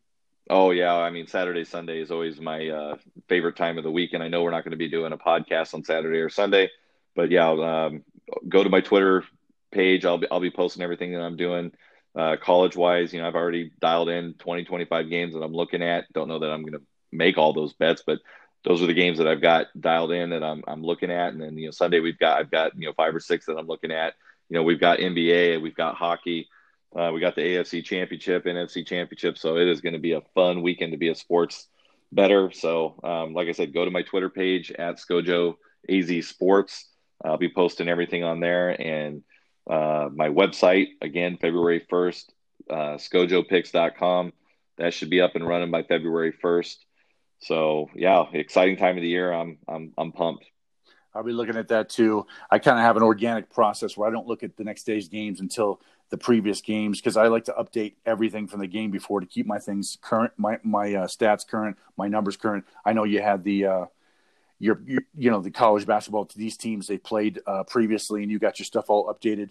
Oh 0.50 0.72
yeah, 0.72 0.94
I 0.94 1.10
mean 1.10 1.28
Saturday, 1.28 1.64
Sunday 1.64 2.02
is 2.02 2.12
always 2.12 2.40
my 2.40 2.68
uh, 2.68 2.96
favorite 3.28 3.56
time 3.56 3.78
of 3.78 3.84
the 3.84 3.92
week, 3.92 4.14
and 4.14 4.24
I 4.24 4.28
know 4.28 4.44
we're 4.44 4.52
not 4.52 4.64
going 4.64 4.72
to 4.72 4.78
be 4.78 4.90
doing 4.90 5.14
a 5.14 5.18
podcast 5.18 5.74
on 5.74 5.84
Saturday 5.84 6.20
or 6.20 6.30
Sunday, 6.30 6.70
but 7.16 7.32
yeah, 7.32 7.50
um, 7.50 8.04
go 8.48 8.64
to 8.64 8.70
my 8.70 8.82
Twitter 8.82 9.24
page. 9.72 10.06
I'll 10.06 10.18
be 10.18 10.28
I'll 10.30 10.40
be 10.40 10.52
posting 10.52 10.84
everything 10.84 11.14
that 11.14 11.22
I'm 11.22 11.38
doing 11.38 11.72
uh, 12.16 12.36
college 12.42 12.76
wise. 12.76 13.14
You 13.14 13.22
know, 13.22 13.28
I've 13.28 13.36
already 13.36 13.72
dialed 13.80 14.10
in 14.10 14.34
20, 14.36 14.66
25 14.66 15.10
games 15.10 15.34
that 15.34 15.42
I'm 15.42 15.54
looking 15.54 15.82
at. 15.82 16.12
Don't 16.14 16.28
know 16.28 16.40
that 16.40 16.52
I'm 16.52 16.62
going 16.62 16.74
to 16.74 16.82
make 17.12 17.38
all 17.38 17.54
those 17.54 17.74
bets, 17.74 18.04
but 18.06 18.20
those 18.64 18.82
are 18.82 18.88
the 18.88 18.94
games 18.94 19.18
that 19.18 19.28
I've 19.28 19.42
got 19.42 19.68
dialed 19.80 20.12
in 20.12 20.30
that 20.32 20.44
I'm 20.44 20.64
I'm 20.68 20.84
looking 20.84 21.12
at. 21.12 21.34
And 21.34 21.42
then 21.42 21.58
you 21.58 21.66
know 21.66 21.72
Sunday 21.72 22.00
we've 22.00 22.20
got 22.20 22.40
I've 22.40 22.52
got 22.52 22.78
you 22.78 22.88
know 22.88 22.94
five 22.94 23.16
or 23.16 23.20
six 23.20 23.46
that 23.46 23.58
I'm 23.58 23.68
looking 23.68 23.92
at. 23.92 24.14
You 24.50 24.58
know, 24.58 24.64
we've 24.64 24.82
got 24.82 25.00
NBA, 25.00 25.62
we've 25.62 25.76
got 25.76 25.96
hockey. 25.96 26.50
Uh, 26.94 27.10
we 27.14 27.22
got 27.22 27.36
the 27.36 27.42
AFC 27.42 27.84
Championship, 27.86 28.44
NFC 28.44 28.86
Championship, 28.86 29.38
so 29.38 29.56
it 29.56 29.66
is 29.70 29.80
going 29.80 29.94
to 29.94 30.00
be 30.00 30.12
a 30.12 30.22
fun 30.36 30.62
weekend 30.62 30.92
to 30.92 30.98
be 30.98 31.08
a 31.08 31.16
sports 31.16 31.68
better. 32.12 32.52
So, 32.52 33.00
um, 33.02 33.34
like 33.34 33.48
I 33.48 33.54
said, 33.54 33.74
go 33.74 33.86
to 33.86 33.92
my 33.92 34.02
Twitter 34.02 34.30
page 34.30 34.72
at 34.72 34.98
Scojo 34.98 35.56
AZ 35.90 36.28
Sports. 36.28 36.90
I'll 37.24 37.38
be 37.38 37.48
posting 37.48 37.88
everything 37.88 38.26
on 38.26 38.42
there, 38.42 38.70
and 38.70 39.24
uh, 39.70 40.10
my 40.14 40.28
website 40.28 40.88
again, 41.02 41.38
February 41.40 41.86
first, 41.90 42.34
uh, 42.70 42.98
ScojoPicks.com. 42.98 44.34
That 44.78 44.94
should 44.94 45.10
be 45.10 45.22
up 45.22 45.36
and 45.36 45.48
running 45.48 45.72
by 45.72 45.84
February 45.84 46.34
first. 46.42 46.86
So, 47.42 47.90
yeah, 47.96 48.26
exciting 48.34 48.78
time 48.78 48.98
of 48.98 49.02
the 49.02 49.10
year. 49.10 49.32
I'm 49.32 49.58
I'm 49.68 49.94
I'm 49.98 50.12
pumped. 50.12 50.46
I'll 51.14 51.24
be 51.24 51.34
looking 51.34 51.58
at 51.58 51.68
that 51.70 51.90
too. 51.90 52.26
I 52.50 52.60
kind 52.60 52.78
of 52.78 52.86
have 52.86 52.96
an 52.96 53.04
organic 53.04 53.50
process 53.50 53.98
where 53.98 54.08
I 54.08 54.12
don't 54.12 54.28
look 54.28 54.44
at 54.44 54.56
the 54.56 54.64
next 54.64 54.84
day's 54.84 55.10
games 55.10 55.42
until 55.42 55.82
the 56.10 56.18
previous 56.18 56.62
games 56.62 57.00
because 57.00 57.18
I 57.18 57.28
like 57.28 57.46
to 57.46 57.54
update 57.54 57.96
everything 58.06 58.48
from 58.48 58.60
the 58.60 58.68
game 58.68 58.92
before 58.92 59.20
to 59.20 59.26
keep 59.26 59.46
my 59.46 59.60
things 59.60 59.98
current, 60.02 60.34
my 60.38 60.60
my 60.64 60.94
uh, 60.94 61.08
stats 61.08 61.48
current, 61.48 61.78
my 61.98 62.08
numbers 62.08 62.38
current. 62.38 62.66
I 62.86 62.94
know 62.94 63.04
you 63.04 63.22
had 63.22 63.44
the 63.44 63.66
uh, 63.66 63.86
your, 64.60 64.82
your, 64.86 65.02
you 65.18 65.32
know 65.32 65.42
the 65.42 65.52
college 65.52 65.86
basketball 65.86 66.26
to 66.26 66.38
these 66.38 66.56
teams 66.58 66.88
they 66.88 66.98
played 66.98 67.40
uh, 67.48 67.64
previously, 67.64 68.22
and 68.22 68.32
you 68.32 68.40
got 68.40 68.60
your 68.60 68.66
stuff 68.66 68.90
all 68.90 69.14
updated. 69.14 69.50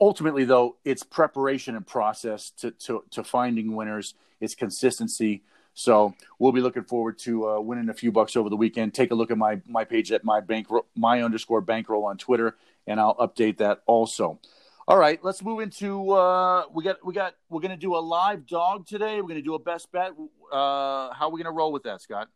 Ultimately, 0.00 0.44
though, 0.44 0.76
it's 0.84 1.02
preparation 1.02 1.76
and 1.76 1.86
process 1.86 2.50
to 2.58 2.70
to, 2.70 3.04
to 3.10 3.24
finding 3.24 3.74
winners. 3.74 4.14
It's 4.40 4.54
consistency. 4.54 5.42
So 5.74 6.14
we'll 6.38 6.52
be 6.52 6.60
looking 6.60 6.84
forward 6.84 7.18
to 7.20 7.48
uh, 7.48 7.60
winning 7.60 7.88
a 7.88 7.94
few 7.94 8.12
bucks 8.12 8.36
over 8.36 8.48
the 8.48 8.56
weekend. 8.56 8.94
Take 8.94 9.10
a 9.10 9.14
look 9.14 9.30
at 9.30 9.38
my 9.38 9.60
my 9.66 9.84
page 9.84 10.12
at 10.12 10.24
my 10.24 10.40
bank 10.40 10.68
my 10.94 11.22
underscore 11.22 11.60
bankroll 11.60 12.04
on 12.04 12.16
Twitter, 12.16 12.56
and 12.86 13.00
I'll 13.00 13.16
update 13.16 13.58
that 13.58 13.82
also. 13.86 14.38
All 14.86 14.98
right, 14.98 15.22
let's 15.24 15.42
move 15.42 15.60
into 15.60 16.10
uh, 16.12 16.64
we 16.72 16.84
got 16.84 17.04
we 17.04 17.12
got 17.12 17.34
we're 17.48 17.60
gonna 17.60 17.76
do 17.76 17.96
a 17.96 17.98
live 17.98 18.46
dog 18.46 18.86
today. 18.86 19.20
We're 19.20 19.28
gonna 19.28 19.42
do 19.42 19.54
a 19.54 19.58
best 19.58 19.90
bet. 19.90 20.12
Uh, 20.52 21.12
how 21.12 21.26
are 21.26 21.30
we 21.30 21.42
gonna 21.42 21.54
roll 21.54 21.72
with 21.72 21.82
that, 21.84 22.00
Scott? 22.00 22.28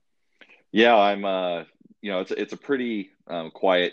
Yeah, 0.73 0.97
I'm. 0.97 1.25
Uh, 1.25 1.65
you 2.01 2.11
know, 2.11 2.21
it's 2.21 2.31
it's 2.33 2.53
a 2.53 2.57
pretty 2.57 3.11
um, 3.29 3.51
quiet. 3.51 3.93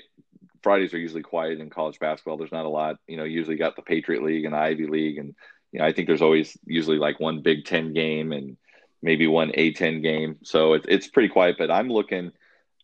Fridays 0.64 0.94
are 0.94 1.00
usually 1.00 1.22
quiet 1.22 1.60
in 1.60 1.70
college 1.70 2.00
basketball. 2.00 2.38
There's 2.38 2.52
not 2.52 2.66
a 2.66 2.70
lot. 2.70 2.98
You 3.08 3.18
know, 3.18 3.24
usually 3.24 3.58
got 3.58 3.76
the 3.76 3.84
Patriot 3.84 4.24
League 4.24 4.46
and 4.46 4.54
the 4.54 4.58
Ivy 4.58 4.88
League, 4.88 5.20
and 5.20 5.36
you 5.72 5.80
know, 5.80 5.86
I 5.86 5.92
think 5.92 6.08
there's 6.08 6.22
always 6.22 6.58
usually 6.66 6.98
like 6.98 7.20
one 7.20 7.42
Big 7.42 7.66
Ten 7.66 7.94
game 7.94 8.32
and 8.32 8.58
maybe 9.06 9.28
one 9.28 9.52
A10 9.52 10.04
game. 10.04 10.38
So 10.44 10.74
it's 10.74 10.86
it's 10.90 11.08
pretty 11.08 11.30
quiet. 11.30 11.56
But 11.58 11.72
I'm 11.72 11.90
looking 11.90 12.32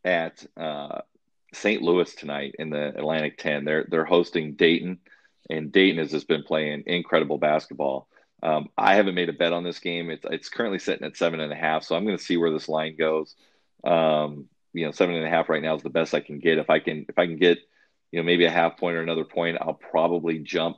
at 0.06 0.46
uh, 0.56 1.02
St. 1.54 1.82
Louis 1.82 2.14
tonight 2.16 2.56
in 2.58 2.70
the 2.70 2.90
Atlantic 2.98 3.38
10. 3.38 3.66
They're 3.66 3.86
they're 3.90 4.06
hosting 4.06 4.54
Dayton 4.54 5.00
and 5.50 5.72
Dayton 5.72 5.98
has 6.00 6.12
just 6.12 6.28
been 6.28 6.44
playing 6.44 6.84
incredible 6.86 7.38
basketball. 7.38 8.08
Um, 8.44 8.70
I 8.78 8.96
haven't 8.96 9.16
made 9.16 9.30
a 9.30 9.34
bet 9.34 9.54
on 9.54 9.64
this 9.64 9.80
game. 9.80 10.10
It's 10.10 10.26
it's 10.30 10.50
currently 10.50 10.80
sitting 10.80 11.06
at 11.06 11.18
seven 11.18 11.40
and 11.40 11.52
a 11.52 11.56
half, 11.56 11.84
so 11.84 11.96
I'm 11.96 12.06
going 12.06 12.18
to 12.18 12.24
see 12.24 12.38
where 12.38 12.52
this 12.52 12.70
line 12.70 12.96
goes. 12.98 13.36
Um, 13.84 14.48
you 14.74 14.86
know, 14.86 14.92
seven 14.92 15.16
and 15.16 15.26
a 15.26 15.30
half 15.30 15.50
right 15.50 15.62
now 15.62 15.76
is 15.76 15.84
the 15.84 15.90
best 15.90 16.16
I 16.16 16.22
can 16.22 16.40
get. 16.40 16.58
If 16.58 16.70
I 16.70 16.80
can 16.80 17.06
if 17.08 17.20
I 17.20 17.28
can 17.28 17.38
get 17.38 17.60
you 18.12 18.20
know 18.20 18.24
maybe 18.24 18.46
a 18.46 18.52
half 18.52 18.78
point 18.78 18.96
or 18.96 19.02
another 19.02 19.26
point, 19.26 19.58
I'll 19.62 19.74
probably 19.74 20.40
jump 20.40 20.78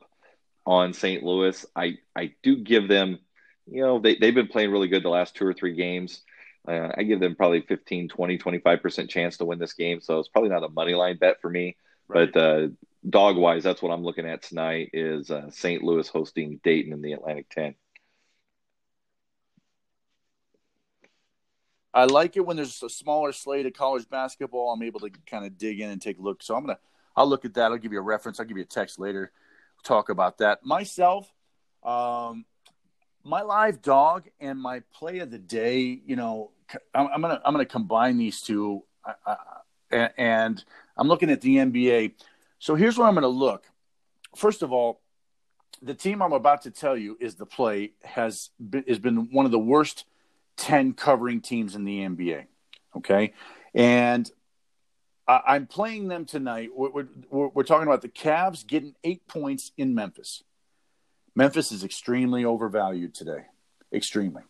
on 0.65 0.93
St. 0.93 1.23
Louis. 1.23 1.65
I 1.75 1.97
I 2.15 2.33
do 2.43 2.57
give 2.57 2.87
them, 2.87 3.19
you 3.65 3.81
know, 3.81 3.99
they 3.99 4.15
they've 4.15 4.35
been 4.35 4.47
playing 4.47 4.71
really 4.71 4.87
good 4.87 5.03
the 5.03 5.09
last 5.09 5.35
two 5.35 5.45
or 5.45 5.53
three 5.53 5.73
games. 5.73 6.21
Uh, 6.67 6.89
I 6.95 7.03
give 7.03 7.19
them 7.19 7.35
probably 7.35 7.61
15, 7.61 8.07
20, 8.07 8.37
25% 8.37 9.09
chance 9.09 9.37
to 9.37 9.45
win 9.45 9.59
this 9.59 9.73
game. 9.73 9.99
So 9.99 10.19
it's 10.19 10.29
probably 10.29 10.49
not 10.49 10.63
a 10.63 10.69
money 10.69 10.93
line 10.93 11.17
bet 11.17 11.41
for 11.41 11.49
me. 11.49 11.75
Right. 12.07 12.31
But 12.31 12.41
uh, 12.41 12.67
dog 13.09 13.35
wise, 13.35 13.63
that's 13.63 13.81
what 13.81 13.91
I'm 13.91 14.03
looking 14.03 14.25
at 14.25 14.43
tonight 14.43 14.91
is 14.93 15.29
uh, 15.29 15.49
St. 15.51 15.83
Louis 15.83 16.07
hosting 16.07 16.61
Dayton 16.63 16.93
in 16.93 17.01
the 17.01 17.13
Atlantic 17.13 17.49
10. 17.49 17.75
I 21.93 22.05
like 22.05 22.37
it 22.37 22.45
when 22.45 22.57
there's 22.57 22.81
a 22.81 22.89
smaller 22.89 23.31
slate 23.33 23.65
of 23.65 23.73
college 23.73 24.09
basketball. 24.09 24.71
I'm 24.71 24.81
able 24.81 25.01
to 25.01 25.11
kind 25.27 25.45
of 25.45 25.57
dig 25.57 25.79
in 25.79 25.91
and 25.91 26.01
take 26.01 26.17
a 26.17 26.21
look. 26.21 26.41
So 26.41 26.55
I'm 26.55 26.63
gonna, 26.63 26.79
I'll 27.15 27.27
look 27.27 27.45
at 27.45 27.53
that. 27.53 27.71
I'll 27.71 27.77
give 27.77 27.93
you 27.93 27.99
a 27.99 28.03
reference. 28.03 28.39
I'll 28.39 28.47
give 28.47 28.57
you 28.57 28.63
a 28.63 28.67
text 28.67 28.99
later. 28.99 29.31
talk 29.83 30.09
about 30.09 30.39
that 30.39 30.65
myself. 30.65 31.31
Um, 31.83 32.45
my 33.23 33.41
live 33.41 33.81
dog 33.81 34.27
and 34.39 34.59
my 34.59 34.81
play 34.93 35.19
of 35.19 35.31
the 35.31 35.39
day. 35.39 36.01
You 36.05 36.15
know, 36.15 36.51
I'm, 36.93 37.07
I'm 37.13 37.21
gonna 37.21 37.41
I'm 37.45 37.53
gonna 37.53 37.65
combine 37.65 38.17
these 38.17 38.41
two, 38.41 38.83
uh, 39.25 40.07
and 40.17 40.63
I'm 40.97 41.07
looking 41.07 41.29
at 41.29 41.41
the 41.41 41.57
NBA. 41.57 42.13
So 42.59 42.75
here's 42.75 42.97
where 42.97 43.07
I'm 43.07 43.15
to 43.15 43.27
look. 43.27 43.65
First 44.35 44.63
of 44.63 44.71
all, 44.71 45.01
the 45.81 45.93
team 45.93 46.21
I'm 46.21 46.33
about 46.33 46.61
to 46.63 46.71
tell 46.71 46.97
you 46.97 47.17
is 47.19 47.35
the 47.35 47.45
play 47.45 47.91
has 48.03 48.49
been, 48.57 48.85
has 48.87 48.99
been 48.99 49.31
one 49.31 49.45
of 49.45 49.51
the 49.51 49.59
worst 49.59 50.05
10 50.57 50.93
covering 50.93 51.41
teams 51.41 51.75
in 51.75 51.83
the 51.83 51.99
NBA. 51.99 52.45
Okay. 52.95 53.33
And 53.73 54.29
I, 55.27 55.55
am 55.55 55.67
playing 55.67 56.07
them 56.07 56.25
tonight. 56.25 56.69
We're, 56.75 57.07
we're, 57.29 57.47
we're, 57.49 57.63
talking 57.63 57.87
about 57.87 58.01
the 58.01 58.09
Cavs 58.09 58.65
getting 58.65 58.95
eight 59.03 59.27
points 59.27 59.71
in 59.77 59.93
Memphis. 59.93 60.43
Memphis 61.35 61.71
is 61.71 61.83
extremely 61.83 62.45
overvalued 62.45 63.13
today. 63.13 63.45
Extremely. 63.91 64.43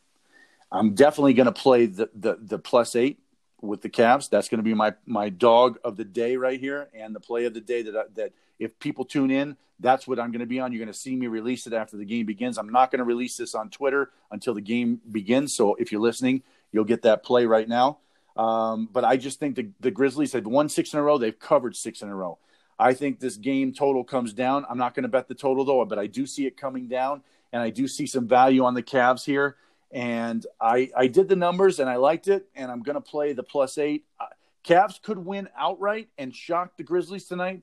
I'm 0.72 0.96
definitely 0.96 1.34
going 1.34 1.46
to 1.46 1.52
play 1.52 1.86
the, 1.86 2.10
the, 2.14 2.38
the 2.42 2.60
plus 2.60 2.96
eight 2.96 3.20
with 3.62 3.82
the 3.82 3.90
Cavs. 3.90 4.30
That's 4.30 4.50
going 4.50 4.60
to 4.60 4.64
be 4.64 4.74
my 4.74 4.94
my 5.06 5.30
dog 5.30 5.80
of 5.84 5.96
the 5.96 6.04
day 6.04 6.36
right 6.36 6.60
here, 6.60 6.90
and 6.94 7.16
the 7.16 7.20
play 7.20 7.46
of 7.46 7.54
the 7.54 7.62
day 7.62 7.84
that 7.84 7.96
I, 7.96 8.04
that 8.16 8.34
if 8.60 8.78
people 8.80 9.06
tune 9.06 9.32
in, 9.32 9.56
that's 9.80 10.08
what 10.08 10.20
I'm 10.20 10.32
going 10.32 10.42
to 10.42 10.46
be 10.46 10.60
on. 10.60 10.72
You're 10.72 10.84
going 10.84 10.92
to 10.92 10.98
see 10.98 11.16
me 11.16 11.28
release 11.28 11.68
it 11.68 11.74
after 11.74 11.98
the 11.98 12.06
game 12.06 12.26
begins. 12.26 12.58
I'm 12.58 12.72
not 12.72 12.92
going 12.92 13.00
to 13.00 13.06
release 13.06 13.38
this 13.38 13.56
on 13.56 13.70
Twitter 13.70 14.12
until 14.32 14.54
the 14.54 14.62
game 14.62 15.00
begins. 15.12 15.56
So 15.56 15.76
if 15.76 15.92
you're 15.92 16.02
listening, 16.02 16.44
you'll 16.72 16.84
get 16.86 17.04
that 17.04 17.24
play 17.24 17.46
right 17.46 17.68
now. 17.68 18.00
Um, 18.36 18.90
but 18.92 19.04
I 19.04 19.18
just 19.18 19.40
think 19.40 19.56
the, 19.56 19.70
the 19.80 19.92
Grizzlies 19.92 20.34
have 20.34 20.46
won 20.46 20.70
six 20.70 20.94
in 20.94 21.00
a 21.00 21.04
row. 21.04 21.18
They've 21.18 21.38
covered 21.38 21.76
six 21.76 22.02
in 22.02 22.10
a 22.10 22.16
row. 22.16 22.40
I 22.84 22.94
think 22.94 23.22
this 23.22 23.38
game 23.38 23.74
total 23.74 24.04
comes 24.04 24.34
down. 24.34 24.66
I'm 24.70 24.78
not 24.78 24.94
going 24.94 25.04
to 25.04 25.10
bet 25.10 25.30
the 25.30 25.36
total 25.36 25.64
though, 25.64 25.86
but 25.86 25.98
I 25.98 26.08
do 26.08 26.26
see 26.26 26.46
it 26.46 26.58
coming 26.58 26.90
down, 26.90 27.24
and 27.54 27.62
I 27.62 27.70
do 27.70 27.88
see 27.88 28.06
some 28.06 28.28
value 28.28 28.66
on 28.66 28.74
the 28.74 28.84
Cavs 28.84 29.24
here. 29.24 29.56
And 29.90 30.46
I 30.60 30.90
I 30.96 31.08
did 31.08 31.30
the 31.30 31.38
numbers 31.38 31.80
and 31.80 31.90
I 31.90 31.96
liked 31.96 32.28
it, 32.28 32.46
and 32.56 32.70
I'm 32.70 32.82
going 32.82 32.96
to 32.96 33.02
play 33.02 33.32
the 33.32 33.44
plus 33.44 33.78
eight. 33.78 34.04
Uh, 34.20 34.26
Cavs 34.66 35.02
could 35.02 35.18
win 35.18 35.48
outright 35.58 36.10
and 36.18 36.36
shock 36.36 36.76
the 36.76 36.84
Grizzlies 36.84 37.26
tonight. 37.26 37.62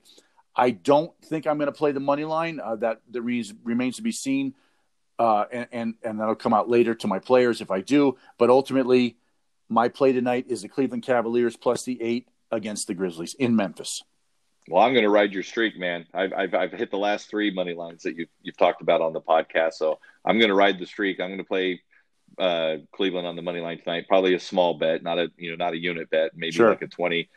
I 0.55 0.71
don't 0.71 1.13
think 1.23 1.45
I'm 1.45 1.57
going 1.59 1.67
to 1.67 1.71
play 1.71 1.91
the 1.91 1.99
money 1.99 2.25
line. 2.25 2.59
Uh, 2.59 2.77
that 2.77 3.01
that 3.11 3.21
remains 3.21 3.97
to 3.97 4.01
be 4.01 4.11
seen, 4.11 4.55
uh, 5.19 5.45
and, 5.51 5.67
and 5.71 5.95
and 6.03 6.19
that'll 6.19 6.33
come 6.33 6.53
out 6.53 6.67
later 6.67 6.95
to 6.95 7.07
my 7.07 7.19
players 7.19 7.61
if 7.61 7.69
I 7.69 7.81
do. 7.81 8.17
But 8.39 8.49
ultimately, 8.49 9.17
my 9.69 9.87
play 9.87 10.13
tonight 10.13 10.45
is 10.49 10.63
the 10.63 10.69
Cleveland 10.69 11.03
Cavaliers 11.03 11.55
plus 11.57 11.83
the 11.83 12.01
eight 12.01 12.27
against 12.49 12.87
the 12.87 12.95
Grizzlies 12.95 13.35
in 13.35 13.55
Memphis. 13.55 14.03
Well, 14.71 14.81
I'm 14.81 14.93
going 14.93 15.03
to 15.03 15.09
ride 15.09 15.33
your 15.33 15.43
streak, 15.43 15.77
man. 15.77 16.05
I've, 16.13 16.31
I've, 16.31 16.53
I've 16.53 16.71
hit 16.71 16.91
the 16.91 16.97
last 16.97 17.29
three 17.29 17.51
money 17.51 17.73
lines 17.73 18.03
that 18.03 18.15
you've, 18.15 18.29
you've 18.41 18.55
talked 18.55 18.81
about 18.81 19.01
on 19.01 19.11
the 19.11 19.19
podcast. 19.19 19.73
So 19.73 19.99
I'm 20.23 20.39
going 20.39 20.47
to 20.47 20.55
ride 20.55 20.79
the 20.79 20.85
streak. 20.85 21.19
I'm 21.19 21.27
going 21.27 21.39
to 21.39 21.43
play 21.43 21.81
uh, 22.39 22.77
Cleveland 22.93 23.27
on 23.27 23.35
the 23.35 23.41
money 23.41 23.59
line 23.59 23.79
tonight. 23.79 24.07
Probably 24.07 24.33
a 24.33 24.39
small 24.39 24.75
bet, 24.75 25.03
not 25.03 25.19
a 25.19 25.29
you 25.37 25.49
know 25.49 25.57
not 25.57 25.73
a 25.73 25.77
unit 25.77 26.09
bet. 26.09 26.31
Maybe 26.35 26.51
sure. 26.51 26.69
like 26.69 26.81
a 26.81 26.87
20 26.87 27.27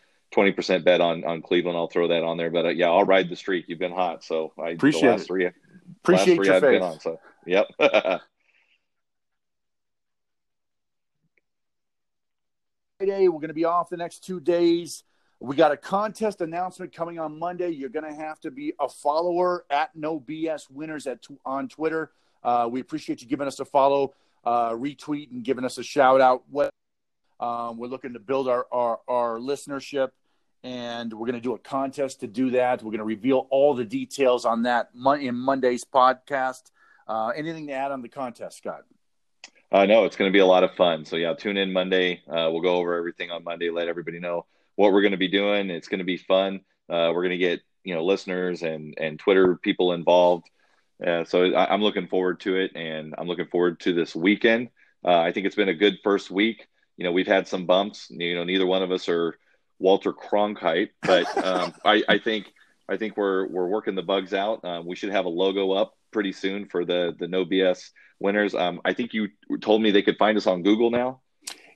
percent 0.53 0.85
bet 0.85 1.01
on 1.01 1.25
on 1.25 1.42
Cleveland. 1.42 1.77
I'll 1.77 1.88
throw 1.88 2.07
that 2.09 2.23
on 2.23 2.37
there. 2.37 2.51
But 2.51 2.66
uh, 2.66 2.68
yeah, 2.68 2.90
I'll 2.90 3.05
ride 3.05 3.29
the 3.29 3.37
streak. 3.37 3.64
You've 3.68 3.81
been 3.81 3.92
hot, 3.92 4.23
so 4.23 4.53
I 4.57 4.70
appreciate 4.70 5.03
the 5.03 5.09
last 5.09 5.23
it. 5.23 5.27
Three, 5.27 5.51
appreciate 6.05 6.38
last 6.38 6.47
your 6.47 6.55
I've 6.55 6.62
faith. 6.62 6.70
Been 6.70 6.83
on, 6.83 7.01
so 7.01 7.18
yep. 7.47 7.66
Friday. 12.99 13.29
We're 13.29 13.40
going 13.40 13.49
to 13.49 13.55
be 13.55 13.64
off 13.64 13.90
the 13.90 13.97
next 13.97 14.25
two 14.25 14.40
days. 14.40 15.03
We 15.44 15.57
got 15.57 15.72
a 15.72 15.76
contest 15.76 16.40
announcement 16.40 16.94
coming 16.94 17.18
on 17.18 17.38
Monday. 17.38 17.68
You're 17.68 17.90
going 17.90 18.11
to 18.11 18.18
have 18.18 18.40
to 18.40 18.50
be 18.50 18.72
a 18.80 18.88
follower 18.88 19.66
at 19.68 19.94
No 19.94 20.18
BS 20.18 20.70
Winners 20.70 21.07
at 21.07 21.18
on 21.44 21.68
Twitter. 21.68 22.12
Uh, 22.42 22.66
we 22.72 22.80
appreciate 22.80 23.20
you 23.20 23.28
giving 23.28 23.46
us 23.46 23.61
a 23.61 23.66
follow, 23.66 24.14
uh, 24.46 24.70
retweet, 24.70 25.30
and 25.33 25.44
giving 25.44 25.66
us 25.66 25.76
a 25.76 25.83
shout 25.83 26.22
out. 26.22 26.44
What 26.50 26.70
um, 27.40 27.76
we're 27.76 27.88
looking 27.88 28.14
to 28.14 28.18
build 28.20 28.48
our, 28.48 28.66
our, 28.72 29.00
our 29.07 29.37
listenership, 29.37 30.12
and 30.62 31.12
we're 31.12 31.26
going 31.26 31.35
to 31.35 31.42
do 31.42 31.52
a 31.52 31.59
contest 31.59 32.20
to 32.20 32.26
do 32.26 32.48
that. 32.52 32.83
We're 32.83 32.92
going 32.92 33.00
to 33.00 33.04
reveal 33.04 33.46
all 33.50 33.74
the 33.74 33.85
details 33.85 34.46
on 34.46 34.62
that 34.62 34.92
in 35.20 35.35
Monday's 35.35 35.85
podcast. 35.85 36.70
Uh, 37.07 37.33
anything 37.37 37.66
to 37.66 37.74
add 37.74 37.92
on 37.92 38.00
the 38.00 38.09
contest, 38.09 38.57
Scott? 38.57 38.85
Uh, 39.70 39.85
no, 39.85 40.07
it's 40.07 40.16
going 40.16 40.30
to 40.30 40.33
be 40.33 40.38
a 40.38 40.46
lot 40.46 40.64
of 40.64 40.70
fun. 40.74 41.04
So 41.04 41.16
yeah, 41.16 41.35
tune 41.35 41.59
in 41.59 41.70
Monday. 41.70 42.22
Uh, 42.26 42.48
we'll 42.50 42.62
go 42.62 42.76
over 42.76 42.94
everything 42.94 43.30
on 43.30 43.44
Monday. 43.44 43.68
Let 43.68 43.88
everybody 43.88 44.20
know 44.20 44.46
what 44.77 44.93
we're 44.93 45.03
going 45.03 45.13
to 45.13 45.19
be 45.19 45.29
doing. 45.29 45.71
It's 45.71 45.89
going 45.89 45.99
to 45.99 46.05
be 46.05 46.17
fun. 46.17 46.61
Uh, 46.89 47.13
we're 47.15 47.23
going 47.23 47.31
to 47.31 47.39
get 47.39 47.61
you 47.85 47.95
know 47.95 48.05
listeners 48.05 48.63
and 48.63 48.95
and 48.99 49.19
Twitter 49.19 49.57
people 49.57 49.93
involved. 49.93 50.49
Uh, 51.05 51.25
so 51.25 51.53
I, 51.53 51.75
am 51.75 51.83
looking 51.83 52.07
forward 52.07 52.41
to 52.41 52.57
it, 52.57 52.73
and 52.75 53.15
I'm 53.19 53.27
looking 53.27 53.47
forward 53.47 53.81
to 53.81 53.93
this 53.93 54.15
weekend. 54.15 54.71
Uh, 55.05 55.19
I 55.19 55.33
think 55.33 55.47
it's 55.47 55.57
been 55.57 55.69
a 55.69 55.75
good 55.75 55.99
first 56.03 56.31
week. 56.31 56.67
You 56.97 57.05
know, 57.05 57.13
we've 57.13 57.27
had 57.27 57.49
some 57.49 57.67
bumps. 57.67 58.07
You 58.11 58.35
know, 58.37 58.45
neither 58.45 58.67
one 58.67 58.83
of 58.83 58.93
us 58.93 59.09
are 59.09 59.39
Walter 59.79 60.13
Cronkite, 60.13 60.91
but 61.03 61.27
um, 61.45 61.75
I, 61.85 62.03
I, 62.09 62.19
think 62.19 62.53
I 62.89 62.97
think 62.97 63.17
we're 63.17 63.47
we're 63.49 63.67
working 63.67 63.95
the 63.95 64.03
bugs 64.03 64.33
out. 64.33 64.65
Um, 64.65 64.87
we 64.87 64.97
should 64.97 65.11
have 65.11 65.25
a 65.25 65.31
logo 65.31 65.73
up 65.73 65.95
pretty 66.11 66.33
soon 66.33 66.67
for 66.67 66.85
the 66.85 67.15
the 67.19 67.29
No 67.29 67.45
BS 67.45 67.91
winners. 68.21 68.55
Um, 68.55 68.81
I 68.85 68.95
think 68.95 69.13
you 69.15 69.29
told 69.61 69.83
me 69.83 69.91
they 69.91 70.03
could 70.03 70.19
find 70.19 70.39
us 70.39 70.47
on 70.47 70.63
Google 70.63 70.91
now. 70.91 71.21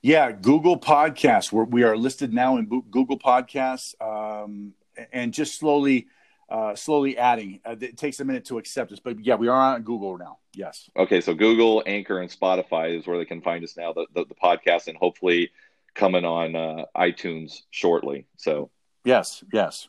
Yeah, 0.02 0.32
Google 0.32 0.78
Podcasts. 0.78 1.50
We're, 1.50 1.64
we 1.64 1.82
are 1.82 1.96
listed 1.96 2.32
now 2.32 2.56
in 2.56 2.66
Google 2.66 3.18
Podcasts, 3.18 3.94
um, 4.00 4.74
and 5.12 5.32
just 5.32 5.58
slowly, 5.58 6.06
uh, 6.48 6.74
slowly 6.74 7.18
adding. 7.18 7.60
Uh, 7.64 7.76
it 7.80 7.96
takes 7.96 8.20
a 8.20 8.24
minute 8.24 8.44
to 8.46 8.58
accept 8.58 8.92
us, 8.92 9.00
but 9.00 9.24
yeah, 9.24 9.34
we 9.34 9.48
are 9.48 9.74
on 9.74 9.82
Google 9.82 10.16
now. 10.18 10.38
Yes. 10.54 10.88
Okay, 10.96 11.20
so 11.20 11.34
Google, 11.34 11.82
Anchor, 11.86 12.20
and 12.20 12.30
Spotify 12.30 12.98
is 12.98 13.06
where 13.06 13.18
they 13.18 13.24
can 13.24 13.40
find 13.40 13.64
us 13.64 13.76
now. 13.76 13.92
The 13.92 14.06
the, 14.14 14.24
the 14.24 14.34
podcast, 14.34 14.88
and 14.88 14.96
hopefully 14.96 15.50
coming 15.94 16.24
on 16.24 16.54
uh, 16.54 16.84
iTunes 16.96 17.62
shortly. 17.70 18.26
So 18.36 18.70
yes, 19.04 19.42
yes. 19.52 19.88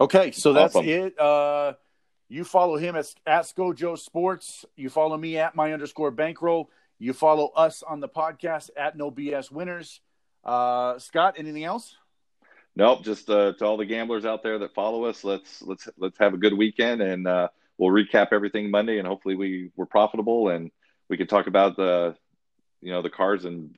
Okay, 0.00 0.30
so 0.32 0.52
that's 0.52 0.76
awesome. 0.76 0.88
it. 0.88 1.18
Uh, 1.18 1.74
you 2.28 2.44
follow 2.44 2.76
him 2.76 2.96
at, 2.96 3.06
at 3.26 3.42
ScoJo 3.42 3.98
Sports. 3.98 4.64
You 4.76 4.90
follow 4.90 5.16
me 5.16 5.38
at 5.38 5.54
my 5.54 5.72
underscore 5.72 6.10
bankroll. 6.10 6.70
You 6.98 7.12
follow 7.12 7.48
us 7.48 7.82
on 7.82 8.00
the 8.00 8.08
podcast 8.08 8.70
at 8.76 8.96
No 8.96 9.10
BS 9.10 9.50
Winners. 9.50 10.00
Uh, 10.44 10.98
Scott, 10.98 11.34
anything 11.36 11.64
else? 11.64 11.96
Nope. 12.74 13.04
Just 13.04 13.28
uh, 13.28 13.52
to 13.54 13.64
all 13.64 13.76
the 13.76 13.86
gamblers 13.86 14.24
out 14.24 14.42
there 14.42 14.58
that 14.58 14.74
follow 14.74 15.04
us, 15.04 15.24
let's 15.24 15.62
let's 15.62 15.88
let's 15.98 16.18
have 16.18 16.34
a 16.34 16.38
good 16.38 16.56
weekend, 16.56 17.02
and 17.02 17.26
uh, 17.26 17.48
we'll 17.78 17.90
recap 17.90 18.28
everything 18.32 18.70
Monday, 18.70 18.98
and 18.98 19.06
hopefully 19.06 19.34
we 19.34 19.70
were 19.76 19.86
profitable, 19.86 20.50
and 20.50 20.70
we 21.08 21.16
can 21.16 21.26
talk 21.26 21.46
about 21.46 21.76
the 21.76 22.14
you 22.80 22.92
know 22.92 23.02
the 23.02 23.10
cars 23.10 23.44
and 23.44 23.76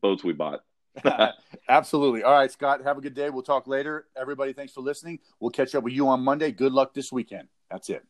boats 0.00 0.22
we 0.22 0.32
bought. 0.32 0.60
Absolutely. 1.68 2.22
All 2.22 2.32
right, 2.32 2.50
Scott. 2.50 2.82
Have 2.84 2.98
a 2.98 3.00
good 3.00 3.14
day. 3.14 3.30
We'll 3.30 3.42
talk 3.42 3.66
later. 3.66 4.06
Everybody, 4.16 4.52
thanks 4.52 4.72
for 4.72 4.80
listening. 4.80 5.20
We'll 5.38 5.50
catch 5.50 5.74
up 5.74 5.84
with 5.84 5.94
you 5.94 6.08
on 6.08 6.20
Monday. 6.20 6.50
Good 6.50 6.72
luck 6.72 6.94
this 6.94 7.12
weekend. 7.12 7.48
That's 7.70 7.88
it. 7.88 8.04